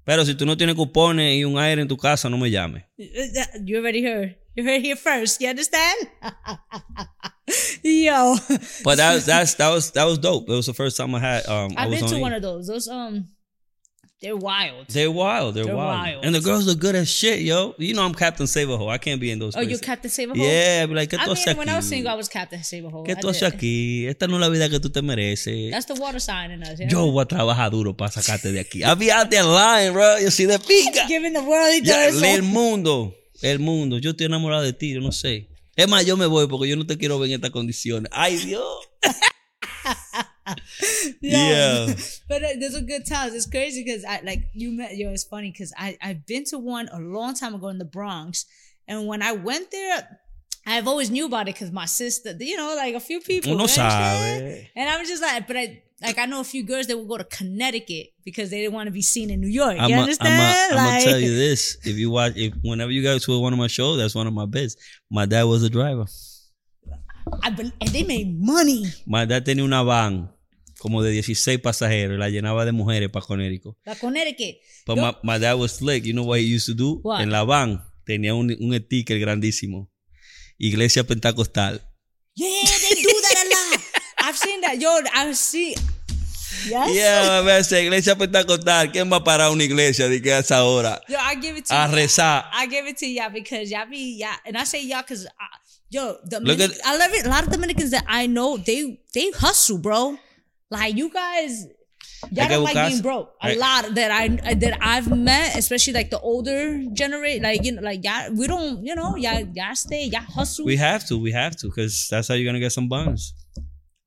Pero 0.06 0.24
si 0.24 0.36
tú 0.36 0.46
no 0.46 0.56
tienes 0.56 0.76
cupones 0.76 1.38
y 1.38 1.44
un 1.44 1.58
aire 1.58 1.82
en 1.82 1.88
tu 1.88 1.98
casa, 1.98 2.30
no 2.30 2.38
me 2.38 2.50
llames. 2.50 2.84
You 2.98 3.78
already 3.78 4.04
heard. 4.04 4.36
You 4.56 4.64
heard 4.64 4.82
here 4.82 4.96
first. 4.96 5.42
You 5.42 5.50
understand? 5.50 6.08
Yo. 7.84 8.36
But 8.84 8.98
that 8.98 9.14
was 9.14 9.26
that's 9.26 9.56
that 9.56 9.70
was 9.70 9.92
that 9.92 10.06
was 10.06 10.18
dope. 10.18 10.50
It 10.50 10.54
was 10.54 10.66
the 10.66 10.74
first 10.74 10.98
time 10.98 11.14
I 11.14 11.20
had 11.20 11.48
um 11.48 11.74
I 11.78 11.84
I've 11.84 11.92
been 11.92 12.08
to 12.08 12.16
on 12.16 12.22
one 12.22 12.34
E. 12.34 12.38
of 12.38 12.42
those. 12.42 12.68
Those 12.68 12.88
um 12.88 13.28
they're 14.22 14.36
wild. 14.36 14.88
They're 14.88 15.12
wild. 15.12 15.54
They're, 15.56 15.66
They're 15.66 15.76
wild. 15.76 16.02
wild. 16.02 16.26
And 16.26 16.34
the 16.34 16.40
girls 16.42 16.66
look 16.66 16.80
good 16.80 16.96
as 16.96 17.08
shit, 17.08 17.42
yo. 17.42 17.76
You 17.78 17.94
know 17.94 18.04
I'm 18.04 18.16
Captain 18.16 18.48
Save-A-Ho. 18.48 18.88
I 18.88 18.98
can't 18.98 19.22
be 19.22 19.30
in 19.30 19.38
those 19.38 19.56
Oh, 19.56 19.62
you. 19.62 19.78
Captain 19.78 20.10
Save 20.10 20.36
Yeah, 20.36 20.86
be 20.88 20.96
like, 20.96 21.10
¿qué 21.10 21.18
I 21.20 21.28
mean, 21.28 21.58
when 21.58 21.70
I 21.70 21.76
was 21.76 21.86
aquí? 21.86 21.90
single, 21.90 22.12
I 22.12 22.16
was 22.16 22.28
Captain 22.28 22.64
Save 22.64 22.86
a 22.86 22.90
Hole. 22.90 23.04
¿Qué 23.06 23.16
tú 23.16 23.30
haces 23.30 23.44
aquí? 23.44 24.08
Esta 24.08 24.28
no 24.28 24.36
es 24.38 24.42
la 24.42 24.50
vida 24.50 24.70
que 24.70 24.80
tú 24.80 24.90
te 24.90 25.02
mereces. 25.02 25.70
That's 25.72 25.86
the 25.86 25.94
water 25.94 26.20
sign 26.20 26.52
in 26.52 26.64
us. 26.64 26.80
You 26.80 26.88
Yo 26.88 27.12
voy 27.12 27.22
a 27.22 27.26
trabajar 27.26 27.70
duro 27.70 27.96
para 27.96 28.12
sacarte 28.12 28.52
de 28.52 28.60
aquí. 28.60 28.82
I'll 28.84 28.96
be 28.96 29.12
out 29.12 29.30
there 29.30 29.44
lying, 29.44 29.94
bro. 29.94 30.20
Yo 30.20 30.32
soy 30.32 30.46
de 30.48 30.58
pica. 30.60 31.06
Giving 31.08 31.34
the 31.34 31.42
world 31.42 31.84
does. 31.86 32.22
el 32.24 32.42
mundo. 32.44 33.14
El 33.44 33.60
mundo. 33.60 34.00
Yo 34.00 34.12
estoy 34.12 34.26
enamorado 34.26 34.64
de 34.64 34.74
ti, 34.74 34.94
yo 34.94 35.00
no 35.00 35.12
sé. 35.12 35.48
Es 35.76 35.88
más, 35.88 36.04
yo 36.08 36.18
me 36.18 36.26
voy 36.26 36.48
porque 36.48 36.68
yo 36.68 36.76
no 36.76 36.88
te 36.88 36.98
quiero 36.98 37.20
ver 37.20 37.30
en 37.30 37.36
estas 37.36 37.52
condiciones. 37.52 38.10
Ay, 38.12 38.38
Dios. 38.38 38.64
Yeah. 41.22 41.94
But 42.30 42.44
uh, 42.44 42.48
those 42.60 42.76
are 42.76 42.82
good 42.82 43.06
times. 43.06 43.34
It's 43.34 43.46
crazy 43.50 43.84
because 43.84 44.04
I 44.06 44.22
like 44.24 44.48
you 44.54 44.72
met. 44.72 44.96
Yo, 44.98 45.10
it's 45.12 45.24
funny 45.24 45.52
because 45.52 45.74
I 45.78 45.98
I've 46.02 46.26
been 46.26 46.44
to 46.46 46.58
one 46.58 46.90
a 46.92 47.00
long 47.00 47.34
time 47.34 47.56
ago 47.56 47.68
in 47.70 47.78
the 47.78 47.86
Bronx, 47.86 48.46
and 48.88 49.08
when 49.08 49.22
I 49.22 49.32
went 49.32 49.72
there, 49.72 50.20
I've 50.66 50.88
always 50.88 51.10
knew 51.10 51.26
about 51.26 51.48
it 51.48 51.56
because 51.56 51.72
my 51.72 51.86
sister, 51.86 52.36
you 52.40 52.58
know, 52.58 52.76
like 52.76 52.94
a 52.96 53.00
few 53.00 53.22
people. 53.22 53.54
Uno 53.54 53.68
sabe. 53.68 54.68
And 54.76 54.90
I 54.90 55.00
was 55.00 55.08
just 55.08 55.22
like, 55.22 55.48
but 55.48 55.56
I 55.56 55.82
like 56.02 56.20
I 56.20 56.26
know 56.26 56.42
a 56.42 56.44
few 56.44 56.64
girls 56.64 56.88
that 56.88 56.98
will 56.98 57.06
go 57.08 57.18
to 57.18 57.24
Connecticut 57.24 58.08
because 58.26 58.50
they 58.50 58.60
didn't 58.62 58.74
want 58.74 58.88
to 58.88 58.92
be 58.92 59.02
seen 59.02 59.30
in 59.30 59.40
New 59.40 59.48
York. 59.48 59.78
I'm 59.80 59.90
you 59.90 59.96
a- 59.96 60.00
understand? 60.00 60.74
I'm 60.74 60.78
like, 60.78 61.04
gonna 61.04 61.12
tell 61.12 61.20
you 61.20 61.36
this: 61.36 61.78
if 61.86 61.98
you 61.98 62.12
watch, 62.12 62.34
if 62.36 62.54
whenever 62.62 62.92
you 62.92 63.02
go 63.02 63.18
to 63.18 63.40
one 63.40 63.54
of 63.54 63.60
my 63.60 63.68
shows, 63.68 63.98
that's 63.98 64.14
one 64.14 64.28
of 64.28 64.34
my 64.34 64.46
bits. 64.46 64.76
My 65.10 65.26
dad 65.26 65.44
was 65.44 65.64
a 65.64 65.70
driver. 65.70 66.06
I 67.44 67.50
bel 67.50 67.72
and 67.82 67.90
they 67.90 68.04
made 68.04 68.40
money. 68.40 68.86
My 69.06 69.26
dad 69.26 69.44
tenía 69.46 69.64
una 69.64 69.84
van 69.84 70.30
como 70.80 71.02
de 71.04 71.12
16 71.12 71.60
pasajeros 71.60 72.18
la 72.20 72.30
llenaba 72.30 72.66
de 72.66 72.72
mujeres 72.72 73.10
para 73.10 73.26
Connecticut. 73.26 73.76
La 73.86 73.96
Connecticut. 73.96 74.58
But 74.86 74.98
Yo- 74.98 75.02
my, 75.24 75.34
my 75.34 75.40
dad 75.40 75.56
was 75.58 75.74
slick. 75.74 76.06
You 76.06 76.14
know 76.14 76.24
what 76.26 76.40
he 76.40 76.46
used 76.56 76.68
to 76.68 76.74
do? 76.76 77.00
What? 77.04 77.22
En 77.22 77.32
la 77.32 77.44
van 77.44 77.84
tenía 78.06 78.34
un, 78.36 78.56
un 78.60 78.74
sticker 78.86 79.20
grandísimo. 79.20 79.90
Iglesia 80.58 81.04
Pentecostal. 81.04 81.82
Yeah, 82.36 82.48
they 82.48 83.02
do 83.02 83.10
that 83.10 83.46
a 83.46 83.50
lot. 83.50 83.82
I've 84.20 84.38
seen 84.38 84.62
that. 84.62 84.80
Yo, 84.80 84.90
I 85.14 85.32
see. 85.34 85.76
Yes. 86.70 86.96
Yeah, 86.96 87.40
a 87.40 87.42
veces, 87.42 87.82
iglesia 87.84 88.16
pentecostal. 88.16 88.92
¿Quién 88.92 89.12
va 89.12 89.24
para 89.24 89.50
una 89.52 89.64
iglesia 89.64 90.08
de 90.08 90.22
que 90.22 90.32
a 90.34 90.40
esa 90.40 90.64
hora? 90.64 91.02
Yo, 91.08 91.18
I 91.20 91.36
give 91.42 91.58
it 91.58 91.66
to 91.66 91.74
A 91.76 91.88
you. 91.88 91.96
rezar. 91.96 92.46
I 92.54 92.68
give 92.68 92.88
it 92.88 92.98
to 92.98 93.06
y'all 93.06 93.30
because 93.32 93.70
y'all 93.70 93.88
be 93.90 94.18
y'all, 94.20 94.38
and 94.46 94.58
I 94.58 94.64
say 94.66 94.82
y'all 94.86 95.02
because 95.02 95.28
yo, 95.90 96.06
Look 96.24 96.30
Dominic, 96.30 96.72
at- 96.72 96.86
I 96.86 96.98
love 96.98 97.14
it. 97.14 97.26
A 97.26 97.30
lot 97.30 97.44
of 97.44 97.52
Dominicans 97.52 97.92
that 97.92 98.06
I 98.08 98.28
know, 98.28 98.58
they 98.58 99.00
they 99.14 99.32
hustle, 99.32 99.78
bro. 99.78 100.18
Like 100.70 100.96
you 100.96 101.10
guys, 101.12 101.66
y'all 102.32 102.48
don't 102.50 102.64
like 102.64 102.90
being 102.90 103.02
broke. 103.02 103.34
A 103.42 103.56
lot 103.56 103.96
that 103.96 104.12
I 104.12 104.28
that 104.56 104.78
I've 104.82 105.16
met, 105.16 105.56
especially 105.56 105.94
like 105.94 106.10
the 106.10 106.20
older 106.20 106.84
generation, 106.94 107.44
like 107.44 107.64
you 107.64 107.72
know, 107.74 107.82
like 107.82 108.04
y'all, 108.04 108.32
we 108.34 108.48
don't, 108.48 108.86
you 108.86 108.96
know, 108.96 109.16
y'all 109.16 109.48
y'all 109.54 109.76
stay, 109.76 110.06
y'all 110.06 110.22
hustle. 110.22 110.66
We 110.66 110.76
have 110.78 111.06
to. 111.08 111.18
We 111.18 111.32
have 111.32 111.56
to 111.58 111.68
because 111.68 112.08
that's 112.10 112.28
how 112.28 112.36
you're 112.36 112.46
going 112.46 112.56
to 112.56 112.60
get 112.60 112.72
some 112.74 112.90
buns. 112.90 113.34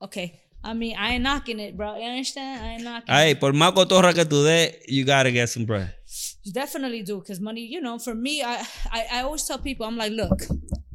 okay, 0.03 0.41
I 0.63 0.75
mean, 0.75 0.97
I 0.99 1.13
ain't 1.13 1.23
knocking 1.23 1.59
it, 1.61 1.77
bro. 1.77 1.97
You 1.97 2.05
understand? 2.09 2.65
I 2.65 2.69
ain't 2.75 2.85
knocking. 2.85 3.15
Ay, 3.15 3.35
por 3.35 3.53
más 3.53 3.73
cotorra 3.73 4.13
que 4.15 4.25
tú 4.25 4.45
des, 4.45 4.77
you 4.89 5.05
got 5.05 5.23
to 5.25 5.33
get 5.33 5.49
some 5.49 5.65
bread. 5.65 5.95
You 6.43 6.53
definitely 6.53 7.03
do 7.03 7.21
because 7.21 7.39
money 7.39 7.61
you 7.67 7.81
know 7.83 7.99
for 7.99 8.15
me 8.15 8.43
I, 8.43 8.65
I 8.91 9.07
i 9.13 9.23
always 9.23 9.45
tell 9.45 9.59
people 9.59 9.85
i'm 9.85 9.99
like 9.99 10.11
look 10.11 10.41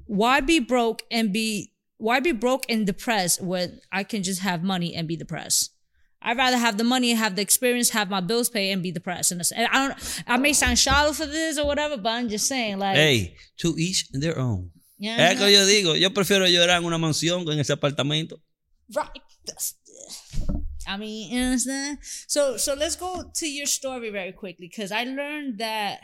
why 0.08 0.42
be 0.42 0.60
broke 0.60 1.04
and 1.12 1.32
be 1.32 1.72
why 1.98 2.20
be 2.20 2.32
broke 2.32 2.66
and 2.70 2.86
depressed 2.86 3.42
when 3.42 3.80
i 3.92 4.04
can 4.04 4.22
just 4.24 4.42
have 4.42 4.64
money 4.64 4.94
and 4.96 5.08
be 5.08 5.16
depressed? 5.16 5.72
I'd 6.22 6.38
rather 6.38 6.58
have 6.58 6.78
the 6.80 6.84
money 6.84 7.14
have 7.14 7.36
the 7.36 7.44
experience 7.44 7.92
have 7.92 8.10
my 8.10 8.20
bills 8.20 8.50
paid 8.50 8.72
and 8.72 8.82
be 8.82 8.92
depressed. 8.92 9.32
And, 9.32 9.42
i 9.56 9.88
don't 9.88 10.24
i 10.28 10.38
may 10.38 10.54
sound 10.54 10.80
shallow 10.80 11.14
for 11.14 11.28
this 11.28 11.58
or 11.60 11.66
whatever 11.68 11.98
but 11.98 12.10
i'm 12.10 12.30
just 12.30 12.48
saying 12.48 12.80
like 12.80 12.96
Hey, 12.96 13.36
to 13.58 13.76
each 13.78 14.10
their 14.12 14.38
own. 14.40 14.72
Yeah, 14.98 15.18
know, 15.18 15.24
Es 15.32 15.38
que 15.40 15.50
yo 15.52 15.66
digo, 15.68 16.00
yo 16.00 16.10
prefiero 16.12 16.48
llorar 16.48 16.80
en 16.80 16.86
una 16.86 16.98
mansión 16.98 17.46
que 17.46 17.52
en 17.54 17.60
ese 17.60 17.72
apartamento. 17.74 18.42
right. 18.96 19.22
That's- 19.46 19.76
i 20.88 20.98
mean 20.98 21.32
you 21.32 21.42
understand? 21.42 21.98
So 22.28 22.58
so 22.58 22.74
let's 22.76 22.96
go 22.96 23.30
to 23.40 23.46
your 23.48 23.66
story 23.68 24.10
very 24.10 24.32
quickly 24.34 24.68
because 24.70 24.92
i 24.92 25.04
learned 25.04 25.58
that 25.60 26.00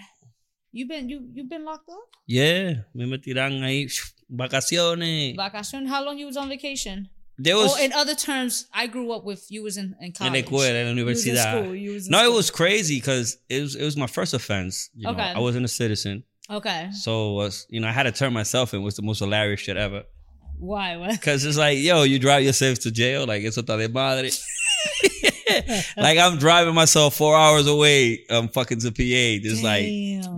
you've 0.72 0.90
been 0.90 1.08
you 1.10 1.22
you've 1.34 1.50
been 1.50 1.66
locked 1.66 1.90
up? 1.90 2.08
Yeah, 2.28 2.84
me 2.94 3.06
me 3.06 3.18
tiran 3.18 3.62
ahí 3.64 3.88
vacaciones. 4.32 5.36
Vacation. 5.36 5.86
How 5.86 6.04
long 6.04 6.18
you 6.18 6.26
was 6.26 6.38
on 6.38 6.50
vacation? 6.50 7.10
There 7.38 7.56
was 7.58 7.74
oh, 7.76 7.84
in 7.84 7.92
other 7.94 8.14
terms, 8.14 8.68
I 8.74 8.86
grew 8.88 9.12
up 9.14 9.24
with 9.24 9.46
you 9.50 9.64
was 9.64 9.78
in, 9.78 9.96
in 10.00 10.12
college. 10.12 10.34
la 10.34 10.40
escuela, 10.42 10.76
en 10.76 10.86
la 10.86 10.92
in 10.92 10.98
universidad. 10.98 11.64
school, 11.64 11.74
in 11.74 12.02
No, 12.10 12.24
it 12.24 12.32
was 12.36 12.52
crazy 12.52 12.98
because 13.00 13.38
it 13.50 13.62
was 13.62 13.76
it 13.76 13.84
was 13.84 13.98
my 13.98 14.06
first 14.08 14.34
offense. 14.34 14.90
You 14.96 15.06
know, 15.06 15.12
Okay. 15.14 15.32
I 15.36 15.40
wasn't 15.40 15.66
a 15.66 15.68
citizen, 15.68 16.24
Okay. 16.50 16.90
so 16.92 17.34
was 17.34 17.66
you 17.70 17.80
know 17.80 17.88
I 17.88 17.92
had 17.92 18.04
to 18.04 18.12
turn 18.12 18.32
myself 18.34 18.74
in. 18.76 18.84
Was 18.84 18.96
the 18.96 19.02
most 19.02 19.20
hilarious 19.20 19.60
shit 19.62 19.76
ever. 19.78 20.04
Why? 20.60 21.18
Cause 21.22 21.44
it's 21.44 21.58
like, 21.58 21.80
yo, 21.80 22.04
you 22.04 22.20
drive 22.20 22.44
yourself 22.44 22.78
to 22.80 22.92
jail, 22.92 23.26
like 23.26 23.42
it's 23.42 23.58
a 23.58 23.64
de 23.64 23.90
madre. 23.90 24.30
like 25.98 26.20
I'm 26.20 26.38
driving 26.38 26.76
myself 26.76 27.16
four 27.16 27.36
hours 27.36 27.66
away, 27.66 28.24
I'm 28.30 28.48
fucking 28.50 28.80
to 28.82 28.92
PA. 28.92 29.42
Just 29.44 29.64
like, 29.64 29.86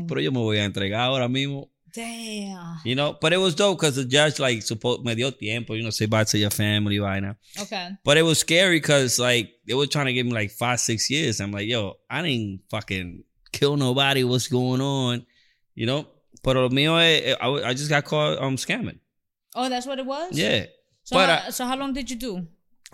pero 0.07 0.21
yo 0.21 0.31
me 0.31 0.39
voy 0.39 0.57
a 0.59 0.63
entregar 0.69 1.01
ahora 1.01 1.27
mismo. 1.27 1.67
Damn. 1.93 2.77
You 2.83 2.95
know, 2.95 3.15
but 3.21 3.33
it 3.33 3.37
was 3.37 3.53
dope 3.55 3.77
because 3.79 3.95
the 3.95 4.05
judge 4.05 4.39
like 4.39 4.61
supposed 4.63 5.03
me 5.05 5.13
dio 5.15 5.29
tiempo, 5.31 5.73
you 5.75 5.83
know, 5.83 5.91
say 5.91 6.07
bye 6.07 6.23
to 6.23 6.37
your 6.37 6.49
family, 6.49 6.99
right 6.99 7.21
now. 7.21 7.35
Okay. 7.61 7.89
But 8.03 8.17
it 8.17 8.23
was 8.23 8.39
scary 8.39 8.77
because 8.79 9.19
like 9.19 9.51
they 9.67 9.73
were 9.75 9.85
trying 9.87 10.07
to 10.07 10.13
give 10.13 10.25
me 10.25 10.33
like 10.33 10.51
five, 10.51 10.79
six 10.79 11.09
years. 11.09 11.39
I'm 11.39 11.51
like, 11.51 11.67
yo, 11.67 11.93
I 12.09 12.21
didn't 12.23 12.61
fucking 12.69 13.23
kill 13.51 13.77
nobody. 13.77 14.23
What's 14.23 14.47
going 14.47 14.81
on? 14.81 15.25
You 15.75 15.85
know. 15.85 16.07
But 16.43 16.57
lo 16.57 16.67
mío, 16.69 16.97
es- 16.99 17.37
I, 17.39 17.69
I 17.69 17.73
just 17.73 17.89
got 17.89 18.03
caught 18.03 18.37
um 18.41 18.57
scamming. 18.57 18.99
Oh, 19.55 19.69
that's 19.69 19.85
what 19.85 19.99
it 19.99 20.05
was. 20.05 20.31
Yeah. 20.37 20.65
So, 21.03 21.15
but 21.15 21.29
how, 21.29 21.47
I- 21.47 21.49
so 21.51 21.65
how 21.65 21.77
long 21.77 21.93
did 21.93 22.09
you 22.09 22.17
do? 22.17 22.47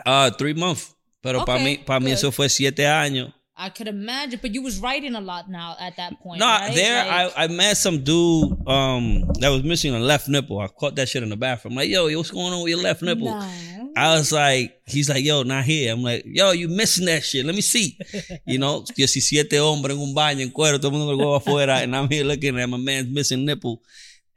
Uh, 0.05 0.29
three 0.31 0.53
months. 0.53 0.93
Pero 1.21 1.43
para 1.45 1.59
Okay, 1.59 1.77
mí, 1.77 1.85
para 1.85 1.99
mí 1.99 2.11
eso 2.11 2.31
fue 2.31 2.47
siete 2.47 2.85
años. 2.85 3.33
I 3.61 3.69
could 3.69 3.89
imagine, 3.89 4.39
but 4.41 4.53
you 4.53 4.61
was 4.61 4.79
writing 4.79 5.15
a 5.15 5.21
lot 5.21 5.49
now 5.49 5.75
at 5.79 5.97
that 5.97 6.17
point. 6.21 6.39
No, 6.39 6.45
right? 6.45 6.73
there 6.73 7.05
Like- 7.05 7.33
I, 7.37 7.43
I 7.43 7.47
met 7.47 7.75
some 7.75 8.03
dude 8.05 8.67
um 8.67 9.25
that 9.41 9.49
was 9.49 9.63
missing 9.63 9.93
a 9.93 9.99
left 9.99 10.29
nipple. 10.29 10.59
I 10.59 10.67
caught 10.67 10.95
that 10.95 11.09
shit 11.09 11.23
in 11.23 11.29
the 11.29 11.35
bathroom. 11.35 11.75
like, 11.75 11.89
yo, 11.89 12.05
what's 12.17 12.31
going 12.31 12.53
on 12.53 12.63
with 12.63 12.69
your 12.69 12.81
left 12.81 13.01
nipple? 13.01 13.25
Nah. 13.25 13.49
I 13.97 14.15
was 14.15 14.31
like, 14.31 14.79
he's 14.85 15.09
like, 15.09 15.25
yo, 15.25 15.43
not 15.43 15.65
here. 15.65 15.91
I'm 15.91 16.01
like, 16.03 16.23
yo, 16.25 16.51
you 16.51 16.69
missing 16.69 17.05
that 17.07 17.23
shit. 17.23 17.45
Let 17.45 17.53
me 17.53 17.61
see. 17.61 17.97
You 18.45 18.59
know, 18.59 18.85
17 18.95 19.59
hombres 19.59 19.95
en 19.95 20.01
un 20.01 20.15
baño 20.15 20.41
en 20.41 20.51
cuero, 20.51 20.79
todo 20.79 20.91
el 20.91 20.97
mundo 20.97 21.17
huevo 21.17 21.35
afuera, 21.39 21.83
and 21.83 21.93
I'm 21.95 22.07
here 22.09 22.23
looking 22.23 22.57
at 22.59 22.69
my 22.69 22.77
man's 22.77 23.09
missing 23.09 23.43
nipple. 23.45 23.81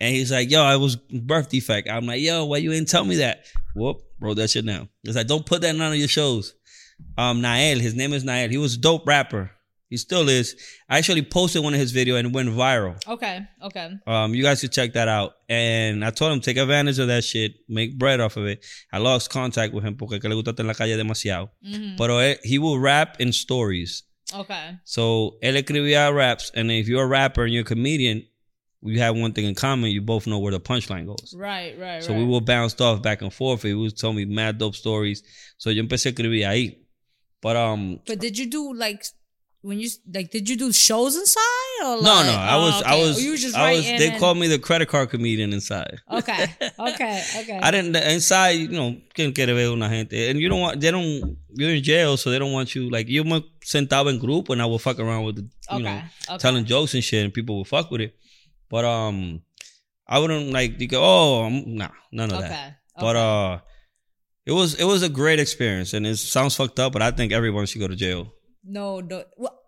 And 0.00 0.12
he's 0.16 0.32
like, 0.32 0.50
yo, 0.50 0.64
I 0.64 0.76
was 0.76 0.96
birth 0.96 1.48
defect. 1.48 1.88
I'm 1.88 2.06
like, 2.06 2.20
yo, 2.20 2.44
why 2.46 2.56
you 2.56 2.70
didn't 2.72 2.88
tell 2.88 3.04
me 3.04 3.16
that? 3.16 3.44
Whoop, 3.76 4.00
wrote 4.18 4.34
that 4.38 4.50
shit 4.50 4.66
down. 4.66 4.88
It's 5.04 5.14
like, 5.14 5.28
don't 5.28 5.46
put 5.46 5.60
that 5.60 5.70
in 5.70 5.78
none 5.78 5.92
of 5.92 5.98
your 5.98 6.08
shows. 6.08 6.54
Um, 7.16 7.42
Nael, 7.42 7.80
his 7.80 7.94
name 7.94 8.12
is 8.12 8.24
Nael. 8.24 8.50
He 8.50 8.58
was 8.58 8.74
a 8.74 8.78
dope 8.78 9.06
rapper. 9.06 9.50
He 9.88 9.98
still 9.98 10.26
is. 10.30 10.56
I 10.88 10.96
actually 10.96 11.20
posted 11.20 11.62
one 11.62 11.74
of 11.74 11.80
his 11.80 11.92
video 11.92 12.16
and 12.16 12.28
it 12.28 12.32
went 12.32 12.48
viral. 12.48 12.96
Okay. 13.06 13.40
Okay. 13.62 13.90
Um, 14.06 14.34
you 14.34 14.42
guys 14.42 14.60
should 14.60 14.72
check 14.72 14.94
that 14.94 15.06
out. 15.06 15.34
And 15.50 16.02
I 16.02 16.08
told 16.10 16.32
him 16.32 16.40
take 16.40 16.56
advantage 16.56 16.98
of 16.98 17.08
that 17.08 17.24
shit, 17.24 17.56
make 17.68 17.98
bread 17.98 18.18
off 18.18 18.38
of 18.38 18.46
it. 18.46 18.64
I 18.90 18.98
lost 18.98 19.28
contact 19.28 19.74
with 19.74 19.84
him 19.84 19.96
porque 19.96 20.18
que 20.18 20.30
le 20.30 20.34
gusta 20.34 20.54
en 20.58 20.66
la 20.66 20.72
calle 20.72 20.96
demasiado. 20.96 21.50
Pero 21.98 22.20
él- 22.20 22.38
he 22.42 22.58
will 22.58 22.78
rap 22.78 23.20
in 23.20 23.32
stories. 23.34 24.04
Okay. 24.34 24.78
So 24.84 25.36
él 25.42 25.62
escribía 25.62 26.10
raps, 26.14 26.50
and 26.54 26.70
if 26.70 26.88
you're 26.88 27.04
a 27.04 27.06
rapper 27.06 27.44
and 27.44 27.52
you're 27.52 27.60
a 27.60 27.66
comedian, 27.66 28.26
you 28.80 28.98
have 29.00 29.14
one 29.14 29.34
thing 29.34 29.44
in 29.44 29.54
common. 29.54 29.90
You 29.90 30.00
both 30.00 30.26
know 30.26 30.38
where 30.38 30.52
the 30.52 30.60
punchline 30.60 31.06
goes. 31.06 31.34
Right. 31.36 31.78
Right. 31.78 32.02
So 32.02 32.12
right. 32.14 32.18
we 32.18 32.24
will 32.24 32.40
bounce 32.40 32.80
off 32.80 33.02
back 33.02 33.20
and 33.20 33.30
forth. 33.32 33.62
He 33.62 33.74
was 33.74 33.92
telling 33.92 34.16
me 34.16 34.24
mad 34.24 34.56
dope 34.56 34.74
stories. 34.74 35.22
So 35.58 35.68
yo 35.68 35.82
empecé 35.82 36.06
a 36.06 36.12
escribir 36.12 36.46
ahí. 36.46 36.78
But 37.42 37.56
um, 37.56 38.00
But 38.06 38.20
did 38.20 38.38
you 38.38 38.46
do 38.48 38.72
like 38.72 39.04
when 39.62 39.78
you 39.80 39.88
like? 40.14 40.30
Did 40.30 40.48
you 40.48 40.56
do 40.56 40.72
shows 40.72 41.16
inside 41.16 41.82
or 41.84 41.96
like, 41.96 42.04
no, 42.04 42.22
no, 42.22 42.32
I 42.38 42.56
was, 42.56 42.82
Oh, 42.82 42.86
I 42.86 42.94
was, 42.98 43.18
Or 43.18 43.20
you 43.20 43.36
just 43.36 43.56
I 43.56 43.72
was. 43.72 43.84
They 43.84 44.08
and- 44.10 44.18
called 44.20 44.38
me 44.38 44.46
the 44.46 44.58
credit 44.60 44.88
card 44.88 45.10
comedian 45.10 45.52
inside. 45.52 46.00
Okay, 46.10 46.44
okay, 46.78 47.24
okay. 47.40 47.58
I 47.60 47.70
didn't 47.72 47.96
inside, 47.96 48.52
you 48.52 48.68
know, 48.68 48.96
quien 49.14 49.32
quiere 49.34 49.52
ver 49.54 49.72
una 49.72 49.88
gente, 49.88 50.30
and 50.30 50.38
you 50.40 50.48
don't 50.48 50.60
want, 50.60 50.80
they 50.80 50.90
don't, 50.92 51.36
you're 51.54 51.70
in 51.74 51.82
jail, 51.82 52.16
so 52.16 52.30
they 52.30 52.38
don't 52.38 52.52
want 52.52 52.74
you 52.76 52.88
like 52.90 53.08
you 53.08 53.24
me 53.24 53.44
sentado 53.64 54.08
en 54.08 54.20
grupo, 54.20 54.50
and 54.52 54.62
I 54.62 54.66
will 54.66 54.78
fuck 54.78 54.98
around 55.00 55.24
with, 55.24 55.36
the, 55.36 55.42
you 55.42 55.50
Okay, 55.76 55.82
know, 55.82 56.02
okay. 56.30 56.38
telling 56.38 56.64
jokes 56.64 56.94
and 56.94 57.02
shit, 57.02 57.24
and 57.24 57.34
people 57.34 57.58
would 57.58 57.66
fuck 57.68 57.90
with 57.90 58.00
it. 58.02 58.14
But 58.70 58.84
um, 58.84 59.42
I 60.06 60.18
wouldn't 60.20 60.52
like 60.52 60.80
you 60.80 60.86
go, 60.88 61.00
oh, 61.02 61.42
I'm, 61.44 61.74
nah, 61.76 61.88
none 62.12 62.30
of 62.30 62.38
okay. 62.38 62.48
that. 62.48 62.76
But 62.98 63.16
uh, 63.16 63.58
it 64.46 64.52
was 64.52 64.74
it 64.74 64.84
was 64.84 65.02
a 65.02 65.08
great 65.08 65.38
experience, 65.38 65.92
and 65.94 66.06
it 66.06 66.16
sounds 66.16 66.56
fucked 66.56 66.78
up, 66.80 66.92
but 66.92 67.02
I 67.02 67.10
think 67.10 67.32
everyone 67.32 67.66
should 67.66 67.80
go 67.80 67.88
to 67.88 67.96
jail. 67.96 68.32
no, 68.64 69.00
no. 69.00 69.24
Well, 69.36 69.58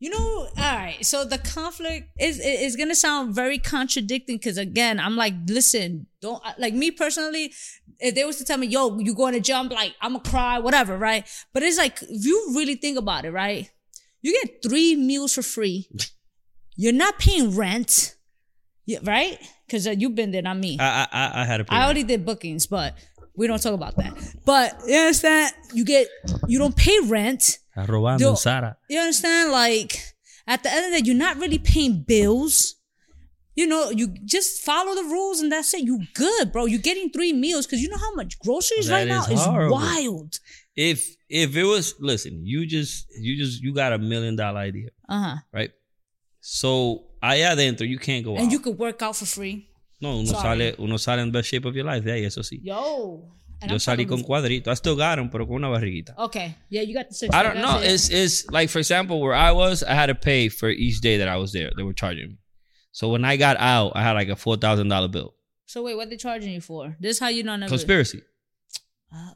you 0.00 0.10
know, 0.10 0.18
all 0.18 0.50
right. 0.56 1.04
So 1.04 1.24
the 1.24 1.38
conflict 1.38 2.08
is 2.18 2.38
is 2.40 2.76
gonna 2.76 2.94
sound 2.94 3.34
very 3.34 3.58
contradicting 3.58 4.36
because 4.36 4.58
again, 4.58 4.98
I'm 5.00 5.16
like, 5.16 5.34
listen, 5.46 6.06
don't 6.20 6.42
like 6.58 6.74
me 6.74 6.90
personally. 6.90 7.52
If 8.00 8.14
they 8.14 8.24
was 8.24 8.36
to 8.36 8.44
tell 8.44 8.58
me, 8.58 8.66
yo, 8.66 8.98
you 8.98 9.14
going 9.14 9.34
to 9.34 9.40
jump, 9.40 9.72
like 9.72 9.94
I'm 10.02 10.12
gonna 10.14 10.28
cry, 10.28 10.58
whatever, 10.58 10.98
right? 10.98 11.26
But 11.52 11.62
it's 11.62 11.78
like 11.78 12.02
if 12.02 12.26
you 12.26 12.52
really 12.54 12.74
think 12.74 12.98
about 12.98 13.24
it, 13.24 13.30
right? 13.30 13.70
You 14.20 14.38
get 14.42 14.62
three 14.62 14.96
meals 14.96 15.34
for 15.34 15.42
free. 15.42 15.88
You're 16.76 16.92
not 16.92 17.20
paying 17.20 17.56
rent, 17.56 18.16
yeah, 18.84 18.98
right? 19.04 19.38
Because 19.66 19.86
uh, 19.86 19.92
you've 19.92 20.16
been 20.16 20.32
there, 20.32 20.42
not 20.42 20.58
me. 20.58 20.76
I 20.80 21.04
I 21.04 21.08
I, 21.12 21.42
I 21.42 21.44
had 21.44 21.60
a. 21.60 21.66
I 21.68 21.84
already 21.84 22.02
did 22.02 22.26
bookings, 22.26 22.66
but 22.66 22.96
we 23.36 23.46
don't 23.46 23.60
talk 23.62 23.74
about 23.74 23.96
that. 23.96 24.14
But 24.44 24.80
you 24.86 24.96
understand? 24.96 25.54
You 25.72 25.84
get 25.84 26.08
you 26.48 26.58
don't 26.58 26.76
pay 26.76 26.98
rent. 27.04 27.58
robando 27.76 28.36
Sara. 28.38 28.76
You 28.88 28.98
understand? 29.00 29.50
Like 29.52 30.00
at 30.46 30.62
the 30.62 30.70
end 30.70 30.86
of 30.86 30.92
the 30.92 30.98
day, 31.00 31.06
you're 31.06 31.16
not 31.16 31.36
really 31.38 31.58
paying 31.58 32.02
bills. 32.02 32.76
You 33.56 33.66
know, 33.68 33.90
you 33.90 34.08
just 34.24 34.62
follow 34.64 34.94
the 34.96 35.04
rules 35.04 35.40
and 35.40 35.50
that's 35.52 35.72
it. 35.74 35.82
You 35.84 36.02
good, 36.14 36.50
bro. 36.52 36.66
You're 36.66 36.80
getting 36.80 37.10
three 37.10 37.32
meals 37.32 37.66
because 37.66 37.80
you 37.80 37.88
know 37.88 37.98
how 37.98 38.12
much 38.14 38.36
groceries 38.40 38.88
That 38.88 38.94
right 38.96 39.08
now 39.08 39.22
is 39.26 39.30
is 39.38 39.44
horrible. 39.44 39.76
wild. 39.76 40.38
If 40.74 41.16
if 41.28 41.54
it 41.54 41.62
was 41.64 41.94
listen, 42.00 42.44
you 42.44 42.66
just 42.66 43.06
you 43.16 43.36
just 43.36 43.62
you 43.62 43.72
got 43.72 43.92
a 43.92 43.98
million 43.98 44.34
dollar 44.36 44.58
idea, 44.58 44.90
Uh 45.08 45.22
huh. 45.22 45.36
right? 45.52 45.70
So 46.40 47.04
allá 47.22 47.52
adentro 47.54 47.86
you 47.88 47.98
can't 47.98 48.24
go 48.24 48.30
And 48.32 48.38
out. 48.38 48.42
And 48.44 48.52
you 48.52 48.58
could 48.58 48.76
work 48.78 49.00
out 49.02 49.16
for 49.16 49.24
free. 49.26 49.68
No, 50.00 50.18
uno 50.18 50.26
Sorry. 50.26 50.58
sale 50.58 50.74
uno 50.78 50.96
sale 50.96 51.22
in 51.22 51.30
best 51.30 51.48
shape 51.48 51.64
of 51.64 51.74
your 51.74 51.84
life. 51.84 52.04
Yeah, 52.04 52.26
eso 52.26 52.42
sí. 52.42 52.60
Yo. 52.62 53.30
And 53.62 53.70
Yo 53.70 53.74
I'm 53.76 53.78
salí 53.78 54.06
con 54.06 54.22
cuadrito. 54.22 54.68
I 54.68 54.74
still 54.74 54.96
got 54.96 55.16
them, 55.16 55.30
pero 55.30 55.46
con 55.46 55.56
una 55.56 55.68
barriguita. 55.68 56.16
Okay. 56.18 56.54
Yeah, 56.68 56.82
you 56.82 56.94
got 56.94 57.08
the. 57.08 57.30
I 57.32 57.42
don't 57.42 57.56
know. 57.56 57.78
It's 57.80 58.10
it's 58.10 58.50
like 58.50 58.68
for 58.68 58.78
example, 58.78 59.20
where 59.20 59.34
I 59.34 59.52
was, 59.52 59.82
I 59.82 59.94
had 59.94 60.06
to 60.06 60.14
pay 60.14 60.48
for 60.48 60.68
each 60.68 61.00
day 61.00 61.18
that 61.18 61.28
I 61.28 61.36
was 61.36 61.52
there. 61.52 61.70
They 61.76 61.82
were 61.82 61.94
charging 61.94 62.28
me. 62.28 62.38
So 62.92 63.08
when 63.08 63.24
I 63.24 63.36
got 63.36 63.56
out, 63.58 63.92
I 63.94 64.02
had 64.02 64.12
like 64.12 64.28
a 64.28 64.36
four 64.36 64.56
thousand 64.56 64.88
dollar 64.88 65.08
bill. 65.08 65.34
So 65.66 65.82
wait, 65.82 65.96
what 65.96 66.10
they 66.10 66.16
charging 66.16 66.52
you 66.52 66.60
for? 66.60 66.96
This 67.00 67.18
how 67.18 67.28
you 67.28 67.42
know 67.42 67.56
never. 67.56 67.70
Conspiracy. 67.70 68.22
Uh, 69.12 69.30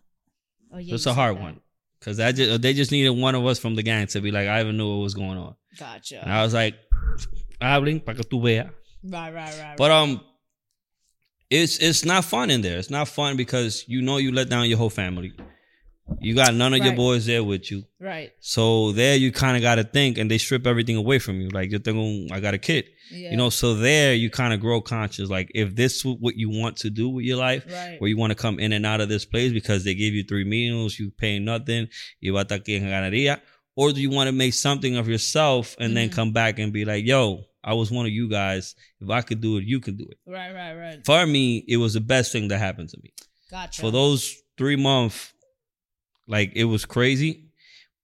oh 0.75 0.79
yeah. 0.79 0.95
It's 0.95 1.07
a 1.07 1.15
hard 1.15 1.37
that. 1.37 1.43
one 1.43 1.61
because 1.99 2.19
just 2.35 2.63
they 2.63 2.75
just 2.75 2.93
needed 2.93 3.11
one 3.11 3.35
of 3.35 3.45
us 3.47 3.59
from 3.59 3.75
the 3.75 3.83
gang 3.83 4.07
to 4.09 4.21
be 4.21 4.31
like, 4.31 4.49
I 4.49 4.61
even 4.61 4.77
knew 4.77 4.89
what 4.89 5.03
was 5.03 5.15
going 5.15 5.39
on. 5.39 5.55
Gotcha. 5.79 6.23
And 6.23 6.33
I 6.33 6.43
was 6.43 6.55
like, 6.55 6.75
hablen 7.61 8.05
para 8.05 8.17
que 8.17 8.25
tú 8.25 8.43
veas. 8.43 8.71
right, 9.05 9.33
right, 9.33 9.59
right. 9.61 9.77
But 9.77 9.91
um, 9.91 10.21
it's 11.51 11.79
it's 11.79 12.05
not 12.05 12.25
fun 12.25 12.51
in 12.51 12.61
there. 12.63 12.79
It's 12.79 12.91
not 12.91 13.09
fun 13.09 13.37
because 13.37 13.85
you 13.89 14.03
know 14.03 14.19
you 14.19 14.33
let 14.33 14.49
down 14.49 14.69
your 14.69 14.79
whole 14.79 14.91
family. 14.91 15.33
You 16.21 16.35
got 16.35 16.55
none 16.55 16.73
of 16.73 16.83
your 16.83 16.95
boys 16.95 17.27
there 17.27 17.45
with 17.45 17.71
you. 17.71 17.85
right. 18.01 18.33
So 18.41 18.93
there 18.93 19.15
you 19.17 19.31
kind 19.31 19.57
of 19.59 19.63
got 19.63 19.75
to 19.75 19.85
think, 19.85 20.17
and 20.17 20.31
they 20.31 20.39
strip 20.39 20.67
everything 20.67 20.97
away 20.97 21.19
from 21.19 21.39
you. 21.39 21.51
Like 21.51 21.71
you're 21.71 21.81
thinking, 21.81 22.31
I 22.33 22.41
got 22.41 22.55
a 22.55 22.59
kid. 22.59 22.87
Yeah. 23.11 23.31
You 23.33 23.37
know, 23.37 23.51
so 23.51 23.75
there 23.75 24.15
you 24.15 24.31
kind 24.31 24.55
of 24.55 24.61
grow 24.61 24.81
conscious. 24.81 25.29
Like 25.29 25.51
if 25.55 25.75
this 25.77 25.97
is 25.97 26.05
what 26.19 26.35
you 26.37 26.49
want 26.49 26.79
to 26.79 26.91
do 26.91 27.11
with 27.11 27.27
your 27.27 27.37
life, 27.37 27.67
Right. 27.71 28.01
where 28.01 28.09
you 28.09 28.17
want 28.17 28.31
to 28.31 28.35
come 28.37 28.59
in 28.59 28.73
and 28.73 28.87
out 28.87 29.03
of 29.03 29.11
this 29.11 29.27
place 29.27 29.53
because 29.53 29.85
they 29.85 29.95
give 29.95 30.15
you 30.15 30.25
three 30.25 30.45
meals, 30.45 30.99
you 30.99 31.11
pay 31.11 31.39
nothing, 31.39 31.89
you 32.21 32.33
va 32.33 32.41
a 32.41 32.45
estar 32.45 32.59
aquí 32.61 32.77
en 32.77 32.85
ganadería, 32.89 33.41
or 33.81 33.93
do 33.93 34.01
you 34.01 34.11
want 34.11 34.27
to 34.27 34.33
make 34.33 34.55
something 34.55 34.97
of 34.97 35.07
yourself 35.09 35.77
and 35.79 35.97
then 35.97 36.09
Mhm. 36.09 36.13
come 36.19 36.33
back 36.33 36.59
and 36.59 36.73
be 36.73 36.85
like, 36.85 37.05
yo, 37.07 37.45
I 37.63 37.75
was 37.75 37.91
one 37.93 38.07
of 38.07 38.13
you 38.13 38.29
guys. 38.29 38.75
If 39.01 39.09
I 39.09 39.21
could 39.23 39.41
do 39.41 39.57
it, 39.59 39.65
you 39.73 39.79
can 39.81 39.97
do 39.97 40.07
it. 40.11 40.19
Right, 40.27 40.53
right, 40.53 40.75
right. 40.75 40.99
For 41.07 41.25
me, 41.27 41.65
it 41.69 41.77
was 41.77 41.93
the 41.95 42.01
best 42.15 42.33
thing 42.33 42.49
that 42.49 42.59
happened 42.59 42.89
to 42.91 42.99
me. 43.03 43.11
Gotcha. 43.51 43.81
For 43.81 43.91
those 43.93 44.35
three 44.57 44.77
months, 44.77 45.33
like 46.27 46.53
it 46.57 46.65
was 46.65 46.85
crazy. 46.85 47.45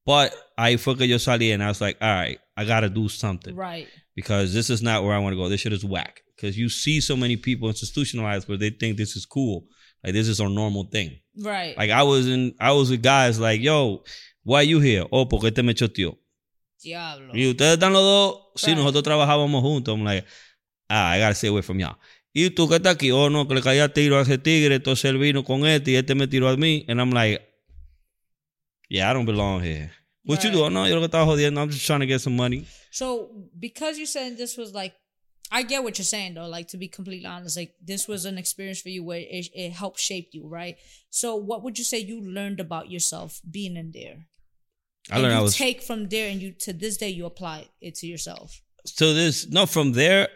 But 0.07 0.35
I 0.59 0.77
fue 0.77 0.95
que 0.97 1.07
yo 1.07 1.17
salí 1.17 1.53
and 1.55 1.63
I 1.63 1.69
was 1.69 1.81
like, 1.81 1.97
all 2.01 2.15
right, 2.23 2.39
I 2.57 2.65
gotta 2.67 2.91
do 2.91 3.09
something 3.09 3.55
Right. 3.57 3.89
because 4.15 4.53
this 4.53 4.69
is 4.71 4.83
not 4.83 5.03
where 5.03 5.15
I 5.15 5.19
want 5.19 5.33
to 5.33 5.37
go. 5.43 5.49
This 5.49 5.63
shit 5.63 5.73
is 5.73 5.85
whack. 5.85 6.21
Because 6.37 6.59
you 6.59 6.69
see 6.69 7.01
so 7.01 7.17
many 7.17 7.37
people 7.37 7.69
institutionalized 7.69 8.47
where 8.49 8.59
they 8.59 8.71
think 8.71 8.97
this 8.97 9.17
is 9.17 9.25
cool, 9.27 9.67
like 10.05 10.13
this 10.13 10.29
is 10.29 10.41
our 10.41 10.51
normal 10.51 10.85
thing. 10.85 11.19
Right. 11.39 11.77
Like 11.77 11.91
I 11.91 12.03
was 12.03 12.29
in, 12.29 12.55
I 12.61 12.73
was 12.73 12.91
with 12.91 13.03
guys 13.03 13.41
like, 13.41 13.61
yo, 13.63 14.05
why 14.45 14.63
you 14.63 14.81
here? 14.81 15.07
Oh, 15.11 15.29
porque 15.29 15.49
este 15.49 15.63
me 15.63 15.75
choteó. 15.75 16.19
Diablo. 16.83 17.33
Y 17.35 17.49
ustedes 17.51 17.75
están 17.75 17.93
los 17.93 18.03
dos. 18.03 18.39
Sí, 18.57 18.67
Right. 18.69 18.79
nosotros 18.79 19.03
trabajábamos 19.03 19.63
juntos. 19.63 19.95
I'm 19.97 20.05
like, 20.05 20.27
ah, 20.89 21.13
I 21.17 21.19
gotta 21.21 21.35
stay 21.35 21.49
away 21.49 21.63
from 21.63 21.79
y'all. 21.81 21.97
Y 22.33 22.51
tú 22.51 22.69
que 22.69 22.77
estás 22.77 22.95
aquí, 22.97 23.11
oh 23.13 23.31
no, 23.31 23.47
que 23.47 23.55
le 23.55 23.63
caía 23.63 23.93
tiro 23.93 24.19
a 24.19 24.23
ese 24.23 24.39
tigre, 24.39 24.75
entonces 24.75 25.05
él 25.07 25.19
vino 25.19 25.45
con 25.45 25.65
este 25.67 25.93
y 25.93 25.97
este 25.97 26.15
me 26.15 26.27
tiró 26.27 26.49
a 26.49 26.57
mí. 26.57 26.85
And 26.89 27.01
I'm 27.01 27.11
like, 27.13 27.41
yeah, 28.89 29.11
I 29.11 29.15
don't 29.15 29.27
belong 29.27 29.63
here. 29.63 29.93
What 30.25 30.43
you 30.43 30.51
do? 30.51 30.65
Oh, 30.65 30.69
no, 30.71 30.87
yo 30.89 30.95
lo 30.95 31.01
que 31.01 31.07
estaba 31.09 31.25
jodiendo. 31.27 31.61
I'm 31.61 31.71
just 31.71 31.87
trying 31.87 32.01
to 32.01 32.07
get 32.07 32.21
some 32.21 32.35
money. 32.37 32.65
So 32.91 33.31
because 33.59 33.99
you 33.99 34.07
said 34.07 34.37
this 34.37 34.57
was 34.57 34.73
like, 34.75 34.95
I 35.51 35.63
get 35.63 35.85
what 35.85 35.99
you're 35.99 36.05
saying 36.05 36.35
though. 36.35 36.49
Like 36.49 36.69
to 36.69 36.79
be 36.79 36.89
completely 36.89 37.27
honest, 37.27 37.57
like 37.57 37.75
this 37.81 38.09
was 38.09 38.25
an 38.25 38.39
experience 38.39 38.81
for 38.81 38.89
you 38.89 39.05
where 39.05 39.21
it, 39.21 39.49
it 39.55 39.73
helped 39.73 40.01
shape 40.01 40.31
you, 40.33 40.49
right? 40.49 40.77
So 41.11 41.37
what 41.37 41.63
would 41.63 41.79
you 41.79 41.85
say 41.85 41.99
you 41.99 42.21
learned 42.21 42.59
about 42.61 42.91
yourself 42.91 43.41
being 43.49 43.77
in 43.77 43.93
there? 43.93 44.27
I 45.11 45.19
learned 45.21 45.35
I 45.35 45.41
was 45.43 45.57
take 45.57 45.83
from 45.83 46.09
there 46.09 46.29
and 46.31 46.41
you 46.41 46.53
to 46.61 46.73
this 46.73 46.97
day 46.97 47.11
you 47.11 47.27
apply 47.27 47.67
it 47.81 47.95
to 47.97 48.07
yourself. 48.07 48.61
so 48.85 49.13
this 49.15 49.47
no 49.49 49.67
from 49.67 49.93
there. 49.93 50.29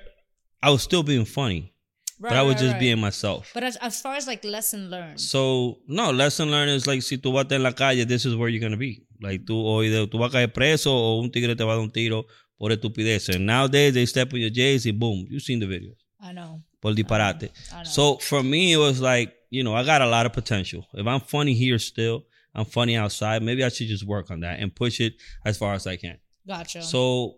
I 0.60 0.70
was 0.70 0.82
still 0.82 1.04
being 1.04 1.24
funny, 1.24 1.72
Right. 2.18 2.30
but 2.30 2.36
I 2.36 2.42
was 2.42 2.54
right, 2.54 2.60
just 2.62 2.72
right. 2.72 2.80
being 2.80 2.98
myself. 2.98 3.50
But 3.54 3.62
as, 3.62 3.76
as 3.76 4.00
far 4.00 4.16
as 4.16 4.26
like 4.26 4.42
lesson 4.44 4.90
learned, 4.90 5.20
So, 5.20 5.78
no, 5.86 6.10
lesson 6.10 6.50
learned 6.50 6.72
is 6.72 6.84
like 6.86 7.00
si 7.02 7.16
tú 7.16 7.32
vas 7.32 7.46
en 7.52 7.62
la 7.62 7.70
calle, 7.70 8.04
this 8.04 8.26
is 8.26 8.34
where 8.34 8.48
you're 8.48 8.58
going 8.60 8.72
to 8.72 8.76
be. 8.78 9.06
Like 9.22 9.44
tú, 9.44 9.54
o 9.54 9.82
tú 10.08 10.18
vas 10.18 10.30
a 10.34 10.38
caer 10.38 10.48
preso 10.52 10.90
o 10.92 11.20
un 11.22 11.30
tigre 11.30 11.54
te 11.54 11.62
va 11.64 11.74
a 11.74 11.76
dar 11.76 11.82
un 11.84 11.90
tiro 11.92 12.24
por 12.58 12.70
estupidez. 12.72 13.28
And 13.32 13.46
nowadays 13.46 13.94
they 13.94 14.04
step 14.06 14.32
on 14.34 14.40
your 14.40 14.50
J's 14.50 14.84
and 14.86 14.98
boom, 14.98 15.26
you've 15.30 15.42
seen 15.44 15.60
the 15.60 15.66
videos. 15.66 15.96
I 16.20 16.32
know. 16.32 16.60
Por 16.80 16.92
disparate. 16.92 17.52
I 17.72 17.76
know. 17.76 17.84
So 17.84 18.16
for 18.18 18.42
me, 18.42 18.72
it 18.72 18.78
was 18.78 19.00
like, 19.00 19.32
you 19.50 19.62
know, 19.62 19.74
I 19.76 19.84
got 19.84 20.02
a 20.02 20.06
lot 20.08 20.26
of 20.26 20.32
potential. 20.32 20.84
If 20.94 21.06
I'm 21.06 21.20
funny 21.20 21.54
here 21.54 21.78
still, 21.78 22.24
I'm 22.58 22.64
funny 22.64 22.96
outside, 22.96 23.42
maybe 23.42 23.62
I 23.62 23.68
should 23.68 23.86
just 23.86 24.04
work 24.04 24.32
on 24.32 24.40
that 24.40 24.58
and 24.58 24.74
push 24.74 25.00
it 25.00 25.14
as 25.44 25.56
far 25.56 25.74
as 25.74 25.86
I 25.86 25.96
can. 25.96 26.18
Gotcha. 26.46 26.82
So 26.82 27.36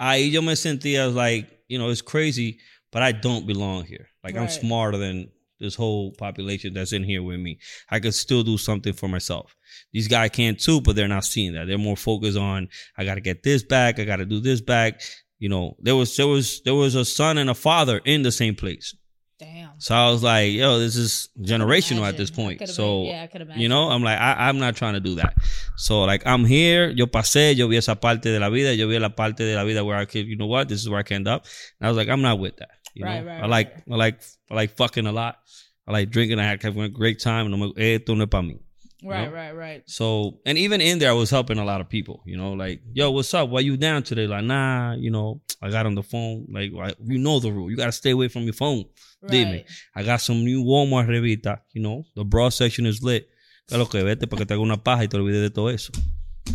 ahí 0.00 0.30
yo 0.32 0.40
me 0.40 0.54
sentía 0.54 1.14
like, 1.14 1.50
you 1.68 1.78
know, 1.78 1.90
it's 1.90 2.00
crazy, 2.00 2.58
but 2.90 3.02
I 3.02 3.12
don't 3.12 3.46
belong 3.46 3.84
here. 3.84 4.08
Like 4.24 4.36
I'm 4.36 4.48
smarter 4.48 4.96
than 4.96 5.30
this 5.60 5.74
whole 5.74 6.12
population 6.12 6.72
that's 6.72 6.92
in 6.92 7.02
here 7.02 7.22
with 7.22 7.40
me. 7.40 7.58
I 7.90 8.00
could 8.00 8.14
still 8.14 8.42
do 8.42 8.56
something 8.56 8.94
for 8.94 9.08
myself. 9.08 9.54
These 9.92 10.08
guys 10.08 10.30
can 10.30 10.56
too, 10.56 10.80
but 10.80 10.96
they're 10.96 11.08
not 11.08 11.24
seeing 11.24 11.52
that. 11.52 11.66
They're 11.66 11.76
more 11.76 11.96
focused 11.96 12.38
on 12.38 12.68
I 12.96 13.04
gotta 13.04 13.20
get 13.20 13.42
this 13.42 13.62
back, 13.62 13.98
I 13.98 14.04
gotta 14.04 14.24
do 14.24 14.40
this 14.40 14.62
back. 14.62 15.02
You 15.38 15.50
know, 15.50 15.76
there 15.78 15.94
was 15.94 16.16
there 16.16 16.26
was 16.26 16.62
there 16.62 16.74
was 16.74 16.94
a 16.94 17.04
son 17.04 17.36
and 17.36 17.50
a 17.50 17.54
father 17.54 18.00
in 18.04 18.22
the 18.22 18.32
same 18.32 18.54
place. 18.54 18.94
Damn. 19.38 19.70
So 19.78 19.94
I 19.94 20.10
was 20.10 20.22
like, 20.24 20.52
yo, 20.52 20.80
this 20.80 20.96
is 20.96 21.28
generational 21.40 22.02
at 22.08 22.16
this 22.16 22.28
point. 22.30 22.66
So 22.68 23.04
yeah, 23.04 23.28
I 23.32 23.56
you 23.56 23.68
know, 23.68 23.88
I'm 23.88 24.02
like, 24.02 24.18
I, 24.18 24.48
I'm 24.48 24.58
not 24.58 24.74
trying 24.74 24.94
to 24.94 25.00
do 25.00 25.14
that. 25.16 25.34
So 25.76 26.02
like, 26.02 26.26
I'm 26.26 26.44
here. 26.44 26.88
Yo 26.88 27.06
pasé. 27.06 27.56
Yo 27.56 27.68
vi 27.68 27.76
esa 27.76 27.94
parte 27.94 28.32
de 28.32 28.40
la 28.40 28.50
vida. 28.50 28.74
Yo 28.74 28.88
vi 28.88 28.98
la 28.98 29.10
parte 29.10 29.44
de 29.44 29.54
la 29.54 29.64
vida 29.64 29.84
where 29.84 29.96
I 29.96 30.06
could, 30.06 30.26
you 30.26 30.36
know 30.36 30.46
what? 30.46 30.68
This 30.68 30.80
is 30.80 30.88
where 30.88 30.98
I 30.98 31.04
can 31.04 31.16
end 31.16 31.28
up. 31.28 31.44
And 31.80 31.86
I 31.86 31.90
was 31.90 31.96
like, 31.96 32.08
I'm 32.08 32.20
not 32.20 32.40
with 32.40 32.56
that. 32.56 32.70
You 32.94 33.04
Right, 33.04 33.24
know, 33.24 33.30
right, 33.30 33.42
I 33.44 33.46
like, 33.46 33.74
right. 33.74 33.82
I 33.92 33.94
like, 33.94 34.22
I 34.50 34.54
like 34.54 34.76
fucking 34.76 35.06
a 35.06 35.12
lot. 35.12 35.38
I 35.86 35.92
like 35.92 36.10
drinking. 36.10 36.40
I 36.40 36.44
had 36.44 36.60
having 36.60 36.82
a 36.82 36.88
great 36.88 37.20
time. 37.20 37.46
And 37.46 37.54
I'm 37.54 37.60
like, 37.60 37.78
esto 37.78 38.14
no 38.14 38.24
es 38.24 38.28
para 38.30 38.42
mí. 38.42 38.58
Right, 39.02 39.26
know? 39.26 39.32
right, 39.32 39.52
right. 39.52 39.82
So, 39.86 40.40
and 40.44 40.58
even 40.58 40.80
in 40.80 40.98
there, 40.98 41.10
I 41.10 41.14
was 41.14 41.30
helping 41.30 41.58
a 41.58 41.64
lot 41.64 41.80
of 41.80 41.88
people, 41.88 42.22
you 42.26 42.36
know, 42.36 42.52
like, 42.52 42.82
yo, 42.92 43.10
what's 43.12 43.32
up? 43.32 43.48
Why 43.48 43.60
you 43.60 43.76
down 43.76 44.02
today? 44.02 44.26
Like, 44.26 44.44
nah, 44.44 44.94
you 44.94 45.10
know, 45.10 45.40
I 45.62 45.70
got 45.70 45.86
on 45.86 45.94
the 45.94 46.02
phone. 46.02 46.46
Like, 46.50 46.72
I- 46.74 46.94
you 47.04 47.18
know 47.18 47.38
the 47.38 47.52
rule. 47.52 47.70
You 47.70 47.76
got 47.76 47.86
to 47.86 47.92
stay 47.92 48.10
away 48.10 48.28
from 48.28 48.42
your 48.42 48.54
phone. 48.54 48.84
Dime. 49.26 49.52
Right. 49.52 49.66
I 49.94 50.02
got 50.02 50.20
some 50.20 50.44
new 50.44 50.62
Walmart 50.64 51.08
revista, 51.08 51.60
you 51.72 51.82
know, 51.82 52.04
the 52.14 52.24
bra 52.24 52.48
section 52.48 52.86
is 52.86 53.02
lit. 53.02 53.28
Que 53.68 53.76
que 53.86 54.02
vete 54.02 54.26
para 54.28 54.38
que 54.38 54.46
te 54.46 54.54
haga 54.54 54.62
una 54.62 54.78
paja 54.78 55.02
y 55.02 55.08
te 55.08 55.16
olvides 55.18 55.42
de 55.42 55.50
todo 55.50 55.68
eso. 55.68 55.92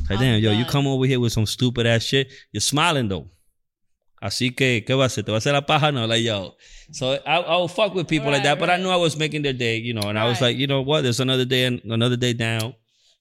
Like, 0.09 0.13
oh 0.13 0.17
damn, 0.17 0.39
yo, 0.41 0.51
you 0.51 0.65
come 0.65 0.87
over 0.87 1.05
here 1.05 1.19
with 1.19 1.31
some 1.31 1.45
stupid 1.45 1.85
ass 1.85 2.03
shit. 2.03 2.29
You're 2.51 2.61
smiling 2.61 3.07
though. 3.07 3.29
Así 4.23 4.55
que, 4.55 4.85
¿qué 4.87 4.93
va 4.93 5.03
a 5.03 5.07
hacer? 5.07 5.25
¿Te 5.25 5.31
va 5.31 5.37
a 5.37 5.39
hacer 5.39 5.51
la 5.51 5.65
paja? 5.65 5.91
No, 5.91 6.07
like, 6.07 6.23
yo. 6.23 6.55
So 6.91 7.11
I, 7.25 7.39
I 7.41 7.57
would 7.57 7.69
fuck 7.71 7.93
with 7.93 8.07
people 8.07 8.27
like 8.31 8.37
Right, 8.37 8.43
that, 8.43 8.59
but 8.59 8.69
I 8.69 8.77
knew 8.77 8.89
I 8.89 8.95
was 8.95 9.17
making 9.17 9.41
their 9.41 9.51
day, 9.51 9.77
you 9.81 9.93
know, 9.93 10.07
and 10.07 10.17
I 10.17 10.25
was 10.29 10.39
like, 10.39 10.57
you 10.57 10.65
know 10.65 10.81
what? 10.81 11.01
There's 11.03 11.19
another 11.19 11.43
day, 11.43 11.65
and 11.65 11.81
another 11.83 12.15
day 12.15 12.31
down. 12.31 12.73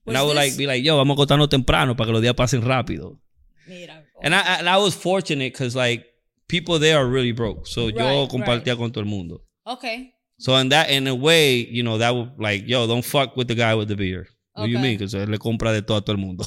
Was 0.04 0.14
and 0.14 0.16
I 0.16 0.22
would 0.22 0.36
this- 0.36 0.50
like 0.52 0.56
be 0.56 0.66
like, 0.68 0.84
yo, 0.84 0.96
vamos 0.96 1.14
a 1.18 1.20
acostarnos 1.20 1.48
temprano 1.48 1.96
para 1.96 2.06
que 2.06 2.12
los 2.12 2.22
días 2.22 2.34
pasen 2.34 2.62
rápido. 2.62 3.18
Mira. 3.66 4.04
Oh. 4.16 4.20
And 4.22 4.32
I, 4.34 4.40
and 4.60 4.68
I 4.68 4.76
was 4.78 4.94
fortunate 4.94 5.52
because 5.52 5.74
like 5.74 6.04
people 6.46 6.78
there 6.78 6.98
are 6.98 7.06
really 7.06 7.32
broke. 7.32 7.66
So 7.66 7.88
yo 7.88 7.96
Right, 8.22 8.30
compartía 8.30 8.66
right. 8.74 8.78
con 8.78 8.92
todo 8.92 9.00
el 9.02 9.10
mundo. 9.10 9.42
Okay. 9.66 10.12
So 10.38 10.54
in 10.56 10.68
that, 10.68 10.88
in 10.90 11.08
a 11.08 11.14
way, 11.16 11.66
you 11.68 11.82
know, 11.82 11.98
that 11.98 12.14
would 12.14 12.32
like, 12.38 12.62
yo, 12.68 12.86
don't 12.86 13.04
fuck 13.04 13.36
with 13.36 13.48
the 13.48 13.54
guy 13.56 13.74
with 13.74 13.88
the 13.88 13.96
beer. 13.96 14.28
What 14.54 14.66
do 14.66 14.70
you 14.70 14.78
mean? 14.78 14.98
Because 14.98 15.14
él 15.14 15.28
le 15.28 15.38
compra 15.38 15.72
de 15.72 15.82
todo 15.82 15.96
a 15.96 16.00
todo 16.02 16.12
el 16.12 16.18
mundo. 16.18 16.44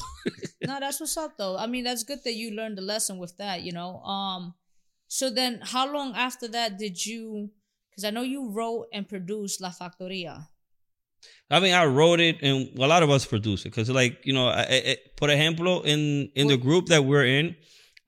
no, 0.66 0.78
that's 0.78 1.00
what's 1.00 1.16
up 1.16 1.36
though. 1.36 1.56
I 1.56 1.66
mean, 1.66 1.84
that's 1.84 2.04
good 2.04 2.22
that 2.24 2.34
you 2.34 2.52
learned 2.52 2.78
the 2.78 2.82
lesson 2.82 3.18
with 3.18 3.36
that, 3.38 3.62
you 3.62 3.72
know. 3.72 4.00
Um 4.02 4.54
so 5.08 5.30
then 5.30 5.60
how 5.62 5.92
long 5.92 6.14
after 6.14 6.48
that 6.48 6.78
did 6.78 7.04
you 7.04 7.50
because 7.90 8.04
I 8.04 8.10
know 8.10 8.22
you 8.22 8.50
wrote 8.50 8.88
and 8.92 9.08
produced 9.08 9.60
La 9.60 9.70
Factoria. 9.70 10.48
I 11.50 11.60
mean, 11.60 11.72
I 11.72 11.86
wrote 11.86 12.20
it, 12.20 12.42
and 12.42 12.78
a 12.78 12.86
lot 12.86 13.02
of 13.02 13.10
us 13.10 13.24
produce 13.24 13.62
it 13.62 13.70
because, 13.70 13.88
like, 13.88 14.20
you 14.24 14.32
know, 14.32 14.48
I, 14.48 14.62
I, 14.62 14.96
por 15.16 15.28
ejemplo, 15.28 15.84
in 15.84 16.30
in 16.34 16.46
the 16.46 16.56
group 16.56 16.86
that 16.86 17.04
we're 17.04 17.24
in, 17.24 17.56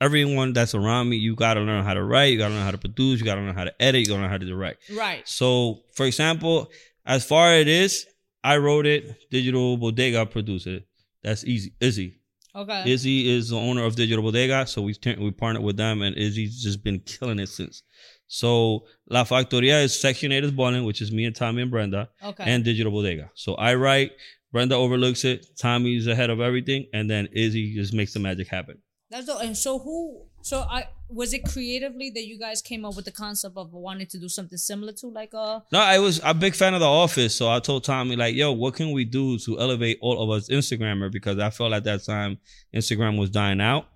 everyone 0.00 0.52
that's 0.52 0.74
around 0.74 1.08
me, 1.08 1.16
you 1.16 1.34
gotta 1.34 1.60
learn 1.60 1.84
how 1.84 1.94
to 1.94 2.02
write, 2.02 2.32
you 2.32 2.38
gotta 2.38 2.54
learn 2.54 2.64
how 2.64 2.70
to 2.70 2.78
produce, 2.78 3.18
you 3.20 3.24
gotta 3.24 3.40
learn 3.40 3.54
how 3.54 3.64
to 3.64 3.82
edit, 3.82 4.00
you 4.02 4.06
gotta 4.06 4.20
learn 4.20 4.30
how 4.30 4.38
to 4.38 4.46
direct. 4.46 4.90
Right. 4.90 5.26
So, 5.26 5.80
for 5.94 6.06
example, 6.06 6.70
as 7.06 7.24
far 7.24 7.54
as 7.54 7.62
it 7.62 7.68
is, 7.68 8.06
I 8.44 8.56
wrote 8.58 8.86
it. 8.86 9.30
Digital 9.30 9.76
Bodega 9.76 10.26
produced 10.26 10.66
it. 10.66 10.86
That's 11.22 11.44
easy. 11.44 11.72
Izzy. 11.80 12.14
Okay. 12.54 12.90
Izzy 12.90 13.28
is 13.30 13.50
the 13.50 13.56
owner 13.56 13.84
of 13.84 13.94
Digital 13.94 14.22
Bodega, 14.22 14.66
so 14.66 14.82
we 14.82 14.94
turn- 14.94 15.20
we 15.20 15.30
partnered 15.30 15.62
with 15.64 15.76
them, 15.76 16.02
and 16.02 16.16
Izzy's 16.16 16.62
just 16.62 16.82
been 16.82 17.00
killing 17.00 17.38
it 17.38 17.48
since. 17.48 17.82
So 18.26 18.84
La 19.08 19.24
Factoria 19.24 19.82
is 19.84 19.98
Section 19.98 20.32
8 20.32 20.44
is 20.44 20.50
balling, 20.50 20.84
which 20.84 21.00
is 21.00 21.10
me 21.12 21.24
and 21.24 21.34
Tommy 21.34 21.62
and 21.62 21.70
Brenda, 21.70 22.10
okay. 22.22 22.44
and 22.46 22.64
Digital 22.64 22.92
Bodega. 22.92 23.30
So 23.34 23.54
I 23.54 23.74
write, 23.74 24.12
Brenda 24.52 24.76
overlooks 24.76 25.24
it, 25.24 25.46
Tommy's 25.58 26.06
ahead 26.06 26.30
of 26.30 26.40
everything, 26.40 26.86
and 26.92 27.08
then 27.08 27.28
Izzy 27.32 27.74
just 27.74 27.92
makes 27.92 28.12
the 28.14 28.20
magic 28.20 28.48
happen. 28.48 28.78
That's 29.10 29.26
dope. 29.26 29.42
And 29.42 29.56
so 29.56 29.78
who? 29.78 30.27
So 30.42 30.60
I 30.60 30.88
was 31.08 31.32
it 31.32 31.44
creatively 31.44 32.10
that 32.10 32.26
you 32.26 32.38
guys 32.38 32.60
came 32.62 32.84
up 32.84 32.94
with 32.96 33.04
the 33.04 33.10
concept 33.10 33.56
of 33.56 33.72
wanting 33.72 34.06
to 34.08 34.18
do 34.18 34.28
something 34.28 34.58
similar 34.58 34.92
to 34.92 35.08
like 35.08 35.32
uh 35.34 35.60
No, 35.72 35.80
I 35.80 35.98
was 35.98 36.20
a 36.24 36.34
big 36.34 36.54
fan 36.54 36.74
of 36.74 36.80
The 36.80 36.86
Office, 36.86 37.34
so 37.34 37.50
I 37.50 37.60
told 37.60 37.84
Tommy 37.84 38.16
like, 38.16 38.34
"Yo, 38.34 38.52
what 38.52 38.74
can 38.74 38.92
we 38.92 39.04
do 39.04 39.38
to 39.40 39.58
elevate 39.58 39.98
all 40.00 40.22
of 40.22 40.30
us 40.30 40.48
Instagrammer?" 40.48 41.10
Because 41.10 41.38
I 41.38 41.50
felt 41.50 41.72
at 41.72 41.84
that 41.84 42.04
time 42.04 42.38
Instagram 42.74 43.18
was 43.18 43.30
dying 43.30 43.60
out. 43.60 43.88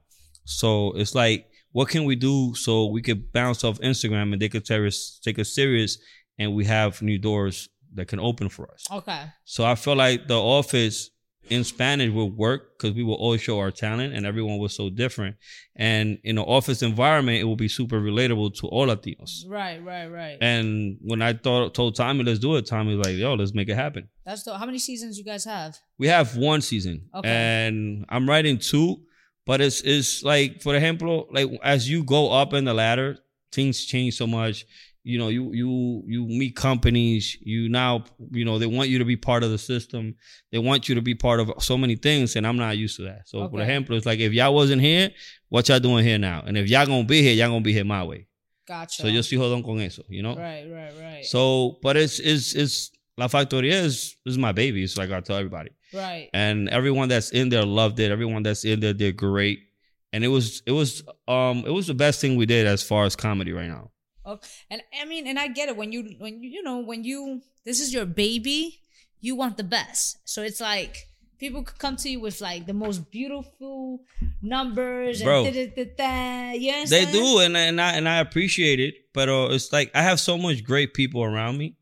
So 0.45 0.93
it's 0.93 1.15
like, 1.15 1.47
what 1.73 1.89
can 1.89 2.05
we 2.05 2.17
do 2.17 2.55
so 2.55 2.87
we 2.87 3.03
could 3.03 3.33
bounce 3.33 3.65
off 3.65 3.79
Instagram 3.81 4.33
and 4.33 4.41
they 4.41 4.49
could 4.49 4.65
take 4.65 4.87
us, 4.87 5.21
take 5.23 5.39
us 5.39 5.55
serious, 5.55 5.99
and 6.39 6.55
we 6.55 6.65
have 6.65 7.01
new 7.03 7.19
doors 7.19 7.69
that 7.95 8.09
can 8.09 8.21
open 8.21 8.49
for 8.49 8.71
us. 8.73 8.87
Okay. 8.91 9.25
So 9.45 9.65
I 9.65 9.75
felt 9.75 9.99
like 9.99 10.27
the 10.27 10.41
office 10.41 11.11
in 11.51 11.65
Spanish 11.65 12.11
would 12.11 12.37
work 12.37 12.79
because 12.79 12.95
we 12.95 13.03
will 13.03 13.15
always 13.15 13.41
show 13.41 13.59
our 13.59 13.71
talent 13.71 14.15
and 14.15 14.25
everyone 14.25 14.59
was 14.59 14.75
so 14.75 14.89
different. 14.89 15.37
And 15.77 16.19
in 16.25 16.39
an 16.39 16.45
office 16.45 16.83
environment, 16.83 17.39
it 17.39 17.45
will 17.45 17.57
be 17.57 17.69
super 17.69 18.01
relatable 18.01 18.55
to 18.61 18.69
all 18.69 18.87
Latinos. 18.87 19.49
Right, 19.49 19.83
right, 19.85 20.07
right. 20.07 20.39
And 20.41 20.99
when 21.03 21.21
I 21.21 21.33
thought 21.33 21.75
told 21.75 21.97
Tommy, 21.97 22.25
let's 22.25 22.39
do 22.39 22.57
it, 22.57 22.67
Tommy 22.67 22.97
was 22.97 23.07
like, 23.07 23.17
yo, 23.17 23.35
let's 23.35 23.55
make 23.55 23.69
it 23.69 23.75
happen. 23.75 24.09
That's 24.25 24.45
the 24.45 24.57
how 24.57 24.67
many 24.67 24.79
seasons 24.79 25.19
you 25.19 25.25
guys 25.25 25.45
have? 25.45 25.77
We 25.99 26.09
have 26.09 26.37
one 26.37 26.61
season. 26.61 27.09
Okay. 27.15 27.29
And 27.29 28.07
I'm 28.09 28.29
writing 28.29 28.59
two, 28.59 29.03
but 29.45 29.61
it's 29.61 29.81
it's 29.83 30.23
like 30.23 30.63
for 30.63 30.75
example, 30.75 31.29
like 31.33 31.51
as 31.63 31.89
you 31.89 32.05
go 32.05 32.31
up 32.31 32.55
in 32.55 32.65
the 32.65 32.75
ladder, 32.75 33.19
things 33.53 33.85
change 33.85 34.15
so 34.15 34.27
much. 34.27 34.65
You 35.05 35.19
know, 35.19 35.29
you 35.29 35.53
you 35.53 36.03
you 36.07 36.27
meet 36.27 36.55
companies, 36.55 37.37
you 37.41 37.69
now, 37.69 38.05
you 38.31 38.45
know, 38.45 38.59
they 38.59 38.67
want 38.67 38.89
you 38.89 38.99
to 38.99 39.05
be 39.05 39.17
part 39.17 39.43
of 39.43 39.51
the 39.51 39.59
system. 39.59 40.15
They 40.53 40.59
want 40.59 40.89
you 40.89 40.95
to 40.95 41.03
be 41.03 41.15
part 41.15 41.41
of 41.41 41.53
so 41.59 41.77
many 41.77 41.97
things, 41.97 42.37
and 42.37 42.47
I'm 42.47 42.57
not 42.57 42.79
used 42.79 42.97
to 42.97 43.03
that. 43.03 43.29
So 43.29 43.49
for 43.49 43.61
example, 43.61 43.97
it's 43.97 44.07
like 44.07 44.21
if 44.21 44.33
y'all 44.33 44.55
wasn't 44.55 44.81
here, 44.81 45.11
what 45.49 45.69
y'all 45.69 45.81
doing 45.81 46.05
here 46.05 46.19
now? 46.19 46.45
And 46.47 46.57
if 46.57 46.69
y'all 46.69 46.87
gonna 46.87 47.05
be 47.05 47.21
here, 47.21 47.35
y'all 47.35 47.49
gonna 47.49 47.63
be 47.63 47.73
here 47.73 47.85
my 47.85 48.05
way. 48.05 48.29
Gotcha. 48.67 49.03
So 49.03 49.09
yo 49.09 49.21
estoy 49.21 49.39
jodón 49.39 49.65
con 49.65 49.81
eso, 49.81 50.05
you 50.09 50.23
know? 50.23 50.37
Right, 50.37 50.67
right, 50.71 50.93
right. 51.01 51.25
So, 51.25 51.79
but 51.83 51.97
it's 51.97 52.21
it's 52.21 52.55
it's 52.55 52.93
La 53.19 53.29
Factoria 53.29 53.73
is 53.73 54.17
is 54.25 54.39
my 54.39 54.53
baby. 54.53 54.83
It's 54.83 54.97
like 54.97 55.11
I 55.11 55.21
tell 55.21 55.37
everybody, 55.37 55.71
right. 55.93 56.31
and 56.33 56.69
everyone 56.69 57.09
that's 57.09 57.31
in 57.31 57.49
there 57.51 57.65
loved 57.65 58.01
it. 58.01 58.11
Everyone 58.11 58.43
that's 58.43 58.65
in 58.65 58.81
there 58.81 58.95
did 58.95 59.17
great, 59.17 59.61
and 60.13 60.25
it 60.25 60.29
was 60.29 60.63
it 60.67 60.73
was 60.73 61.03
um 61.29 61.65
it 61.67 61.71
was 61.71 61.87
the 61.87 61.95
best 61.95 62.21
thing 62.21 62.37
we 62.37 62.47
did 62.47 62.67
as 62.67 62.83
far 62.83 63.05
as 63.05 63.15
comedy 63.15 63.53
right 63.53 63.69
now. 63.69 63.91
And 64.25 64.83
I 65.01 65.05
mean, 65.05 65.27
and 65.27 65.39
I 65.39 65.49
get 65.49 65.69
it 65.69 65.77
when 65.77 65.93
you 65.93 66.17
when 66.19 66.43
you 66.43 66.51
you 66.51 66.63
know 66.63 66.79
when 66.79 67.05
you 67.05 67.43
this 67.65 67.81
is 67.81 67.93
your 67.93 68.07
baby, 68.07 68.81
you 69.21 69.35
want 69.37 69.57
the 69.57 69.65
best. 69.65 70.19
So 70.25 70.43
it's 70.43 70.61
like 70.61 70.97
people 71.39 71.63
could 71.65 71.79
come 71.79 71.97
to 71.97 72.09
you 72.09 72.21
with 72.21 72.41
like 72.41 72.67
the 72.67 72.73
most 72.75 73.11
beautiful 73.11 74.01
numbers 74.41 75.21
and 75.21 75.27
Bro. 75.27 75.45
da-da-da-da, 75.45 76.53
you 76.55 76.71
They 76.89 77.05
understand? 77.05 77.13
do, 77.13 77.39
and 77.41 77.57
and 77.57 77.81
I 77.81 77.93
and 77.93 78.09
I 78.09 78.19
appreciate 78.19 78.81
it, 78.81 78.95
but 79.13 79.29
uh, 79.29 79.49
it's 79.51 79.73
like 79.73 79.91
I 79.95 80.03
have 80.03 80.21
so 80.21 80.39
much 80.39 80.63
great 80.63 80.95
people 80.95 81.23
around 81.25 81.59
me 81.59 81.77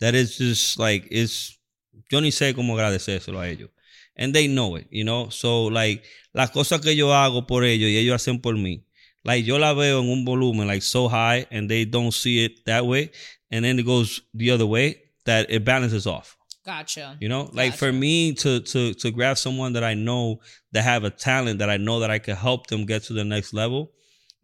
that 0.00 0.14
it's 0.14 0.38
just 0.38 0.78
like 0.78 1.06
it's 1.10 1.58
yo 2.10 2.20
ni 2.20 2.30
sé 2.30 2.54
cómo 2.54 2.74
agradecérselo 2.74 3.38
a 3.40 3.48
ellos, 3.48 3.70
and 4.16 4.34
they 4.34 4.48
know 4.48 4.76
it, 4.76 4.86
you 4.90 5.04
know. 5.04 5.28
So 5.30 5.64
like 5.64 6.04
las 6.34 6.50
cosas 6.50 6.80
que 6.82 6.94
yo 6.94 7.08
hago 7.12 7.46
por 7.46 7.64
ellos 7.64 7.90
y 7.90 7.96
ellos 7.96 8.14
hacen 8.14 8.40
por 8.40 8.54
mí, 8.54 8.82
like 9.24 9.46
yo 9.46 9.56
la 9.56 9.74
veo 9.74 10.02
en 10.02 10.08
un 10.08 10.24
volumen 10.24 10.66
like 10.66 10.82
so 10.82 11.08
high, 11.08 11.46
and 11.50 11.70
they 11.70 11.84
don't 11.84 12.12
see 12.12 12.44
it 12.44 12.64
that 12.66 12.86
way, 12.86 13.10
and 13.50 13.64
then 13.64 13.78
it 13.78 13.86
goes 13.86 14.20
the 14.34 14.50
other 14.50 14.66
way 14.66 15.02
that 15.24 15.50
it 15.50 15.64
balances 15.64 16.06
off. 16.06 16.36
Gotcha. 16.64 17.16
You 17.20 17.28
know, 17.28 17.50
like 17.52 17.74
for 17.74 17.92
me 17.92 18.34
to 18.34 18.60
to 18.60 18.94
to 18.94 19.10
grab 19.10 19.36
someone 19.36 19.72
that 19.72 19.84
I 19.84 19.94
know 19.94 20.40
that 20.72 20.82
have 20.82 21.04
a 21.04 21.10
talent 21.10 21.58
that 21.58 21.68
I 21.68 21.76
know 21.76 22.00
that 22.00 22.10
I 22.10 22.18
could 22.18 22.36
help 22.36 22.68
them 22.68 22.86
get 22.86 23.02
to 23.04 23.12
the 23.12 23.24
next 23.24 23.52
level 23.52 23.92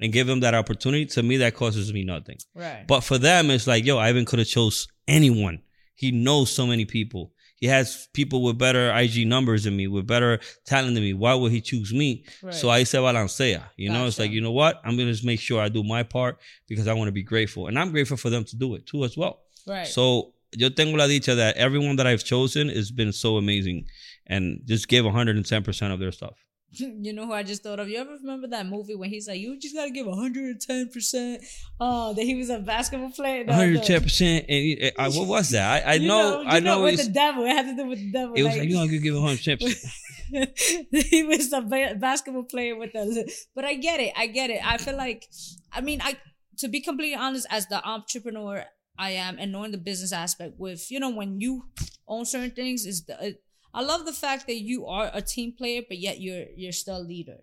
and 0.01 0.13
give 0.13 0.27
them 0.27 0.41
that 0.41 0.55
opportunity, 0.55 1.07
to 1.07 1.23
me 1.23 1.39
that 1.39 1.55
costs 1.55 1.93
me 1.93 2.05
nothing. 2.05 2.39
Right. 2.55 2.85
But 2.87 3.01
for 3.01 3.19
them, 3.19 3.51
it's 3.51 3.67
like, 3.67 3.85
yo, 3.85 3.99
Ivan 3.99 4.25
could 4.25 4.39
have 4.39 4.49
chose 4.49 4.89
anyone. 5.07 5.63
He 5.95 6.13
knows 6.13 6.51
so 6.51 6.67
many 6.67 6.85
people. 6.85 7.33
He 7.59 7.67
has 7.67 8.09
people 8.13 8.43
with 8.43 8.57
better 8.59 8.93
IG 8.97 9.27
numbers 9.27 9.65
than 9.65 9.77
me, 9.77 9.87
with 9.89 10.07
better 10.07 10.39
talent 10.65 10.95
than 10.95 11.03
me. 11.03 11.13
Why 11.13 11.35
would 11.35 11.53
he 11.53 11.61
choose 11.61 11.93
me? 11.93 12.25
right. 12.43 12.55
So 12.55 12.71
I 12.71 12.85
say 12.85 12.99
balancea. 12.99 13.63
You 13.77 13.91
know, 13.91 14.07
it's 14.07 14.19
like, 14.19 14.31
you 14.31 14.41
know 14.41 14.53
what? 14.53 14.81
I'm 14.85 14.97
gonna 14.97 15.11
just 15.13 15.25
make 15.25 15.41
sure 15.41 15.61
I 15.61 15.69
do 15.69 15.83
my 15.83 16.03
part 16.03 16.39
because 16.69 16.87
I 16.87 16.93
want 16.95 17.09
to 17.09 17.13
be 17.13 17.23
grateful. 17.25 17.67
And 17.67 17.79
I'm 17.79 17.91
grateful 17.91 18.17
for 18.17 18.31
them 18.31 18.45
to 18.45 18.57
do 18.57 18.75
it 18.77 18.87
too 18.87 19.05
as 19.05 19.17
well. 19.17 19.41
right. 19.67 19.87
So 19.87 20.33
yo 20.57 20.71
tengo 20.71 20.97
la 20.97 21.07
dicha 21.07 21.37
that 21.37 21.57
everyone 21.57 21.97
that 21.97 22.07
I've 22.07 22.25
chosen 22.25 22.69
has 22.71 22.91
been 22.91 23.13
so 23.13 23.37
amazing 23.37 23.87
and 24.27 24.61
just 24.65 24.89
give 24.89 25.05
110% 25.05 25.93
of 25.93 25.99
their 26.01 26.13
stuff. 26.13 26.35
you 26.79 27.13
know 27.13 27.27
who 27.27 27.33
I 27.33 27.43
just 27.43 27.63
thought 27.63 27.81
of? 27.81 27.89
You 27.89 27.99
ever 27.99 28.17
remember 28.21 28.49
that 28.49 28.67
movie 28.67 28.95
when 28.95 29.09
he's 29.11 29.27
like, 29.27 29.41
"You 29.41 29.59
just 29.59 29.75
gotta 29.75 29.91
give 29.91 30.07
110 30.07 30.89
percent"? 30.91 31.43
Oh, 31.81 32.13
that 32.15 32.23
he 32.23 32.35
was 32.35 32.51
a 32.51 32.59
basketball 32.59 33.11
player. 33.11 33.45
No, 33.45 33.53
no. 33.53 33.81
110%. 33.81 34.39
And 34.41 34.49
he- 34.49 34.93
I, 34.99 35.09
what 35.09 35.27
was 35.27 35.51
that? 35.51 35.87
I, 35.87 35.93
I 35.93 35.95
You 35.95 36.09
know, 36.09 36.43
you 36.43 36.49
I 36.49 36.61
know, 36.61 36.83
with 36.83 37.05
the 37.05 37.11
devil. 37.11 37.45
It 37.45 37.51
had 37.51 37.67
to 37.67 37.75
do 37.83 37.89
with 37.89 37.99
the 37.99 38.13
devil. 38.13 38.35
it 38.35 38.43
was 38.43 38.57
like, 38.57 38.69
you 38.69 38.75
know, 38.77 38.87
could 38.87 39.03
give 39.03 39.15
110%. 39.15 39.93
he 41.09 41.23
was 41.25 41.53
a 41.53 41.63
ba- 41.63 41.97
basketball 41.99 42.43
player 42.43 42.77
with 42.77 42.95
us. 42.95 43.47
But 43.55 43.65
I 43.65 43.75
get 43.75 44.01
it. 44.01 44.13
I 44.17 44.27
get 44.27 44.51
it. 44.51 44.61
I 44.65 44.77
feel 44.77 44.97
like, 44.97 45.27
I 45.73 45.81
mean, 45.81 46.01
I 46.03 46.19
to 46.59 46.69
be 46.69 46.81
completely 46.81 47.15
honest, 47.17 47.47
as 47.51 47.67
the 47.69 47.83
entrepreneur 47.87 48.65
I 48.99 49.11
am, 49.13 49.39
and 49.39 49.53
knowing 49.53 49.71
the 49.71 49.79
business 49.79 50.13
aspect, 50.13 50.55
with 50.59 50.91
you 50.91 51.01
know, 51.01 51.11
when 51.11 51.41
you 51.41 51.65
own 52.07 52.27
certain 52.27 52.51
things, 52.51 52.85
is 52.85 53.05
the 53.05 53.37
I 53.75 53.83
love 53.83 54.07
the 54.07 54.13
fact 54.13 54.47
that 54.47 54.57
you 54.57 54.87
are 54.87 55.11
a 55.13 55.23
team 55.23 55.53
player, 55.53 55.83
but 55.87 55.99
yet 55.99 56.21
you're 56.21 56.47
you're 56.57 56.73
still 56.73 56.99
a 56.99 57.05
leader. 57.05 57.39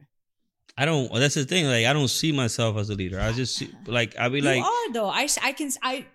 I 0.78 0.84
don't, 0.84 1.13
that's 1.13 1.36
the 1.36 1.45
thing. 1.45 1.65
Like, 1.67 1.86
I 1.86 1.93
don't 1.93 2.09
see 2.09 2.34
myself 2.34 2.76
as 2.76 2.89
a 2.89 2.95
leader. 2.95 3.17
I 3.19 3.32
just 3.32 3.55
see, 3.55 3.69
like, 3.88 4.17
I 4.17 4.28
be 4.30 4.41
like, 4.41 4.57
you 4.57 4.63
are 4.63 4.93
though. 4.93 5.07
I 5.09 5.28
I 5.41 5.51
can 5.53 5.71
I 5.82 6.05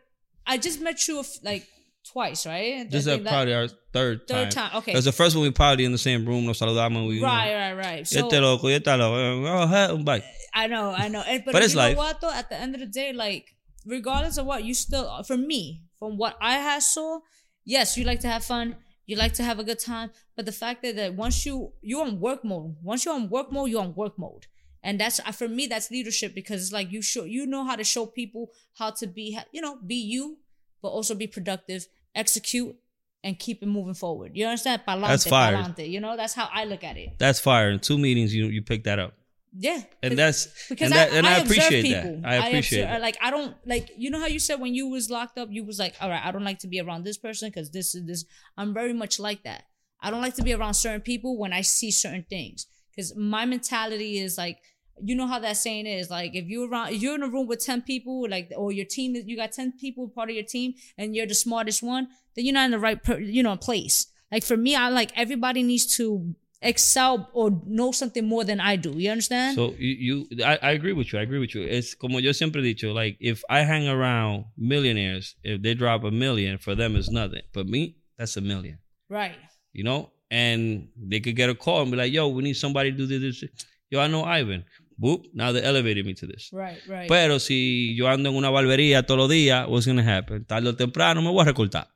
I 0.47 0.59
just 0.59 0.81
met 0.81 1.07
you 1.09 1.23
like 1.43 1.67
twice, 2.13 2.47
right? 2.47 2.91
This 2.91 3.01
is 3.01 3.05
that- 3.07 3.25
probably 3.25 3.55
our 3.55 3.69
third 3.93 4.27
time. 4.29 4.45
third 4.45 4.51
time. 4.51 4.71
Okay, 4.77 4.93
Because 4.93 5.05
the 5.05 5.13
first 5.13 5.35
one 5.37 5.45
we 5.45 5.51
probably 5.51 5.85
in 5.85 5.93
the 5.93 5.99
same 5.99 6.27
room, 6.27 6.45
nos 6.47 6.59
saludamos. 6.61 7.09
We, 7.09 7.23
right, 7.23 7.55
right, 7.55 7.73
right. 7.75 8.07
So, 8.07 8.21
So 8.21 8.27
este 8.27 8.41
loco, 8.41 8.69
este 8.69 8.87
loco. 8.87 9.45
Oh, 9.47 9.97
bye. 10.05 10.23
I 10.53 10.67
know, 10.67 10.91
I 10.91 11.09
know. 11.09 11.23
And, 11.27 11.45
but 11.45 11.53
But 11.53 11.63
you 11.63 11.67
it's 11.67 11.75
know 11.75 11.95
what 11.95 12.21
though? 12.21 12.33
At 12.33 12.49
the 12.51 12.57
end 12.57 12.75
of 12.75 12.81
the 12.81 12.87
day, 12.87 13.13
like 13.13 13.55
regardless 13.87 14.37
of 14.37 14.47
what, 14.47 14.65
you 14.65 14.75
still 14.75 15.23
for 15.23 15.37
me, 15.37 15.83
from 15.99 16.17
what 16.19 16.37
I 16.41 16.55
have 16.55 16.83
saw, 16.83 17.21
yes, 17.65 17.97
you 17.97 18.05
like 18.05 18.21
to 18.21 18.29
have 18.29 18.45
fun, 18.45 18.77
you 19.11 19.17
like 19.17 19.35
to 19.35 19.43
have 19.43 19.59
a 19.59 19.65
good 19.65 19.81
time. 19.81 20.11
But 20.37 20.47
the 20.47 20.53
fact 20.53 20.83
that, 20.83 20.95
that 20.97 21.15
once 21.15 21.45
you 21.45 21.73
you're 21.83 22.07
on 22.07 22.21
work 22.21 22.45
mode, 22.45 22.77
once 22.83 23.05
you're 23.05 23.15
on 23.15 23.29
work 23.29 23.51
mode, 23.51 23.71
you're 23.71 23.83
on 23.83 23.95
work 23.95 24.17
mode. 24.17 24.47
And 24.83 25.01
that's 25.01 25.19
for 25.37 25.49
me, 25.49 25.67
that's 25.67 25.91
leadership 25.91 26.35
because 26.35 26.63
it's 26.63 26.73
like 26.73 26.93
you 26.93 27.03
show 27.03 27.25
you 27.25 27.45
know 27.47 27.65
how 27.65 27.77
to 27.77 27.85
show 27.85 28.07
people 28.07 28.51
how 28.79 28.91
to 28.93 29.07
be, 29.07 29.37
you 29.53 29.61
know, 29.61 29.77
be 29.85 29.97
you, 29.97 30.39
but 30.81 30.89
also 30.89 31.15
be 31.15 31.27
productive, 31.27 31.87
execute, 32.15 32.77
and 33.25 33.39
keep 33.39 33.63
it 33.63 33.67
moving 33.67 33.95
forward. 33.95 34.31
You 34.35 34.47
understand? 34.47 34.83
Pa'lante, 34.87 35.09
That's 35.09 35.27
fire. 35.27 35.57
pa'lante. 35.57 35.91
You 35.91 36.01
know, 36.01 36.17
that's 36.17 36.35
how 36.35 36.49
I 36.53 36.65
look 36.65 36.85
at 36.85 36.97
it. 36.97 37.19
That's 37.19 37.41
fire. 37.41 37.71
In 37.71 37.81
two 37.81 37.99
meetings, 37.99 38.35
you 38.35 38.47
you 38.47 38.63
pick 38.63 38.85
that 38.85 38.99
up. 38.99 39.15
Yeah. 39.53 39.83
And 40.03 40.17
that's, 40.17 40.69
because 40.69 40.87
and, 40.87 40.93
that, 40.93 41.13
I, 41.13 41.17
and 41.17 41.27
I, 41.27 41.39
observe 41.39 41.57
appreciate 41.57 41.83
people. 41.83 42.21
that. 42.23 42.29
I 42.29 42.35
appreciate 42.49 42.83
observe- 42.83 42.97
it. 42.97 43.03
Like 43.03 43.19
I 43.21 43.31
don't 43.31 43.55
like 43.67 43.91
you 43.97 44.11
know 44.11 44.21
how 44.21 44.27
you 44.27 44.39
said 44.39 44.61
when 44.61 44.75
you 44.75 44.89
was 44.89 45.11
locked 45.11 45.39
up, 45.39 45.49
you 45.51 45.65
was 45.65 45.79
like, 45.79 45.95
all 46.01 46.09
right, 46.09 46.25
I 46.25 46.31
don't 46.31 46.45
like 46.45 46.61
to 46.61 46.69
be 46.69 46.81
around 46.81 47.05
this 47.05 47.19
person 47.19 47.49
because 47.49 47.71
this 47.71 47.95
is 47.95 48.07
this. 48.07 48.25
I'm 48.57 48.73
very 48.73 48.93
much 48.93 49.19
like 49.19 49.43
that. 49.45 49.65
I 50.01 50.11
don't 50.11 50.21
like 50.21 50.37
to 50.37 50.43
be 50.43 50.53
around 50.53 50.75
certain 50.75 51.01
people 51.01 51.37
when 51.37 51.53
I 51.53 51.63
see 51.63 51.91
certain 51.91 52.25
things 52.31 52.67
because 52.91 53.17
my 53.17 53.45
mentality 53.45 54.19
is 54.19 54.39
like. 54.39 54.59
You 55.03 55.15
know 55.15 55.27
how 55.27 55.39
that 55.39 55.57
saying 55.57 55.87
is 55.87 56.11
like 56.11 56.35
if 56.35 56.45
you're 56.45 56.69
around 56.69 56.93
if 56.93 57.01
you're 57.01 57.15
in 57.15 57.23
a 57.23 57.29
room 57.29 57.47
with 57.47 57.65
10 57.65 57.81
people 57.81 58.29
like 58.29 58.53
or 58.55 58.71
your 58.71 58.85
team 58.85 59.17
you 59.17 59.35
got 59.35 59.51
10 59.51 59.73
people 59.81 60.11
part 60.11 60.29
of 60.29 60.35
your 60.37 60.45
team 60.45 60.75
and 60.99 61.17
you're 61.17 61.27
the 61.27 61.33
smartest 61.35 61.83
one 61.83 62.09
then 62.37 62.45
you're 62.45 62.53
not 62.53 62.67
in 62.67 62.71
the 62.73 62.79
right 62.79 63.03
per, 63.03 63.19
you 63.19 63.43
know 63.43 63.57
place 63.57 64.09
like 64.31 64.45
for 64.45 64.59
me 64.59 64.77
I 64.77 64.91
like 64.91 65.11
everybody 65.17 65.63
needs 65.63 65.87
to 65.97 66.35
excel 66.63 67.31
or 67.33 67.51
know 67.67 67.91
something 67.91 68.27
more 68.27 68.45
than 68.45 68.61
I 68.61 68.77
do 68.77 68.91
you 68.99 69.11
understand 69.11 69.57
So 69.57 69.75
you, 69.79 70.27
you 70.29 70.45
I, 70.45 70.59
I 70.63 70.71
agree 70.73 70.93
with 70.93 71.13
you. 71.13 71.19
I 71.19 71.23
agree 71.23 71.39
with 71.39 71.55
you. 71.55 71.63
It's 71.63 71.95
como 71.95 72.19
yo 72.19 72.33
siempre 72.33 72.63
he 72.63 72.75
dicho, 72.75 72.93
like 72.93 73.17
if 73.21 73.43
I 73.49 73.61
hang 73.61 73.89
around 73.89 74.45
millionaires, 74.57 75.37
if 75.43 75.63
they 75.63 75.75
drop 75.75 76.05
a 76.05 76.11
million, 76.11 76.59
for 76.59 76.75
them 76.75 76.97
it's 76.97 77.11
nothing. 77.11 77.43
But 77.53 77.67
me, 77.67 77.97
that's 78.19 78.37
a 78.37 78.41
million. 78.41 78.79
right 79.09 79.37
You 79.73 79.85
know? 79.85 80.11
And 80.31 80.89
they 80.97 81.21
could 81.21 81.35
get 81.35 81.51
a 81.51 81.55
call 81.55 81.83
and 81.83 81.91
be 81.91 81.97
like, 81.97 82.13
yo, 82.13 82.29
we 82.29 82.43
need 82.43 82.55
somebody 82.55 82.93
to 82.93 82.97
do 82.97 83.07
this. 83.07 83.41
this. 83.41 83.51
Yo, 83.91 83.99
I 84.01 84.07
know 84.07 84.25
Ivan. 84.25 84.65
Boop. 85.01 85.25
Now 85.35 85.51
they 85.51 85.63
elevated 85.63 86.07
me 86.07 86.15
to 86.15 86.27
this. 86.27 86.51
right 86.53 86.79
right 86.87 87.09
Pero 87.09 87.39
si 87.39 87.97
yo 87.97 88.07
ando 88.07 88.29
en 88.29 88.37
una 88.37 88.51
barbería 88.51 89.03
todos 89.03 89.19
los 89.19 89.31
días, 89.31 89.67
what's 89.67 89.87
gonna 89.87 90.03
happen? 90.03 90.45
Tarde 90.45 90.69
o 90.69 90.77
temprano 90.77 91.23
me 91.23 91.31
voy 91.31 91.43
a 91.43 91.47
recortar. 91.47 91.89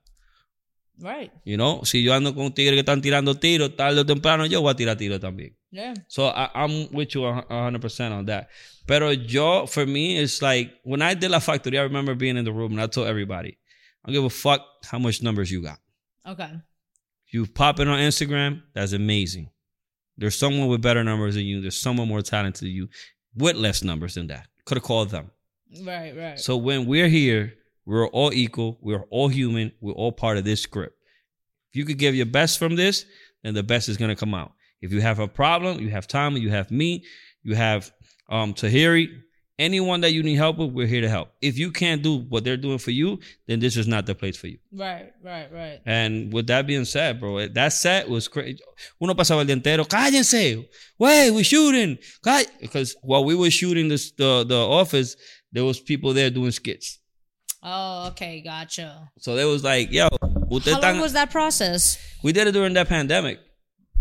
Right 1.00 1.30
You 1.44 1.56
know? 1.56 1.82
Si 1.84 2.02
yo 2.02 2.12
ando 2.14 2.34
con 2.34 2.52
tigres 2.52 2.74
que 2.74 2.80
están 2.80 3.00
tirando 3.02 3.34
tiros, 3.34 3.76
tarde 3.76 4.00
o 4.00 4.04
temprano 4.06 4.46
yo 4.46 4.60
voy 4.62 4.70
a 4.72 4.74
tirar 4.76 4.96
tiros 4.96 5.20
también. 5.20 5.54
yeah 5.70 5.94
So 6.08 6.26
I, 6.28 6.50
I'm 6.54 6.88
with 6.92 7.14
you 7.14 7.24
a 7.24 7.44
a 7.48 7.62
hundred 7.64 7.82
percent 7.82 8.14
on 8.14 8.26
that. 8.26 8.48
Pero 8.86 9.10
yo, 9.10 9.66
for 9.66 9.86
me, 9.86 10.18
it's 10.18 10.40
like 10.42 10.70
when 10.84 11.00
I 11.02 11.14
did 11.14 11.30
La 11.30 11.38
Factory, 11.40 11.78
I 11.78 11.82
remember 11.82 12.14
being 12.14 12.36
in 12.36 12.44
the 12.44 12.52
room 12.52 12.72
and 12.72 12.80
I 12.80 12.86
told 12.86 13.06
everybody, 13.08 13.58
I 14.04 14.08
don't 14.08 14.14
give 14.14 14.24
a 14.24 14.30
fuck 14.30 14.60
how 14.84 14.98
much 14.98 15.22
numbers 15.22 15.50
you 15.50 15.62
got. 15.62 15.78
okay 16.26 16.50
You 17.32 17.46
pop 17.46 17.80
it 17.80 17.88
on 17.88 17.98
Instagram, 17.98 18.62
that's 18.74 18.92
amazing. 18.92 19.50
There's 20.16 20.38
someone 20.38 20.68
with 20.68 20.80
better 20.82 21.02
numbers 21.02 21.34
than 21.34 21.44
you. 21.44 21.60
There's 21.60 21.80
someone 21.80 22.06
more 22.08 22.22
talented 22.22 22.62
than 22.66 22.70
you 22.74 22.88
with 23.34 23.56
less 23.56 23.82
numbers 23.82 24.14
than 24.14 24.28
that. 24.28 24.46
Could 24.64 24.76
have 24.78 24.84
called 24.84 25.10
them. 25.10 25.30
right 25.84 26.14
right 26.16 26.38
So 26.38 26.56
when 26.56 26.86
we're 26.86 27.08
here, 27.08 27.54
we're 27.86 28.08
all 28.08 28.32
equal. 28.32 28.78
We're 28.80 29.04
all 29.10 29.28
human. 29.28 29.72
We're 29.80 29.92
all 29.92 30.12
part 30.12 30.38
of 30.38 30.44
this 30.44 30.60
script. 30.60 30.96
If 31.72 31.78
you 31.78 31.84
could 31.84 31.98
give 31.98 32.14
your 32.14 32.26
best 32.26 32.58
from 32.58 32.76
this, 32.76 33.04
then 33.42 33.54
the 33.54 33.62
best 33.62 33.88
is 33.88 33.96
gonna 33.96 34.16
come 34.16 34.34
out. 34.34 34.52
If 34.80 34.92
you 34.92 35.00
have 35.00 35.18
a 35.18 35.28
problem, 35.28 35.80
you 35.80 35.90
have 35.90 36.06
Tommy, 36.06 36.40
you 36.40 36.50
have 36.50 36.70
me, 36.70 37.04
you 37.42 37.54
have 37.54 37.90
um 38.28 38.54
Tahiri, 38.54 39.08
anyone 39.58 40.00
that 40.00 40.12
you 40.12 40.22
need 40.22 40.36
help 40.36 40.58
with, 40.58 40.70
we're 40.70 40.86
here 40.86 41.00
to 41.00 41.08
help. 41.08 41.30
If 41.40 41.58
you 41.58 41.70
can't 41.70 42.02
do 42.02 42.18
what 42.18 42.44
they're 42.44 42.56
doing 42.56 42.78
for 42.78 42.90
you, 42.90 43.18
then 43.46 43.60
this 43.60 43.76
is 43.76 43.86
not 43.86 44.06
the 44.06 44.14
place 44.14 44.36
for 44.36 44.48
you. 44.48 44.58
Right, 44.72 45.12
right, 45.22 45.52
right. 45.52 45.80
And 45.86 46.32
with 46.32 46.46
that 46.48 46.66
being 46.66 46.84
said, 46.84 47.20
bro, 47.20 47.46
that 47.48 47.72
set 47.72 48.08
was 48.08 48.28
crazy. 48.28 48.58
Uno 49.00 49.14
pasaba 49.14 49.40
el 49.40 49.46
día 49.46 49.60
entero, 49.60 49.86
cállense, 49.86 50.66
wait, 50.98 51.30
we're 51.30 51.44
shooting. 51.44 51.98
Cáll-" 52.24 52.46
Because 52.60 52.96
while 53.02 53.24
we 53.24 53.34
were 53.34 53.50
shooting 53.50 53.88
this, 53.88 54.12
the, 54.12 54.44
the 54.44 54.56
office, 54.56 55.16
there 55.52 55.64
was 55.64 55.80
people 55.80 56.12
there 56.12 56.30
doing 56.30 56.50
skits. 56.50 56.98
Oh, 57.64 58.08
okay, 58.08 58.42
gotcha. 58.42 59.08
So 59.18 59.34
they 59.36 59.44
was 59.46 59.64
like, 59.64 59.90
yo, 59.90 60.08
How 60.20 60.80
long 60.80 61.00
was 61.00 61.14
that 61.14 61.30
process? 61.30 61.98
we 62.22 62.32
did 62.32 62.46
it 62.46 62.52
during 62.52 62.74
that 62.74 62.88
pandemic. 62.88 63.40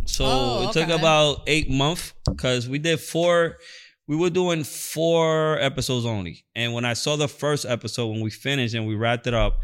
So 0.05 0.26
Oh, 0.28 0.68
it 0.70 0.74
took 0.74 0.89
about 0.89 1.43
eight 1.47 1.70
months 1.70 2.14
because 2.28 2.68
we 2.68 2.78
did 2.80 2.99
four. 2.99 3.57
We 4.05 4.18
were 4.18 4.30
doing 4.30 4.66
four 4.66 5.57
episodes 5.59 6.05
only, 6.05 6.43
and 6.55 6.74
when 6.74 6.84
I 6.84 6.91
saw 6.91 7.16
the 7.16 7.30
first 7.30 7.66
episode, 7.66 8.07
when 8.07 8.20
we 8.20 8.30
finished 8.30 8.76
and 8.76 8.86
we 8.86 8.95
wrapped 8.95 9.28
it 9.28 9.34
up, 9.34 9.59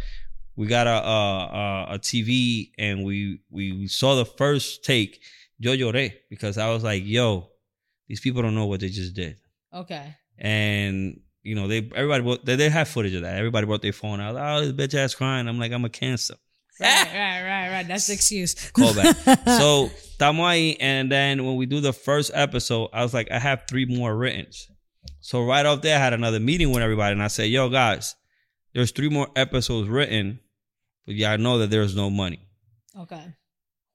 we 0.55 0.65
got 0.65 0.87
a 0.87 0.91
a, 0.91 1.89
a, 1.91 1.95
a 1.95 1.99
TV 1.99 2.71
and 2.77 3.03
we 3.03 3.41
we 3.49 3.87
saw 3.87 4.15
the 4.15 4.23
first 4.25 4.85
take. 4.85 5.19
Yo 5.61 5.75
lloré 5.75 6.13
because 6.29 6.57
I 6.57 6.69
was 6.69 6.85
like, 6.85 7.03
"Yo, 7.05 7.49
these 8.07 8.21
people 8.21 8.41
don't 8.41 8.55
know 8.55 8.65
what 8.65 8.79
they 8.79 8.87
just 8.87 9.13
did," 9.13 9.35
Okay. 9.73 10.15
and 10.37 11.19
you 11.43 11.55
know 11.55 11.67
they 11.67 11.89
everybody 11.95 12.23
brought- 12.23 12.45
they, 12.45 12.55
they 12.55 12.69
have 12.69 12.87
footage 12.87 13.13
of 13.13 13.21
that. 13.23 13.35
Everybody 13.37 13.65
brought 13.65 13.81
their 13.81 13.93
phone 13.93 14.19
out. 14.19 14.35
Oh, 14.35 14.65
this 14.65 14.73
bitch 14.73 14.97
ass 14.97 15.15
crying. 15.15 15.47
I'm 15.47 15.59
like, 15.59 15.71
I'm 15.71 15.85
a 15.85 15.89
cancer. 15.89 16.35
Right, 16.79 17.07
right, 17.13 17.43
right, 17.43 17.69
right. 17.71 17.87
That's 17.87 18.07
the 18.07 18.13
excuse. 18.19 18.71
Call 18.71 18.93
back. 18.93 19.15
so 19.45 19.89
estamos 20.17 20.77
and 20.79 21.11
then 21.11 21.45
when 21.45 21.55
we 21.55 21.65
do 21.65 21.81
the 21.81 21.93
first 21.93 22.31
episode, 22.33 22.89
I 22.93 23.03
was 23.03 23.13
like, 23.13 23.29
I 23.31 23.39
have 23.39 23.63
three 23.69 23.85
more 23.85 24.15
written. 24.15 24.47
So 25.19 25.43
right 25.45 25.65
off 25.65 25.81
there, 25.81 25.95
I 25.97 25.99
had 25.99 26.13
another 26.13 26.39
meeting 26.39 26.71
with 26.71 26.81
everybody, 26.81 27.13
and 27.13 27.23
I 27.23 27.27
said, 27.27 27.49
Yo, 27.49 27.69
guys, 27.69 28.15
there's 28.73 28.91
three 28.91 29.09
more 29.09 29.27
episodes 29.35 29.89
written, 29.89 30.39
but 31.05 31.15
y'all 31.15 31.37
know 31.37 31.57
that 31.59 31.69
there's 31.69 31.95
no 31.95 32.09
money. 32.09 32.39
Okay. 32.97 33.35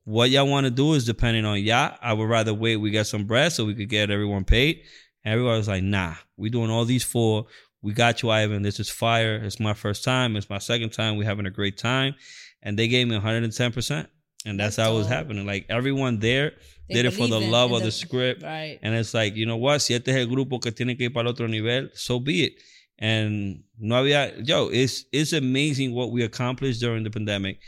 What 0.05 0.29
y'all 0.31 0.47
want 0.47 0.65
to 0.65 0.71
do 0.71 0.93
is 0.93 1.07
depending 1.07 1.47
on 1.47 1.63
y'all. 1.63 1.97
I 2.03 2.13
would 2.13 2.29
rather 2.29 2.53
wait. 2.53 2.77
We 2.77 2.91
get 2.91 3.07
some 3.07 3.25
bread 3.25 3.53
so 3.53 3.65
we 3.65 3.75
could 3.75 3.89
get 3.89 4.11
everyone 4.11 4.45
paid. 4.45 4.83
Everybody 5.25 5.59
was 5.59 5.69
like, 5.69 5.83
Nah, 5.83 6.15
we 6.37 6.51
doing 6.51 6.71
all 6.71 6.85
these 6.85 7.05
four. 7.05 7.47
We 7.83 7.93
got 7.93 8.23
you, 8.23 8.31
Ivan. 8.31 8.63
This 8.63 8.81
is 8.81 8.89
fire. 8.89 9.37
It's 9.37 9.61
my 9.61 9.75
first 9.75 10.05
time. 10.05 10.37
It's 10.37 10.49
my 10.49 10.59
second 10.59 10.91
time. 10.91 11.17
We're 11.17 11.25
having 11.25 11.47
a 11.47 11.51
great 11.51 11.77
time. 11.77 12.15
And 12.63 12.79
they 12.79 12.89
gave 12.89 13.09
me 13.09 13.17
110%. 13.19 14.07
And 14.47 14.61
that's, 14.61 14.77
That's 14.77 14.89
how 14.89 14.95
it 14.95 14.99
was 14.99 15.07
happening. 15.07 15.47
Like 15.47 15.67
everyone 15.69 16.19
there 16.19 16.53
They 16.89 16.95
did 16.97 17.07
it 17.07 17.11
for 17.13 17.27
the 17.29 17.41
love 17.41 17.73
of 17.73 17.81
the, 17.81 17.87
the- 17.87 17.93
script. 17.93 18.43
Right. 18.43 18.79
And 18.83 18.95
it's 18.95 19.15
like, 19.15 19.37
you 19.37 19.47
know 19.47 19.57
what? 19.57 19.81
Si 19.81 19.95
este 19.95 20.09
es 20.09 20.17
el 20.17 20.27
grupo 20.27 20.61
que 20.63 20.71
tiene 20.71 20.97
que 20.97 21.07
ir 21.09 21.13
para 21.13 21.27
el 21.29 21.33
otro 21.33 21.47
nivel, 21.47 21.91
so 21.95 22.21
be 22.21 22.45
it. 22.45 22.55
And 22.99 23.65
no 23.79 23.97
había, 23.97 24.47
yo, 24.47 24.69
it's 24.69 25.05
it's 25.13 25.33
amazing 25.33 25.95
what 25.95 26.11
we 26.13 26.23
accomplished 26.23 26.81
during 26.81 27.03
the 27.05 27.11
pandemic. 27.11 27.59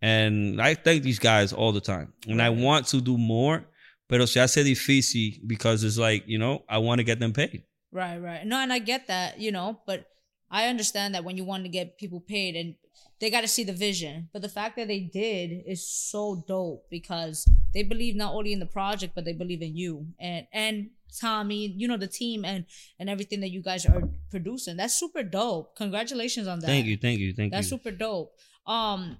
And 0.00 0.60
I 0.62 0.74
thank 0.74 1.02
these 1.02 1.18
guys 1.18 1.52
all 1.52 1.72
the 1.72 1.80
time. 1.80 2.12
And 2.28 2.40
I 2.40 2.50
want 2.50 2.86
to 2.88 3.00
do 3.00 3.18
more, 3.18 3.64
pero 4.08 4.26
se 4.26 4.40
hace 4.40 4.64
difícil 4.64 5.40
because 5.46 5.84
it's 5.84 5.98
like, 5.98 6.24
you 6.26 6.38
know, 6.38 6.64
I 6.68 6.78
want 6.78 6.98
to 6.98 7.04
get 7.04 7.20
them 7.20 7.32
paid. 7.32 7.62
Right, 7.92 8.18
right. 8.18 8.44
No, 8.44 8.58
and 8.58 8.72
I 8.72 8.78
get 8.78 9.06
that, 9.06 9.38
you 9.38 9.52
know, 9.52 9.80
but 9.86 10.06
I 10.50 10.68
understand 10.68 11.14
that 11.14 11.24
when 11.24 11.36
you 11.36 11.44
want 11.44 11.64
to 11.64 11.68
get 11.68 11.98
people 11.98 12.20
paid 12.20 12.56
and 12.56 12.74
they 13.20 13.30
got 13.30 13.42
to 13.42 13.48
see 13.48 13.64
the 13.64 13.72
vision. 13.72 14.28
But 14.32 14.42
the 14.42 14.48
fact 14.48 14.76
that 14.76 14.88
they 14.88 15.00
did 15.00 15.64
is 15.66 15.86
so 15.86 16.44
dope 16.46 16.86
because 16.90 17.46
they 17.74 17.82
believe 17.82 18.16
not 18.16 18.34
only 18.34 18.52
in 18.52 18.58
the 18.58 18.66
project, 18.66 19.14
but 19.14 19.24
they 19.24 19.32
believe 19.32 19.62
in 19.62 19.76
you 19.76 20.06
and 20.18 20.46
and 20.52 20.90
Tommy, 21.20 21.74
you 21.76 21.88
know, 21.88 21.96
the 21.96 22.06
team 22.06 22.44
and 22.44 22.64
and 22.98 23.08
everything 23.08 23.40
that 23.40 23.50
you 23.50 23.62
guys 23.62 23.86
are 23.86 24.02
producing. 24.30 24.76
That's 24.76 24.94
super 24.94 25.22
dope. 25.22 25.76
Congratulations 25.76 26.46
on 26.46 26.60
that. 26.60 26.66
Thank 26.66 26.86
you, 26.86 26.96
thank 26.96 27.18
you, 27.18 27.34
thank 27.34 27.52
That's 27.52 27.70
you. 27.70 27.76
That's 27.76 27.84
super 27.84 27.96
dope. 27.96 28.34
Um, 28.66 29.16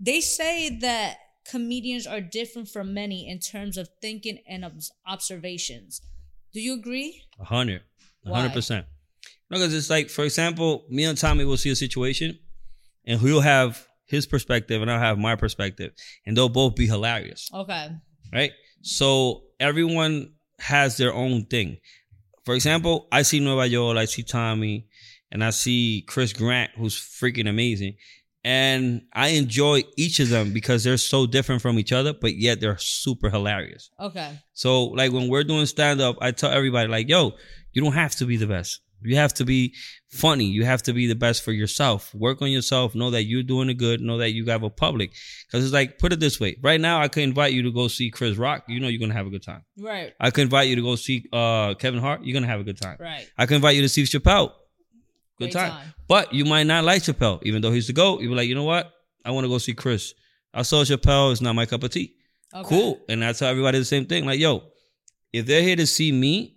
they 0.00 0.20
say 0.20 0.78
that 0.80 1.18
comedians 1.50 2.06
are 2.06 2.20
different 2.20 2.68
from 2.68 2.94
many 2.94 3.28
in 3.28 3.38
terms 3.38 3.76
of 3.76 3.88
thinking 4.00 4.38
and 4.48 4.64
obs- 4.64 4.92
observations. 5.06 6.00
Do 6.52 6.60
you 6.60 6.74
agree? 6.74 7.22
A 7.40 7.44
hundred. 7.44 7.82
A 8.26 8.34
hundred 8.34 8.52
percent. 8.52 8.86
No, 9.50 9.58
because 9.58 9.74
it's 9.74 9.90
like, 9.90 10.10
for 10.10 10.24
example, 10.24 10.84
me 10.90 11.04
and 11.04 11.16
Tommy 11.16 11.44
will 11.44 11.56
see 11.56 11.70
a 11.70 11.76
situation 11.76 12.38
and 13.06 13.20
he'll 13.20 13.40
have 13.40 13.86
his 14.06 14.26
perspective 14.26 14.82
and 14.82 14.90
I'll 14.90 14.98
have 14.98 15.18
my 15.18 15.36
perspective. 15.36 15.92
And 16.26 16.36
they'll 16.36 16.48
both 16.48 16.74
be 16.74 16.86
hilarious. 16.86 17.48
Okay. 17.52 17.90
Right? 18.32 18.52
So 18.82 19.44
everyone 19.58 20.34
has 20.58 20.96
their 20.96 21.14
own 21.14 21.46
thing. 21.46 21.78
For 22.44 22.54
example, 22.54 23.08
I 23.12 23.22
see 23.22 23.40
Nueva 23.40 23.66
York, 23.66 23.96
I 23.96 24.06
see 24.06 24.22
Tommy, 24.22 24.86
and 25.30 25.44
I 25.44 25.50
see 25.50 26.04
Chris 26.06 26.32
Grant, 26.32 26.70
who's 26.76 26.96
freaking 26.96 27.48
amazing. 27.48 27.96
And 28.48 29.02
I 29.12 29.28
enjoy 29.28 29.82
each 29.98 30.20
of 30.20 30.30
them 30.30 30.54
because 30.54 30.82
they're 30.82 30.96
so 30.96 31.26
different 31.26 31.60
from 31.60 31.78
each 31.78 31.92
other, 31.92 32.14
but 32.14 32.34
yet 32.34 32.62
they're 32.62 32.78
super 32.78 33.28
hilarious. 33.28 33.90
Okay. 34.00 34.38
So 34.54 34.84
like 34.84 35.12
when 35.12 35.28
we're 35.28 35.44
doing 35.44 35.66
stand 35.66 36.00
up, 36.00 36.16
I 36.22 36.30
tell 36.30 36.50
everybody 36.50 36.88
like, 36.88 37.10
yo, 37.10 37.32
you 37.74 37.82
don't 37.82 37.92
have 37.92 38.16
to 38.16 38.24
be 38.24 38.38
the 38.38 38.46
best. 38.46 38.80
You 39.02 39.16
have 39.16 39.34
to 39.34 39.44
be 39.44 39.74
funny. 40.08 40.46
You 40.46 40.64
have 40.64 40.82
to 40.84 40.94
be 40.94 41.06
the 41.06 41.14
best 41.14 41.42
for 41.42 41.52
yourself. 41.52 42.14
Work 42.14 42.40
on 42.40 42.50
yourself. 42.50 42.94
Know 42.94 43.10
that 43.10 43.24
you're 43.24 43.42
doing 43.42 43.68
it 43.68 43.74
good. 43.74 44.00
Know 44.00 44.16
that 44.16 44.30
you 44.30 44.46
have 44.46 44.62
a 44.62 44.70
public. 44.70 45.12
Cause 45.52 45.62
it's 45.62 45.74
like, 45.74 45.98
put 45.98 46.14
it 46.14 46.18
this 46.18 46.40
way. 46.40 46.56
Right 46.62 46.80
now, 46.80 47.02
I 47.02 47.08
could 47.08 47.24
invite 47.24 47.52
you 47.52 47.64
to 47.64 47.70
go 47.70 47.86
see 47.88 48.10
Chris 48.10 48.38
Rock. 48.38 48.64
You 48.66 48.80
know 48.80 48.88
you're 48.88 48.98
gonna 48.98 49.12
have 49.12 49.26
a 49.26 49.30
good 49.30 49.42
time. 49.42 49.66
Right. 49.76 50.14
I 50.18 50.30
could 50.30 50.44
invite 50.44 50.68
you 50.68 50.76
to 50.76 50.82
go 50.82 50.96
see 50.96 51.26
uh 51.34 51.74
Kevin 51.74 52.00
Hart. 52.00 52.24
You're 52.24 52.32
gonna 52.32 52.46
have 52.46 52.60
a 52.60 52.64
good 52.64 52.80
time. 52.80 52.96
Right. 52.98 53.28
I 53.36 53.44
could 53.44 53.56
invite 53.56 53.76
you 53.76 53.82
to 53.82 53.90
see 53.90 54.04
Chappelle. 54.04 54.52
Good 55.38 55.52
time. 55.52 55.70
time. 55.70 55.94
But 56.08 56.32
you 56.32 56.44
might 56.44 56.64
not 56.64 56.84
like 56.84 57.02
Chappelle, 57.02 57.40
even 57.44 57.62
though 57.62 57.70
he's 57.72 57.86
the 57.86 57.92
GOAT. 57.92 58.20
You 58.22 58.28
be 58.28 58.34
like, 58.34 58.48
you 58.48 58.54
know 58.54 58.64
what? 58.64 58.92
I 59.24 59.30
want 59.30 59.44
to 59.44 59.48
go 59.48 59.58
see 59.58 59.74
Chris. 59.74 60.14
I 60.54 60.62
saw 60.62 60.82
Chappelle. 60.84 61.32
It's 61.32 61.40
not 61.40 61.54
my 61.54 61.66
cup 61.66 61.82
of 61.82 61.90
tea. 61.90 62.14
Okay. 62.54 62.68
Cool. 62.68 63.00
And 63.08 63.24
I 63.24 63.32
tell 63.32 63.48
everybody 63.48 63.78
the 63.78 63.84
same 63.84 64.06
thing. 64.06 64.24
Like, 64.24 64.40
yo, 64.40 64.62
if 65.32 65.46
they're 65.46 65.62
here 65.62 65.76
to 65.76 65.86
see 65.86 66.10
me, 66.12 66.56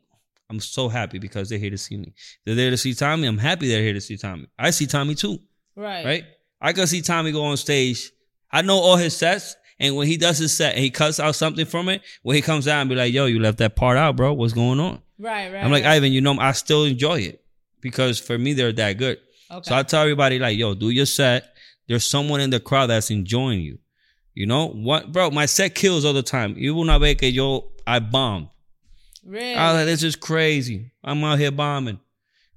I'm 0.50 0.60
so 0.60 0.88
happy 0.90 1.20
because 1.20 1.50
they're 1.50 1.60
here 1.60 1.70
to 1.70 1.78
see 1.78 1.98
me. 1.98 2.14
If 2.16 2.40
they're 2.46 2.56
there 2.56 2.70
to 2.72 2.78
see 2.78 2.94
Tommy, 2.94 3.28
I'm 3.28 3.38
happy 3.38 3.68
they're 3.68 3.82
here 3.84 3.94
to 3.94 4.02
see 4.02 4.18
Tommy. 4.18 4.48
I 4.58 4.70
see 4.72 4.86
Tommy 4.88 5.16
too, 5.16 5.40
Right. 5.76 6.06
right? 6.06 6.24
I 6.62 6.74
can 6.74 6.88
see 6.88 7.02
Tommy 7.02 7.32
go 7.32 7.44
on 7.44 7.58
stage. 7.58 8.12
I 8.52 8.62
know 8.62 8.78
all 8.78 8.96
his 8.98 9.16
sets. 9.16 9.56
And 9.80 9.96
when 9.96 10.06
he 10.08 10.16
does 10.16 10.38
his 10.38 10.54
set 10.56 10.76
and 10.76 10.84
he 10.84 10.92
cuts 10.92 11.20
out 11.20 11.36
something 11.36 11.66
from 11.66 11.90
it, 11.90 12.04
when 12.22 12.36
he 12.36 12.42
comes 12.44 12.68
out 12.68 12.82
and 12.82 12.90
be 12.90 12.96
like, 12.96 13.12
yo, 13.12 13.26
you 13.26 13.40
left 13.40 13.58
that 13.58 13.76
part 13.76 13.98
out, 13.98 14.16
bro. 14.16 14.32
What's 14.34 14.54
going 14.54 14.80
on? 14.80 15.02
Right. 15.18 15.52
Right. 15.52 15.64
I'm 15.64 15.72
like. 15.72 15.86
Ivan, 15.86 16.12
you 16.12 16.22
know, 16.22 16.38
I 16.40 16.52
still 16.52 16.84
enjoy 16.84 17.20
it 17.22 17.41
because 17.82 18.20
for 18.20 18.38
me, 18.38 18.54
they're 18.54 18.72
that 18.74 18.98
good. 18.98 19.20
okay. 19.52 19.70
So 19.70 19.76
I 19.76 19.84
tell 19.84 20.02
everybody, 20.02 20.40
like, 20.40 20.58
yo, 20.58 20.74
do 20.74 20.90
your 20.90 21.06
set. 21.06 21.54
There's 21.88 22.06
someone 22.06 22.40
in 22.40 22.50
the 22.52 22.60
crowd 22.60 22.88
that's 22.88 23.12
enjoying 23.12 23.62
you. 23.62 23.80
You 24.34 24.46
know 24.46 24.68
what, 24.68 25.12
bro? 25.12 25.30
My 25.32 25.46
set 25.46 25.76
kills 25.76 26.06
all 26.06 26.14
the 26.14 26.24
time. 26.24 26.56
You 26.58 26.74
will 26.74 26.86
not 26.86 27.02
vez 27.02 27.16
que 27.16 27.28
yo 27.28 27.72
I 27.86 28.00
bombed. 28.00 28.48
really? 29.26 29.56
I 29.56 29.72
was 29.74 29.80
like, 29.80 29.86
this 29.88 30.04
is 30.04 30.16
crazy. 30.16 30.92
I'm 31.04 31.22
out 31.24 31.38
here 31.40 31.52
bombing, 31.52 32.00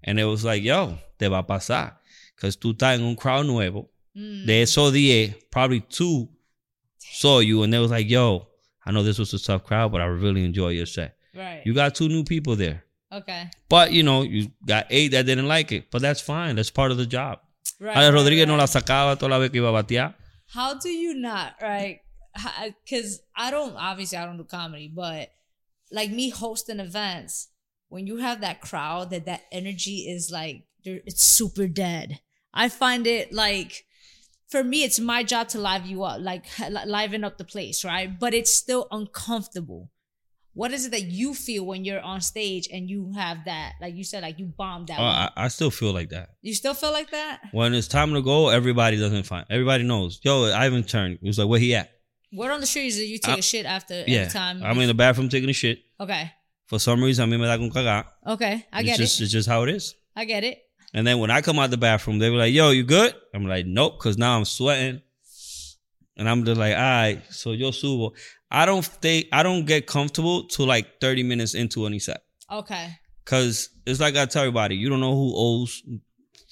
and 0.05 0.21
it 0.21 0.25
was 0.25 0.45
like, 0.45 0.63
yo, 0.63 0.99
te 1.19 1.27
va 1.27 1.39
a 1.39 1.43
pasar, 1.43 1.95
cause 2.37 2.57
tú 2.57 2.75
estás 2.75 2.95
en 2.99 3.05
un 3.05 3.17
crowd 3.17 3.47
nuevo. 3.47 3.89
Mm. 4.17 4.47
De 4.47 4.63
esos 4.63 4.93
diez, 4.93 5.35
probably 5.51 5.81
two 5.81 6.29
saw 6.99 7.41
you, 7.41 7.65
and 7.65 7.73
they 7.73 7.79
was 7.81 7.91
like, 7.91 8.09
yo, 8.09 8.47
I 8.87 8.93
know 8.93 9.03
this 9.03 9.19
was 9.19 9.35
a 9.35 9.39
tough 9.43 9.65
crowd, 9.65 9.91
but 9.91 10.01
I 10.01 10.05
really 10.05 10.45
enjoy 10.45 10.69
your 10.69 10.87
set. 10.87 11.17
right. 11.35 11.63
You 11.65 11.75
got 11.75 11.97
two 11.97 12.09
new 12.09 12.23
people 12.23 12.55
there, 12.55 12.84
okay. 13.17 13.51
but 13.69 13.93
you 13.93 14.03
know, 14.03 14.23
you 14.23 14.51
got 14.67 14.87
eight 14.91 15.09
that 15.13 15.27
didn't 15.27 15.49
like 15.49 15.73
it, 15.73 15.91
but 15.91 16.03
that's 16.03 16.21
fine. 16.21 16.57
That's 16.57 16.71
part 16.71 16.91
of 16.91 16.97
the 16.97 17.07
job. 17.07 17.39
Right. 17.81 17.97
Ale 17.97 18.13
right, 18.13 18.21
Rodríguez 18.21 18.47
no 18.47 18.57
la 18.57 18.65
sacaba 18.65 19.19
toda 19.19 19.31
la 19.31 19.39
vez 19.39 19.51
que 19.51 19.61
iba 19.61 19.77
a 19.77 19.83
batear. 19.83 20.15
How 20.49 20.75
do 20.75 20.89
you 20.89 21.15
not, 21.15 21.55
right? 21.61 22.01
Because 22.85 23.21
I 23.37 23.51
don't, 23.51 23.75
obviously, 23.77 24.19
I 24.19 24.27
don't 24.27 24.37
do 24.37 24.45
comedy, 24.45 24.93
but 24.95 25.31
like 25.91 26.11
me 26.11 26.31
hosting 26.31 26.81
events, 26.81 27.49
when 27.89 28.07
you 28.07 28.19
have 28.19 28.41
that 28.41 28.61
crowd, 28.61 29.11
that 29.11 29.27
that 29.27 29.43
energy 29.53 30.09
is 30.09 30.31
like, 30.31 30.65
it's 30.85 31.23
super 31.23 31.67
dead. 31.67 32.21
I 32.53 32.69
find 32.69 33.07
it 33.07 33.33
like, 33.33 33.85
for 34.49 34.63
me, 34.63 34.85
it's 34.85 35.01
my 35.01 35.23
job 35.23 35.49
to 35.49 35.61
live 35.61 35.87
you 35.87 36.03
up, 36.05 36.21
like 36.21 36.45
li- 36.59 36.87
liven 36.87 37.25
up 37.25 37.39
the 37.39 37.45
place, 37.45 37.85
right? 37.85 38.19
But 38.19 38.35
it's 38.35 38.53
still 38.53 38.87
uncomfortable. 38.91 39.91
What 40.55 40.73
is 40.73 40.87
it 40.87 40.93
that 40.93 41.03
you 41.03 41.35
feel 41.35 41.65
when 41.67 41.85
you're 41.85 42.01
on 42.01 42.21
stage 42.21 42.69
and 42.73 42.89
you 42.89 43.13
have 43.17 43.45
that, 43.47 43.73
like 43.81 43.95
you 43.95 44.05
said, 44.05 44.23
like 44.23 44.39
you 44.39 44.47
bombed 44.47 44.87
that? 44.89 44.99
Oh, 45.01 45.03
one? 45.03 45.15
I, 45.15 45.31
I 45.37 45.49
still 45.49 45.71
feel 45.71 45.93
like 45.93 46.11
that. 46.11 46.31
you 46.43 46.55
still 46.55 46.75
feel 46.75 46.93
like 46.93 47.11
that? 47.11 47.41
When 47.53 47.75
it's 47.75 47.89
time 47.89 48.13
to 48.15 48.23
go, 48.23 48.49
everybody 48.51 48.97
doesn't 48.97 49.25
find. 49.25 49.45
Everybody 49.51 49.83
knows. 49.85 50.21
Yo, 50.23 50.45
Ivan 50.53 50.85
turned. 50.85 51.15
It 51.21 51.27
was 51.27 51.39
like, 51.39 51.49
where 51.49 51.59
he 51.59 51.75
at? 51.75 51.91
Word 52.33 52.53
on 52.53 52.61
the 52.61 52.67
street 52.67 52.87
is 52.87 52.97
that 52.99 53.07
you 53.07 53.19
take 53.19 53.35
I- 53.37 53.39
a 53.39 53.43
shit 53.43 53.67
after 53.67 54.05
Yeah, 54.07 54.21
every 54.21 54.33
time. 54.33 54.63
I'm 54.63 54.79
in 54.79 54.87
the 54.89 54.95
bathroom 54.95 55.29
taking 55.29 55.51
a 55.51 55.53
shit. 55.53 55.79
okay. 56.01 56.31
For 56.67 56.79
some 56.79 57.03
reason, 57.05 57.31
a 57.31 57.33
mí 57.37 57.39
me 57.39 57.47
da 57.47 57.59
con 57.59 57.71
cagar. 57.71 58.07
Okay, 58.27 58.65
I 58.73 58.81
it's 58.81 58.87
get 58.89 58.97
just, 58.97 59.21
it. 59.21 59.25
It's 59.25 59.33
just 59.33 59.49
how 59.49 59.65
it 59.65 59.69
is. 59.69 59.95
I 60.17 60.25
get 60.25 60.45
it. 60.45 60.63
And 60.95 61.07
then 61.07 61.19
when 61.19 61.31
I 61.31 61.43
come 61.43 61.59
out 61.59 61.71
the 61.71 61.77
bathroom, 61.77 62.19
they 62.19 62.31
were 62.31 62.39
like, 62.39 62.55
"Yo, 62.55 62.71
you 62.71 62.85
good?" 62.85 63.13
I'm 63.35 63.45
like, 63.47 63.67
"Nope," 63.67 63.99
because 63.99 64.17
now 64.17 64.35
I'm 64.37 64.47
sweating, 64.47 65.03
and 66.17 66.29
I'm 66.29 66.45
just 66.45 66.59
like, 66.59 66.75
"All 66.75 66.81
right." 66.81 67.23
So 67.31 67.53
yo 67.53 67.71
subo. 67.71 68.13
I 68.55 68.67
don't 68.67 68.83
stay. 68.83 69.29
I 69.33 69.43
don't 69.43 69.65
get 69.67 69.87
comfortable 69.87 70.47
till 70.47 70.67
like 70.67 71.01
30 71.01 71.25
minutes 71.25 71.55
into 71.55 71.87
any 71.87 71.99
set. 71.99 72.23
Okay. 72.51 72.91
Cause 73.25 73.71
it's 73.85 74.01
like 74.01 74.17
I 74.17 74.27
tell 74.27 74.43
everybody, 74.43 74.77
you 74.77 74.89
don't 74.89 75.01
know 75.01 75.15
who 75.15 75.33
owes 75.35 75.83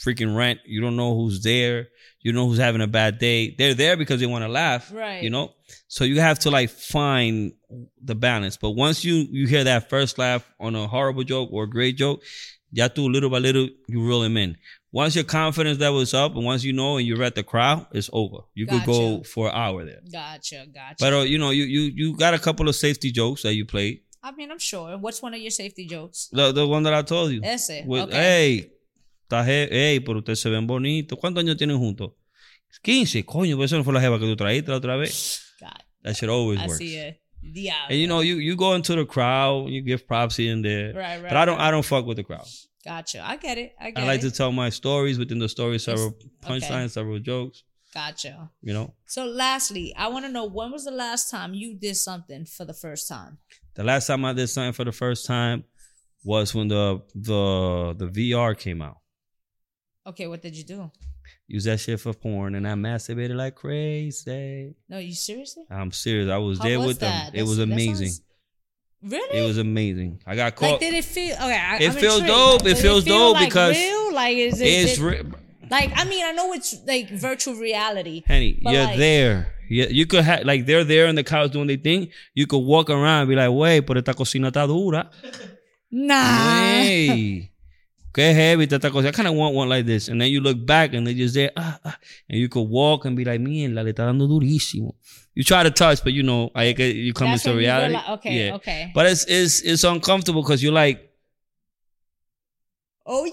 freaking 0.05 0.37
rent. 0.37 0.59
You 0.67 0.81
don't 0.81 0.97
know 0.97 1.15
who's 1.15 1.43
there. 1.43 1.89
You 2.21 2.33
know 2.33 2.49
who's 2.49 2.59
having 2.59 2.81
a 2.81 2.87
bad 2.87 3.19
day. 3.19 3.55
They're 3.57 3.75
there 3.75 3.97
because 3.97 4.21
they 4.21 4.27
want 4.27 4.45
to 4.45 4.49
laugh. 4.49 4.93
Right. 4.93 5.23
You 5.23 5.31
know? 5.31 5.53
So 5.89 6.05
you 6.05 6.21
have 6.21 6.39
to 6.41 6.51
like 6.51 6.71
find 6.71 7.53
the 8.03 8.15
balance. 8.15 8.57
But 8.57 8.71
once 8.71 9.05
you 9.05 9.27
you 9.31 9.47
hear 9.47 9.65
that 9.65 9.89
first 9.89 10.19
laugh 10.19 10.51
on 10.59 10.75
a 10.75 10.89
horrible 10.89 11.25
joke 11.25 11.51
or 11.53 11.65
a 11.65 11.71
great 11.71 11.97
joke, 11.97 12.23
ya 12.73 12.89
tú 12.89 13.13
little 13.13 13.31
by 13.31 13.39
little 13.39 13.69
you 13.87 14.05
reel 14.05 14.21
them 14.21 14.37
in. 14.37 14.57
Once 14.93 15.15
your 15.15 15.25
confidence 15.25 15.79
level 15.79 16.01
is 16.01 16.13
up 16.13 16.37
and 16.37 16.45
once 16.45 16.63
you 16.63 16.73
know 16.73 16.99
and 16.99 17.07
you're 17.07 17.23
at 17.23 17.35
the 17.35 17.43
crowd, 17.43 17.87
it's 17.93 18.11
over. 18.13 18.39
You 18.55 18.67
could 18.67 18.85
go 18.85 19.23
for 19.23 19.49
an 19.49 19.55
hour 19.55 19.85
there. 19.87 20.01
Gotcha, 20.13 20.67
gotcha. 20.73 20.97
But 21.01 21.13
uh, 21.15 21.21
you 21.21 21.39
know, 21.39 21.49
you 21.51 21.65
you 21.65 21.81
you 21.95 22.17
got 22.17 22.35
a 22.35 22.39
couple 22.39 22.69
of 22.69 22.77
safety 22.77 23.11
jokes 23.11 23.43
that 23.43 23.55
you 23.55 23.65
played. 23.65 24.03
I 24.23 24.33
mean, 24.33 24.51
I'm 24.53 24.59
sure. 24.59 24.99
What's 24.99 25.23
one 25.23 25.33
of 25.35 25.41
your 25.41 25.51
safety 25.51 25.87
jokes? 25.87 26.29
The, 26.31 26.53
the 26.53 26.67
one 26.67 26.83
that 26.85 26.93
I 26.95 27.03
told 27.03 27.33
you. 27.33 27.41
Ese. 27.43 27.83
With, 27.87 28.03
okay. 28.05 28.71
Hey, 29.31 29.69
hey, 29.71 30.01
pero 30.01 30.19
ustedes 30.19 30.39
se 30.41 30.51
ven 30.51 30.67
bonitos. 30.67 31.19
¿Cuántos 31.19 31.43
años 31.43 31.57
tienen 31.57 31.79
juntos? 31.79 32.13
15. 32.83 33.25
Coño, 33.25 33.57
pero 33.57 33.65
eso 33.65 33.77
no 33.79 33.85
fue 33.85 33.95
la 33.95 34.01
jeva 34.01 34.19
que 34.19 34.27
tú 34.27 34.37
traíste 34.37 34.71
la 34.71 34.77
otra 34.77 34.97
vez. 34.97 35.55
God, 35.61 35.71
That 36.03 36.15
shit 36.17 36.29
always 36.29 36.61
I 36.61 36.67
works. 36.67 36.79
see 36.79 36.97
it. 36.97 37.21
Yeah. 37.43 37.75
And 37.89 37.99
you 37.99 38.07
know, 38.07 38.21
you 38.21 38.37
you 38.37 38.55
go 38.57 38.75
into 38.75 38.95
the 38.95 39.05
crowd, 39.05 39.69
you 39.71 39.83
give 39.83 40.07
props 40.07 40.39
and 40.39 40.63
there. 40.65 40.93
Right, 40.95 41.21
right. 41.21 41.23
But 41.23 41.37
I 41.37 41.45
don't 41.45 41.59
right. 41.59 41.69
I 41.69 41.71
don't 41.73 41.85
fuck 41.85 42.07
with 42.07 42.17
the 42.17 42.23
crowd. 42.25 42.47
Gotcha. 42.85 43.23
I 43.25 43.37
get 43.37 43.59
it. 43.59 43.75
I 43.81 43.91
get 43.91 44.01
it. 44.01 44.05
I 44.05 44.07
like 44.07 44.21
it. 44.21 44.31
to 44.31 44.31
tell 44.33 44.51
my 44.53 44.69
stories 44.71 45.19
within 45.19 45.39
the 45.39 45.49
story, 45.49 45.79
several 45.79 46.09
okay. 46.09 46.29
punchlines, 46.43 46.91
several 46.91 47.19
jokes. 47.21 47.63
Gotcha. 47.95 48.51
You 48.63 48.73
know, 48.73 48.95
So, 49.07 49.27
lastly, 49.27 49.95
I 49.97 50.09
want 50.09 50.25
to 50.25 50.33
know 50.33 50.47
when 50.47 50.73
was 50.73 50.85
the 50.87 50.91
last 50.91 51.31
time 51.31 51.53
you 51.55 51.75
did 51.75 51.97
something 51.97 52.47
for 52.47 52.65
the 52.65 52.75
first 52.75 53.09
time? 53.09 53.39
the 53.75 53.85
last 53.85 54.07
time 54.07 54.25
I 54.25 54.33
did 54.33 54.49
something 54.49 54.73
for 54.73 54.85
the 54.85 54.93
first 54.93 55.27
time 55.27 55.65
was 56.25 56.55
when 56.55 56.69
the 56.69 57.03
the 57.15 57.95
the 57.97 58.07
VR 58.09 58.57
came 58.59 58.81
out. 58.83 58.99
Okay, 60.07 60.27
what 60.27 60.43
did 60.43 60.57
you 60.57 60.65
do? 60.65 60.91
Use 61.47 61.65
that 61.65 61.79
shit 61.81 62.01
for 62.01 62.13
porn, 62.15 62.55
and 62.55 62.67
I 62.67 62.73
masturbated 62.73 63.37
like 63.37 63.55
crazy. 63.55 64.75
No, 64.89 64.99
you 64.99 65.15
seriously? 65.15 65.65
I'm 65.71 65.93
serious. 65.93 66.31
I 66.31 66.39
was 66.39 66.59
How 66.59 66.65
there 66.65 66.79
was 66.79 66.87
with 66.89 66.99
that? 67.01 67.33
them. 67.33 67.41
It 67.41 67.45
was 67.45 67.59
amazing. 67.59 68.09
sounds- 68.09 68.23
Really? 69.03 69.39
It 69.39 69.47
was 69.47 69.59
amazing. 69.59 70.21
I 70.27 70.37
got 70.37 70.55
caught. 70.55 70.73
like, 70.73 70.81
did 70.81 70.95
it 70.95 71.05
feel? 71.05 71.35
Okay, 71.35 71.59
I, 71.59 71.77
It 71.81 71.93
feels 71.95 72.21
dope. 72.23 72.65
It 72.67 72.79
feels 72.79 73.05
dope 73.05 73.35
like, 73.35 73.49
because 73.49 73.77
real? 73.77 74.15
Like, 74.15 74.37
is 74.37 74.61
it? 74.61 74.65
it's 74.67 74.99
it- 74.99 75.03
re- 75.03 75.23
like, 75.71 75.91
I 75.97 76.05
mean, 76.05 76.25
I 76.25 76.33
know 76.33 76.53
it's 76.53 76.77
like 76.87 77.09
virtual 77.11 77.55
reality. 77.55 78.23
Henny, 78.27 78.61
But 78.63 78.73
you're 78.75 78.85
like- 78.85 78.99
there. 78.99 79.55
You, 79.69 79.87
you 79.91 80.07
could 80.07 80.23
have 80.25 80.45
like 80.45 80.67
they're 80.67 80.85
there 80.85 81.09
on 81.09 81.15
the 81.15 81.25
couch 81.25 81.53
doing 81.53 81.67
their 81.67 81.79
thing. 81.79 82.11
You 82.35 82.47
could 82.47 82.59
walk 82.59 82.91
around 82.91 83.21
and 83.23 83.29
be 83.31 83.35
like, 83.37 83.51
"Wait, 83.51 83.87
pero 83.87 84.01
esta 84.01 84.13
cocina 84.13 84.51
está 84.53 84.67
dura." 84.67 85.09
Nah. 85.91 86.61
Hey, 86.83 87.52
qué 88.13 88.33
heavy 88.35 88.65
esta 88.65 88.91
cosa. 88.91 89.09
I 89.09 89.13
kind 89.13 89.29
of 89.29 89.35
want 89.35 89.55
one 89.55 89.69
like 89.69 89.87
this, 89.87 90.09
and 90.09 90.21
then 90.21 90.31
you 90.31 90.41
look 90.41 90.65
back 90.65 90.95
and 90.95 91.07
they 91.07 91.15
just 91.15 91.35
there, 91.35 91.51
ah, 91.57 91.79
ah, 91.85 91.97
and 92.29 92.39
you 92.39 92.49
could 92.49 92.69
walk 92.69 93.05
and 93.05 93.17
be 93.17 93.25
like, 93.25 93.41
"Mierda, 93.41 93.83
le 93.83 93.93
está 93.93 94.07
dando 94.07 94.27
durísimo." 94.27 94.95
You 95.35 95.45
try 95.45 95.63
to 95.63 95.71
touch, 95.71 96.05
but 96.05 96.13
you 96.13 96.23
know, 96.23 96.51
I 96.55 96.75
you 96.77 97.15
come 97.15 97.31
That's 97.31 97.47
into 97.47 97.57
reality. 97.59 97.95
realize- 97.95 98.11
okay, 98.19 98.47
yeah. 98.47 98.55
okay. 98.57 98.91
But 98.95 99.07
it's 99.07 99.25
it's 99.27 99.61
it's 99.63 99.85
uncomfortable 99.85 100.43
because 100.43 100.63
you're 100.63 100.75
like, 100.75 101.09
Oh, 103.05 103.27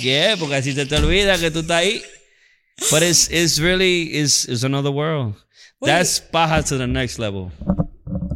yeah, 0.00 0.36
porque 0.38 0.54
así 0.54 0.72
se 0.74 0.84
te 0.84 0.96
olvida 0.96 1.38
que 1.38 1.50
tú 1.50 1.60
estás 1.60 1.78
ahí. 1.82 2.02
But 2.90 3.02
it's 3.02 3.28
it's 3.30 3.58
really 3.58 4.02
it's 4.12 4.44
it's 4.46 4.64
another 4.64 4.90
world. 4.90 5.34
Wait. 5.80 5.88
That's 5.88 6.20
paja 6.20 6.62
to 6.68 6.76
the 6.76 6.86
next 6.86 7.18
level. 7.18 7.50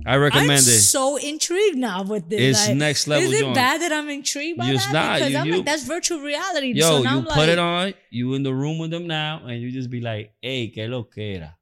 I 0.07 0.16
recommend 0.16 0.50
it. 0.50 0.52
I'm 0.52 0.59
it. 0.59 0.80
so 0.80 1.16
intrigued 1.16 1.76
now 1.78 2.02
with 2.04 2.28
this. 2.28 2.40
It's 2.40 2.68
like, 2.68 2.76
next 2.76 3.07
level 3.09 3.26
Is 3.32 3.38
it 3.38 3.42
joint. 3.42 3.54
bad 3.54 3.80
that 3.80 3.92
I'm 3.92 4.09
intrigued 4.09 4.59
by 4.59 4.70
It's 4.70 4.86
that? 4.86 4.92
not. 4.92 5.14
Because 5.18 5.32
You- 5.32 5.38
I'm 5.38 5.46
you- 5.46 5.57
like, 5.57 5.64
that's 5.66 5.84
virtual 5.84 6.20
reality. 6.20 6.72
Yo, 6.74 6.82
so 6.88 7.02
now 7.02 7.12
you 7.12 7.18
I'm 7.18 7.24
put 7.24 7.36
like, 7.36 7.48
it 7.48 7.59
on, 7.59 7.94
you 8.11 8.34
in 8.34 8.42
the 8.42 8.54
room 8.54 8.78
with 8.78 8.90
them 8.90 9.07
now, 9.07 9.42
and 9.46 9.61
you 9.61 9.70
just 9.72 9.90
be 9.90 10.00
like, 10.00 10.32
hey, 10.40 10.68
que 10.68 10.86
lo 10.86 11.04
que 11.04 11.22
era. 11.22 11.57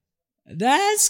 That's 0.47 1.09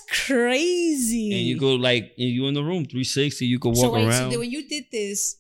crazy. 0.54 1.32
And 1.32 1.40
you 1.42 1.58
go 1.58 1.74
like, 1.74 2.12
you 2.16 2.46
in 2.46 2.54
the 2.54 2.62
room 2.62 2.84
360, 2.84 3.46
you 3.46 3.58
could 3.58 3.76
so 3.76 3.84
walk 3.88 3.94
wait, 3.94 4.06
around. 4.08 4.32
so 4.32 4.38
when 4.38 4.50
you 4.50 4.68
did 4.68 4.84
this, 4.92 5.36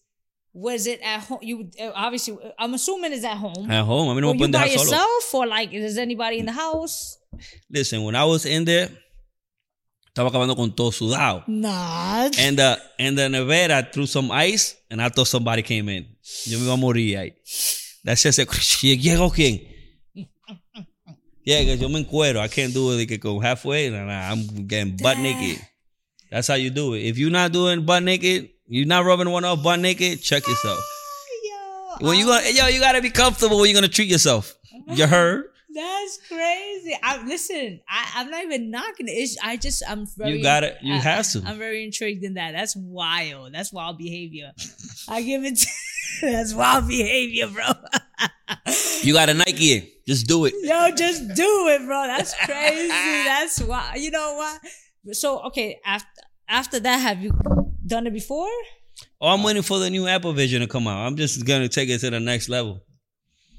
was 0.52 0.86
it 0.86 1.00
at 1.02 1.20
home? 1.20 1.38
You 1.42 1.70
uh, 1.80 1.90
obviously, 1.94 2.36
I'm 2.58 2.74
assuming 2.74 3.12
it's 3.12 3.24
at 3.24 3.36
home. 3.36 3.70
at 3.70 3.84
home. 3.84 4.08
I 4.10 4.14
mean, 4.14 4.24
Were 4.26 4.34
you 4.34 4.40
by 4.40 4.46
pendeja 4.46 4.68
solo. 4.78 4.82
yourself 4.82 5.34
or 5.34 5.46
like 5.46 5.72
is 5.72 5.98
anybody 5.98 6.38
in 6.38 6.46
the 6.46 6.52
house? 6.52 7.18
Listen, 7.70 8.04
when 8.04 8.14
I 8.14 8.24
was 8.24 8.46
in 8.46 8.64
there, 8.64 8.88
estaba 10.14 10.28
acabando 10.28 10.54
con 10.54 10.72
todo 10.72 10.92
sudado. 10.92 11.42
Nah. 11.48 12.30
And 12.38 12.56
the 12.56 12.78
and 13.00 13.18
the 13.18 13.28
nevera 13.28 13.82
threw 13.92 14.06
some 14.06 14.30
ice, 14.30 14.76
and 14.88 15.02
I 15.02 15.08
thought 15.08 15.26
somebody 15.26 15.62
came 15.62 15.88
in. 15.88 16.06
Yo 16.46 16.58
me 16.60 16.66
iba 16.66 16.74
a 16.74 16.76
morir 16.76 17.18
ahí. 17.18 17.34
That 18.04 18.16
shit 18.16 18.32
said, 18.32 18.46
¿llegó 18.46 19.32
quién? 19.34 19.66
Yeah, 21.44 21.64
que 21.64 21.76
yo 21.76 21.88
me 21.88 21.98
encuero. 22.04 22.40
I 22.40 22.46
can't 22.48 22.72
do 22.72 22.92
it 22.92 23.10
like 23.10 23.20
go 23.20 23.40
halfway. 23.40 23.90
Nah, 23.90 24.04
nah, 24.04 24.30
I'm 24.30 24.66
getting 24.68 24.96
butt 24.96 25.18
naked. 25.18 25.60
That's 26.30 26.46
how 26.46 26.54
you 26.54 26.70
do 26.70 26.94
it. 26.94 27.00
If 27.00 27.18
you're 27.18 27.30
not 27.30 27.50
doing 27.52 27.84
butt 27.84 28.04
naked, 28.04 28.50
you're 28.68 28.86
not 28.86 29.04
rubbing 29.04 29.28
one 29.28 29.44
off 29.44 29.64
butt 29.64 29.80
naked, 29.80 30.22
check 30.22 30.46
yourself. 30.46 30.78
Yo, 32.00 32.06
When 32.08 32.18
you 32.18 32.26
gonna, 32.26 32.48
yo, 32.50 32.68
you 32.68 32.78
gotta 32.78 33.02
be 33.02 33.10
comfortable 33.10 33.58
when 33.58 33.68
you're 33.68 33.74
gonna 33.80 33.88
treat 33.88 34.08
yourself. 34.08 34.54
You 34.86 35.06
heard? 35.08 35.46
That's 35.74 36.18
crazy. 36.28 36.96
I 37.02 37.24
listen. 37.26 37.80
I, 37.88 38.12
I'm 38.16 38.30
not 38.30 38.44
even 38.44 38.70
knocking 38.70 39.06
it. 39.08 39.30
I 39.42 39.56
just 39.56 39.82
I'm 39.88 40.06
very. 40.16 40.36
You 40.36 40.42
got 40.42 40.62
it. 40.64 40.78
you 40.82 40.94
I- 40.94 40.98
have 40.98 41.28
to. 41.32 41.42
I'm 41.44 41.58
very 41.58 41.84
intrigued 41.84 42.22
in 42.24 42.34
that. 42.34 42.52
That's 42.52 42.76
wild. 42.76 43.52
That's 43.52 43.72
wild 43.72 43.98
behavior. 43.98 44.52
I 45.08 45.22
give 45.22 45.44
it. 45.44 45.58
To, 45.58 45.66
that's 46.22 46.54
wild 46.54 46.86
behavior, 46.88 47.48
bro. 47.48 47.72
You 49.02 49.12
got 49.14 49.28
a 49.28 49.34
Nike 49.34 49.72
in. 49.74 49.88
Just 50.06 50.26
do 50.26 50.44
it. 50.44 50.54
Yo, 50.62 50.90
just 50.94 51.28
do 51.34 51.68
it, 51.68 51.84
bro. 51.86 52.06
That's 52.06 52.34
crazy. 52.44 52.88
That's 52.88 53.60
why. 53.60 53.94
You 53.96 54.10
know 54.10 54.34
what? 54.36 55.16
So 55.16 55.40
okay, 55.46 55.80
after 55.84 56.08
after 56.48 56.80
that, 56.80 56.96
have 56.98 57.22
you 57.22 57.32
done 57.86 58.06
it 58.06 58.12
before? 58.12 58.48
Oh, 59.20 59.28
I'm 59.28 59.42
waiting 59.42 59.62
for 59.62 59.78
the 59.78 59.90
new 59.90 60.06
Apple 60.06 60.32
Vision 60.32 60.60
to 60.60 60.66
come 60.68 60.86
out. 60.86 61.06
I'm 61.06 61.16
just 61.16 61.44
gonna 61.44 61.68
take 61.68 61.88
it 61.88 61.98
to 61.98 62.10
the 62.10 62.20
next 62.20 62.48
level. 62.48 62.82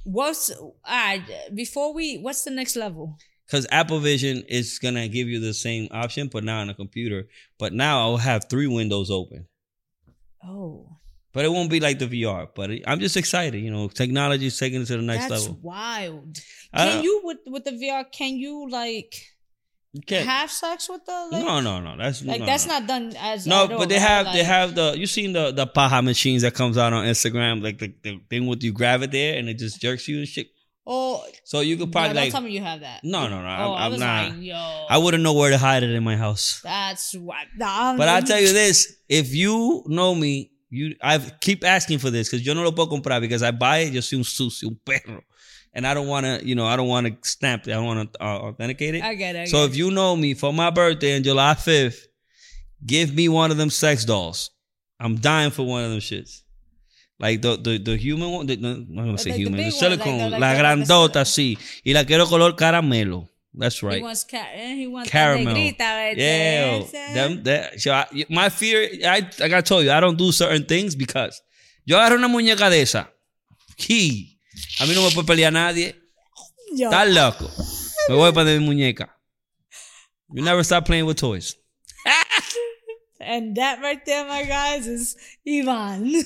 What's 0.06 0.50
all 0.52 0.76
right? 0.88 1.22
Before 1.54 1.94
we, 1.94 2.18
what's 2.20 2.44
the 2.44 2.52
next 2.52 2.76
level? 2.76 3.18
Because 3.46 3.68
Apple 3.72 4.00
Vision 4.00 4.44
is 4.48 4.80
gonna 4.80 5.08
give 5.08 5.28
you 5.28 5.40
the 5.40 5.54
same 5.54 5.88
option, 5.92 6.30
but 6.32 6.44
now 6.44 6.62
on 6.62 6.70
a 6.70 6.74
computer. 6.74 7.28
But 7.60 7.74
now 7.74 8.00
I'll 8.00 8.18
have 8.18 8.46
three 8.50 8.68
windows 8.68 9.12
open. 9.12 9.48
Oh, 10.44 10.98
But 11.34 11.44
it 11.44 11.52
won't 11.52 11.70
be 11.70 11.80
like 11.82 12.00
the 12.00 12.08
VR. 12.08 12.48
But 12.56 12.72
it- 12.72 12.84
I'm 12.88 13.00
just 13.02 13.18
excited. 13.18 13.60
You 13.62 13.70
know, 13.72 13.88
technology 13.90 14.46
is 14.46 14.58
taking 14.58 14.82
it 14.82 14.86
to 14.86 14.96
the 14.98 15.02
next 15.04 15.28
that's 15.28 15.42
level. 15.48 15.60
wild. 15.62 16.38
Can 16.74 16.88
don't- 16.94 17.04
you 17.04 17.22
with 17.24 17.38
with 17.48 17.64
the 17.66 17.72
VR? 17.72 18.06
Can 18.10 18.38
you 18.38 18.70
like 18.70 19.14
You 19.96 20.02
can't- 20.02 20.28
have 20.28 20.52
sex 20.52 20.90
with 20.90 21.06
the? 21.06 21.28
Like, 21.32 21.46
no, 21.46 21.62
no, 21.62 21.80
no. 21.80 21.96
That's 21.98 22.22
Like 22.24 22.42
no, 22.42 22.46
that's 22.46 22.68
no. 22.68 22.74
not 22.74 22.88
done 22.88 23.14
as 23.18 23.48
No, 23.48 23.68
but 23.68 23.88
they 23.88 24.00
have 24.00 24.26
they 24.34 24.44
have 24.44 24.76
the 24.76 24.94
you 24.98 25.08
seen 25.08 25.32
the 25.32 25.52
the 25.52 25.66
paja 25.66 26.02
machines 26.02 26.42
that 26.42 26.54
comes 26.54 26.78
out 26.78 26.92
on 26.92 27.06
Instagram, 27.06 27.64
like 27.64 27.78
the, 27.80 27.94
the 28.04 28.20
thing 28.30 28.46
with 28.48 28.62
you 28.64 28.74
grab 28.74 29.02
it 29.04 29.12
there 29.12 29.38
and 29.40 29.48
it 29.48 29.58
just 29.58 29.80
jerks 29.82 30.08
you 30.10 30.18
and 30.20 30.28
shit. 30.28 30.48
Oh, 30.88 31.24
So 31.46 31.62
you 31.62 31.78
could 31.78 31.88
no, 31.88 31.92
probably 31.94 32.10
don't 32.14 32.24
like 32.26 32.32
tell 32.32 32.42
me 32.42 32.52
you 32.52 32.62
have 32.62 32.82
that. 32.82 33.00
no 33.04 33.28
no 33.28 33.42
no 33.42 33.48
Oh, 33.48 33.74
I'm, 33.74 33.94
I 33.94 33.96
I'm 33.96 34.00
not. 34.00 34.30
like, 34.36 34.42
yo, 34.44 34.86
I 34.90 34.98
wouldn't 35.00 35.24
know 35.24 35.34
where 35.34 35.50
to 35.50 35.58
hide 35.58 35.82
it 35.84 35.90
in 35.90 36.04
my 36.04 36.16
house. 36.18 36.60
That's 36.62 37.14
what. 37.16 37.48
Nah, 37.58 37.96
But 37.98 38.08
I'll 38.10 38.22
tell 38.22 38.40
you 38.40 38.52
this: 38.54 38.94
if 39.10 39.34
you 39.34 39.84
know 39.88 40.14
me, 40.14 40.52
you 40.70 40.94
I 41.02 41.18
keep 41.40 41.64
asking 41.64 42.00
for 42.00 42.12
this 42.12 42.28
because 42.30 42.46
yo 42.46 42.54
no 42.54 42.64
lo 42.64 42.72
puedo 42.72 42.90
comprar 42.92 43.20
because 43.22 43.42
I 43.42 43.52
buy 43.52 43.78
it. 43.88 43.94
Yo 43.94 44.02
soy 44.02 44.18
un 44.18 44.24
sucio, 44.26 44.68
un 44.68 44.78
perro, 44.86 45.24
and 45.76 45.86
I 45.86 45.94
don't 45.94 46.08
want 46.08 46.26
to, 46.26 46.40
you 46.48 46.56
know, 46.56 46.66
I 46.66 46.76
don't 46.78 46.88
want 46.88 47.06
to 47.06 47.30
stamp 47.30 47.68
it. 47.68 47.72
I 47.72 47.76
don't 47.76 47.86
want 47.86 48.14
to 48.14 48.24
uh, 48.24 48.38
authenticate 48.48 48.96
it. 48.96 49.04
I 49.04 49.14
get 49.14 49.36
it. 49.36 49.40
I 49.40 49.46
so 49.46 49.58
get 49.68 49.72
if 49.72 49.78
you 49.78 49.92
know 49.92 50.16
me 50.16 50.34
for 50.34 50.52
my 50.54 50.70
birthday 50.72 51.16
on 51.18 51.24
July 51.24 51.54
fifth, 51.54 52.08
give 52.86 53.14
me 53.14 53.30
one 53.30 53.52
of 53.52 53.58
them 53.58 53.70
sex 53.70 54.06
dolls. 54.06 54.50
I'm 55.00 55.18
dying 55.18 55.52
for 55.52 55.64
one 55.64 55.84
of 55.84 55.92
them 55.92 56.00
shits. 56.00 56.42
Like 57.20 57.42
the 57.42 57.58
the, 57.58 57.78
the 57.78 57.98
human 57.98 58.32
one, 58.32 58.46
the, 58.48 58.54
I'm 58.56 58.96
gonna 58.96 59.18
say 59.18 59.32
Like 59.32 59.38
the 59.38 59.44
human, 59.44 59.58
the, 59.58 59.64
big 59.66 59.74
one, 59.74 59.80
silicone, 59.80 60.18
like 60.18 60.32
the- 60.32 60.40
like 60.40 60.42
la 60.42 60.76
grandota, 60.76 61.26
sí, 61.26 61.58
y 61.86 61.94
la 61.94 62.04
quiero 62.04 62.26
color 62.26 62.54
caramelo. 62.54 63.30
That's 63.58 63.82
right. 63.84 63.98
He 63.98 64.04
wants 64.04 64.26
car- 64.26 64.48
eh, 64.54 64.76
he 64.76 64.88
wants 64.88 65.10
Caramel. 65.10 65.56
Yeah, 66.18 66.80
them, 67.14 67.44
that, 67.44 67.80
so 67.80 67.94
I- 67.94 68.26
my 68.30 68.50
fear, 68.50 68.90
I, 69.06 69.30
like 69.40 69.54
I 69.54 69.62
told 69.62 69.86
you, 69.86 69.92
I 69.92 70.02
don't 70.02 70.18
do 70.18 70.34
certain 70.34 70.66
things 70.66 70.94
because 70.96 71.42
yo 71.86 71.98
agarro 71.98 72.18
una 72.18 72.28
muñeca 72.28 72.70
de 72.70 72.82
esa. 72.82 73.08
Key. 73.78 74.35
A 74.80 74.86
mí 74.86 74.94
no 74.94 75.02
me 75.02 75.12
puede 75.12 75.28
pelear 75.28 75.54
nadie. 75.54 75.96
Yo, 76.74 76.90
Estás 76.90 77.10
loco. 77.14 77.50
Me 78.10 78.16
voy 78.16 78.32
para 78.34 78.50
de 78.50 78.60
mi 78.60 78.66
muñeca. 78.66 79.18
You 80.30 80.44
never 80.44 80.64
stop 80.64 80.86
playing 80.86 81.06
with 81.06 81.18
toys. 81.18 81.56
and 83.20 83.56
that 83.56 83.82
right 83.82 84.04
there, 84.06 84.26
my 84.28 84.44
guys, 84.44 84.88
is 84.88 85.16
Ivan. 85.48 86.06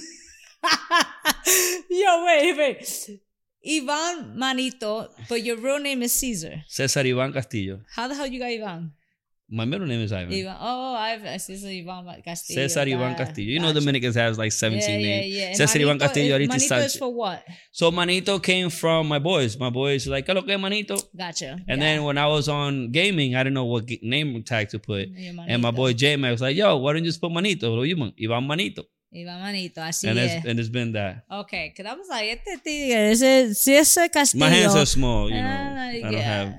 Yo, 1.90 2.26
wait, 2.26 2.58
wait. 2.58 3.22
Ivan 3.66 4.38
Manito, 4.38 5.10
but 5.28 5.44
your 5.44 5.58
real 5.58 5.80
name 5.80 6.02
is 6.04 6.14
Caesar. 6.14 6.64
César 6.70 7.06
Iván 7.06 7.34
Castillo. 7.34 7.82
How 7.94 8.08
the 8.08 8.16
hell 8.16 8.28
you 8.28 8.40
got 8.40 8.48
Ivan? 8.48 8.94
My 9.52 9.66
middle 9.66 9.88
name 9.88 10.02
is 10.02 10.12
Ivan. 10.14 10.32
Ivan. 10.34 10.56
Oh, 10.60 10.94
Ivan. 10.96 11.40
Cesar 11.40 11.70
Ivan 11.70 12.22
Castillo. 12.24 12.68
Cesar 12.68 12.82
Ivan 12.82 13.16
Castillo. 13.16 13.48
You 13.50 13.60
know 13.60 13.70
gotcha. 13.74 13.80
Dominicans 13.80 14.16
have 14.16 14.38
like 14.38 14.52
17 14.52 14.80
yeah, 14.82 14.98
yeah, 14.98 15.08
names. 15.08 15.36
yeah. 15.36 15.46
And 15.48 15.58
Cesar 15.58 15.80
Ivan 15.80 15.98
Castillo, 16.00 16.38
is- 16.38 16.48
Manito 16.48 16.76
is 16.76 16.94
Sánchez. 16.96 17.00
for 17.00 17.14
what? 17.14 17.44
So 17.72 17.90
Manito 17.92 18.38
came 18.40 18.70
from 18.70 19.08
my 19.08 19.18
boys. 19.20 19.58
My 19.58 19.70
boys 19.72 20.06
like, 20.08 20.28
¿qué 20.28 20.36
lo 20.36 20.44
que 20.44 20.56
Manito? 20.58 20.98
Gotcha. 21.18 21.58
And 21.68 21.82
then 21.82 22.04
when 22.04 22.18
I 22.20 22.28
was 22.28 22.48
on 22.48 22.92
gaming, 22.92 23.36
I 23.36 23.40
didn't 23.44 23.56
know 23.56 23.66
what 23.66 23.90
name 24.04 24.44
tag 24.44 24.70
to 24.70 24.80
put. 24.80 25.08
And 25.48 25.62
my 25.62 25.72
boy 25.72 25.94
J 25.94 26.16
Mac 26.16 26.32
was 26.32 26.42
like, 26.42 26.56
yo, 26.56 26.78
why 26.78 26.94
don't 26.94 27.04
you 27.04 27.10
just 27.10 27.20
put 27.20 27.32
Manito? 27.32 27.74
Lo 27.74 27.82
Ivan, 27.84 28.14
Ivan 28.24 28.46
Manito. 28.46 28.84
Ivan 29.12 29.42
Manito. 29.42 29.82
Así 29.82 30.08
And 30.08 30.20
es. 30.20 30.32
it's, 30.36 30.46
and 30.46 30.60
it's 30.60 30.70
been 30.70 30.92
that. 30.92 31.24
Okay, 31.32 31.74
because 31.76 31.92
I 31.92 31.96
was 31.96 32.08
like, 32.08 32.30
este 32.38 32.64
tigre, 32.64 33.10
ese 33.10 33.58
Cesar 33.58 34.08
Castillo. 34.10 34.46
My 34.46 34.50
hands 34.52 34.76
are 34.76 34.86
small, 34.86 35.28
you 35.28 35.42
know. 35.42 35.50
Ah, 35.50 35.88
I 35.88 36.02
don't 36.02 36.14
yeah. 36.14 36.20
have. 36.22 36.54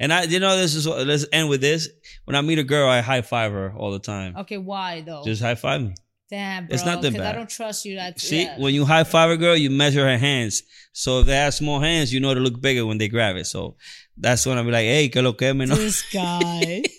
And 0.00 0.12
I, 0.12 0.22
you 0.24 0.40
know, 0.40 0.56
this 0.56 0.74
is 0.74 0.88
what- 0.88 1.06
let's 1.06 1.26
end 1.30 1.48
with 1.50 1.60
this. 1.60 1.88
When 2.24 2.34
I 2.34 2.40
meet 2.40 2.58
a 2.58 2.64
girl, 2.64 2.88
I 2.88 3.00
high 3.02 3.20
five 3.22 3.52
her 3.52 3.72
all 3.76 3.92
the 3.92 3.98
time. 4.00 4.34
Okay, 4.38 4.56
why 4.58 5.02
though? 5.02 5.22
Just 5.24 5.42
high 5.42 5.54
five 5.54 5.82
me. 5.82 5.94
Damn, 6.30 6.66
bro. 6.66 6.74
it's 6.74 6.84
not 6.86 7.02
that 7.02 7.12
'cause 7.12 7.20
I 7.20 7.32
don't 7.32 7.50
trust 7.50 7.84
you. 7.84 7.96
That 7.96 8.18
See, 8.20 8.44
yeah. 8.44 8.56
when 8.58 8.72
you 8.72 8.84
high 8.86 9.04
five 9.04 9.30
a 9.30 9.36
girl, 9.36 9.54
you 9.56 9.68
measure 9.68 10.06
her 10.08 10.16
hands. 10.16 10.62
So 10.92 11.20
if 11.20 11.26
they 11.26 11.34
have 11.36 11.52
small 11.54 11.80
hands, 11.80 12.12
you 12.14 12.20
know 12.20 12.32
they 12.32 12.40
look 12.40 12.60
bigger 12.60 12.86
when 12.86 12.98
they 12.98 13.08
grab 13.08 13.36
it. 13.36 13.46
So 13.46 13.76
that's 14.16 14.46
when 14.46 14.56
I 14.56 14.62
be 14.62 14.70
like, 14.70 14.84
hey, 14.86 15.08
que 15.08 15.20
lo 15.22 15.32
que 15.34 15.52
me 15.52 15.66
no. 15.66 15.74
this 15.74 16.02
guy. 16.12 16.82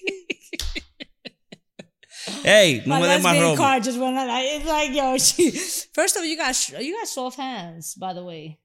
Hey, 2.44 2.84
no 2.86 2.96
My 2.96 3.02
me 3.02 3.08
lesbian 3.08 3.42
robo. 3.42 3.58
card 3.58 3.84
just 3.84 3.98
went 4.00 4.16
like 4.16 4.46
it's 4.46 4.66
like 4.66 4.92
yo. 4.94 5.18
She, 5.18 5.50
first 5.94 6.16
of 6.16 6.22
all, 6.22 6.26
you 6.26 6.38
got 6.38 6.70
you 6.70 6.96
got 6.96 7.08
soft 7.08 7.38
hands, 7.38 7.96
by 7.96 8.14
the 8.14 8.24
way. 8.24 8.60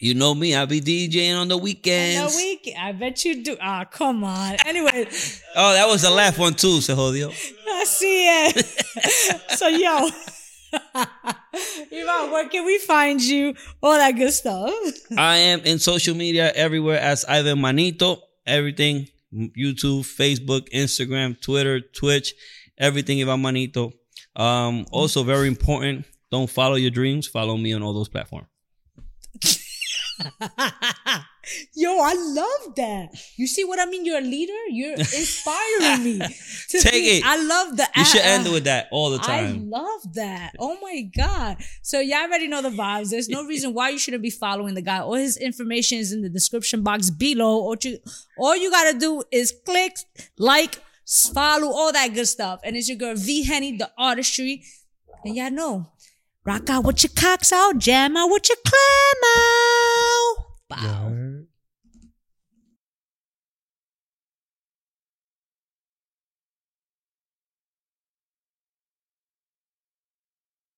You 0.00 0.14
know 0.14 0.34
me, 0.34 0.54
I'll 0.54 0.66
be 0.66 0.80
DJing 0.80 1.38
on 1.38 1.46
the 1.46 1.56
weekends. 1.56 2.34
week, 2.36 2.68
I 2.76 2.90
bet 2.92 3.24
you 3.24 3.42
do. 3.44 3.56
Ah, 3.60 3.84
come 3.84 4.24
on. 4.24 4.56
Anyway, 4.66 5.06
Oh, 5.56 5.72
that 5.74 5.86
was 5.86 6.02
the 6.02 6.10
last 6.10 6.38
one 6.38 6.54
too, 6.54 6.80
se 6.80 6.92
jodió. 6.94 7.28
I 7.68 7.84
see 7.84 8.26
it. 8.26 8.66
so 9.56 9.68
yo, 9.68 10.08
Ivan, 10.94 12.30
where 12.32 12.48
can 12.48 12.64
we 12.64 12.78
find 12.78 13.20
you? 13.20 13.54
All 13.82 13.92
that 13.92 14.12
good 14.12 14.32
stuff. 14.32 14.72
I 15.16 15.36
am 15.36 15.60
in 15.60 15.78
social 15.78 16.16
media 16.16 16.50
everywhere 16.54 16.98
as 16.98 17.24
Ivan 17.24 17.60
Manito. 17.60 18.22
Everything 18.44 19.06
YouTube, 19.32 20.00
Facebook, 20.02 20.68
Instagram, 20.72 21.40
Twitter, 21.40 21.80
Twitch, 21.80 22.34
everything 22.76 23.20
Ivan 23.22 23.40
Manito. 23.42 23.92
Um, 24.34 24.86
also 24.90 25.22
very 25.22 25.46
important. 25.48 26.06
Don't 26.30 26.50
follow 26.50 26.74
your 26.74 26.90
dreams. 26.90 27.26
Follow 27.28 27.56
me 27.56 27.72
on 27.72 27.82
all 27.82 27.92
those 27.92 28.08
platforms. 28.08 28.48
Yo, 31.74 31.90
I 32.00 32.14
love 32.14 32.74
that. 32.76 33.08
You 33.36 33.46
see 33.48 33.64
what 33.64 33.80
I 33.80 33.86
mean? 33.86 34.04
You're 34.04 34.18
a 34.18 34.20
leader. 34.20 34.52
You're 34.68 34.92
inspiring 34.98 36.04
me. 36.04 36.18
to 36.18 36.78
Take 36.80 36.92
be- 36.92 37.08
it. 37.18 37.24
I 37.26 37.36
love 37.42 37.76
the. 37.76 37.88
You 37.96 38.04
should 38.04 38.20
end 38.20 38.52
with 38.52 38.64
that 38.64 38.88
all 38.92 39.10
the 39.10 39.18
time. 39.18 39.46
I 39.74 39.78
love 39.78 40.14
that. 40.14 40.52
Oh 40.58 40.78
my 40.80 41.02
God. 41.16 41.56
So 41.82 41.98
y'all 42.00 42.18
already 42.22 42.46
know 42.46 42.62
the 42.62 42.70
vibes. 42.70 43.10
There's 43.10 43.28
no 43.28 43.44
reason 43.44 43.74
why 43.74 43.90
you 43.90 43.98
shouldn't 43.98 44.22
be 44.22 44.30
following 44.30 44.74
the 44.74 44.82
guy. 44.82 45.00
All 45.00 45.14
his 45.14 45.36
information 45.36 45.98
is 45.98 46.12
in 46.12 46.22
the 46.22 46.28
description 46.28 46.82
box 46.82 47.10
below. 47.10 47.62
All 47.62 47.76
you, 47.82 47.98
all 48.38 48.56
you 48.56 48.70
gotta 48.70 48.96
do 48.98 49.22
is 49.32 49.52
click, 49.66 49.96
like, 50.38 50.80
follow, 51.06 51.68
all 51.68 51.92
that 51.92 52.14
good 52.14 52.26
stuff. 52.28 52.60
And 52.64 52.76
it's 52.76 52.88
your 52.88 52.98
girl 52.98 53.14
V 53.16 53.42
Henny, 53.44 53.76
the 53.76 53.90
artistry. 53.98 54.62
And 55.24 55.36
y'all 55.36 55.50
know, 55.50 55.91
rock 56.44 56.68
out 56.68 56.84
with 56.84 57.02
your 57.02 57.12
cocks 57.14 57.52
out, 57.52 57.78
jam 57.78 58.16
out 58.16 58.30
with 58.30 58.48
your 58.48 58.58
clam 58.64 59.20
out. 59.36 60.36
Bow. 60.68 61.51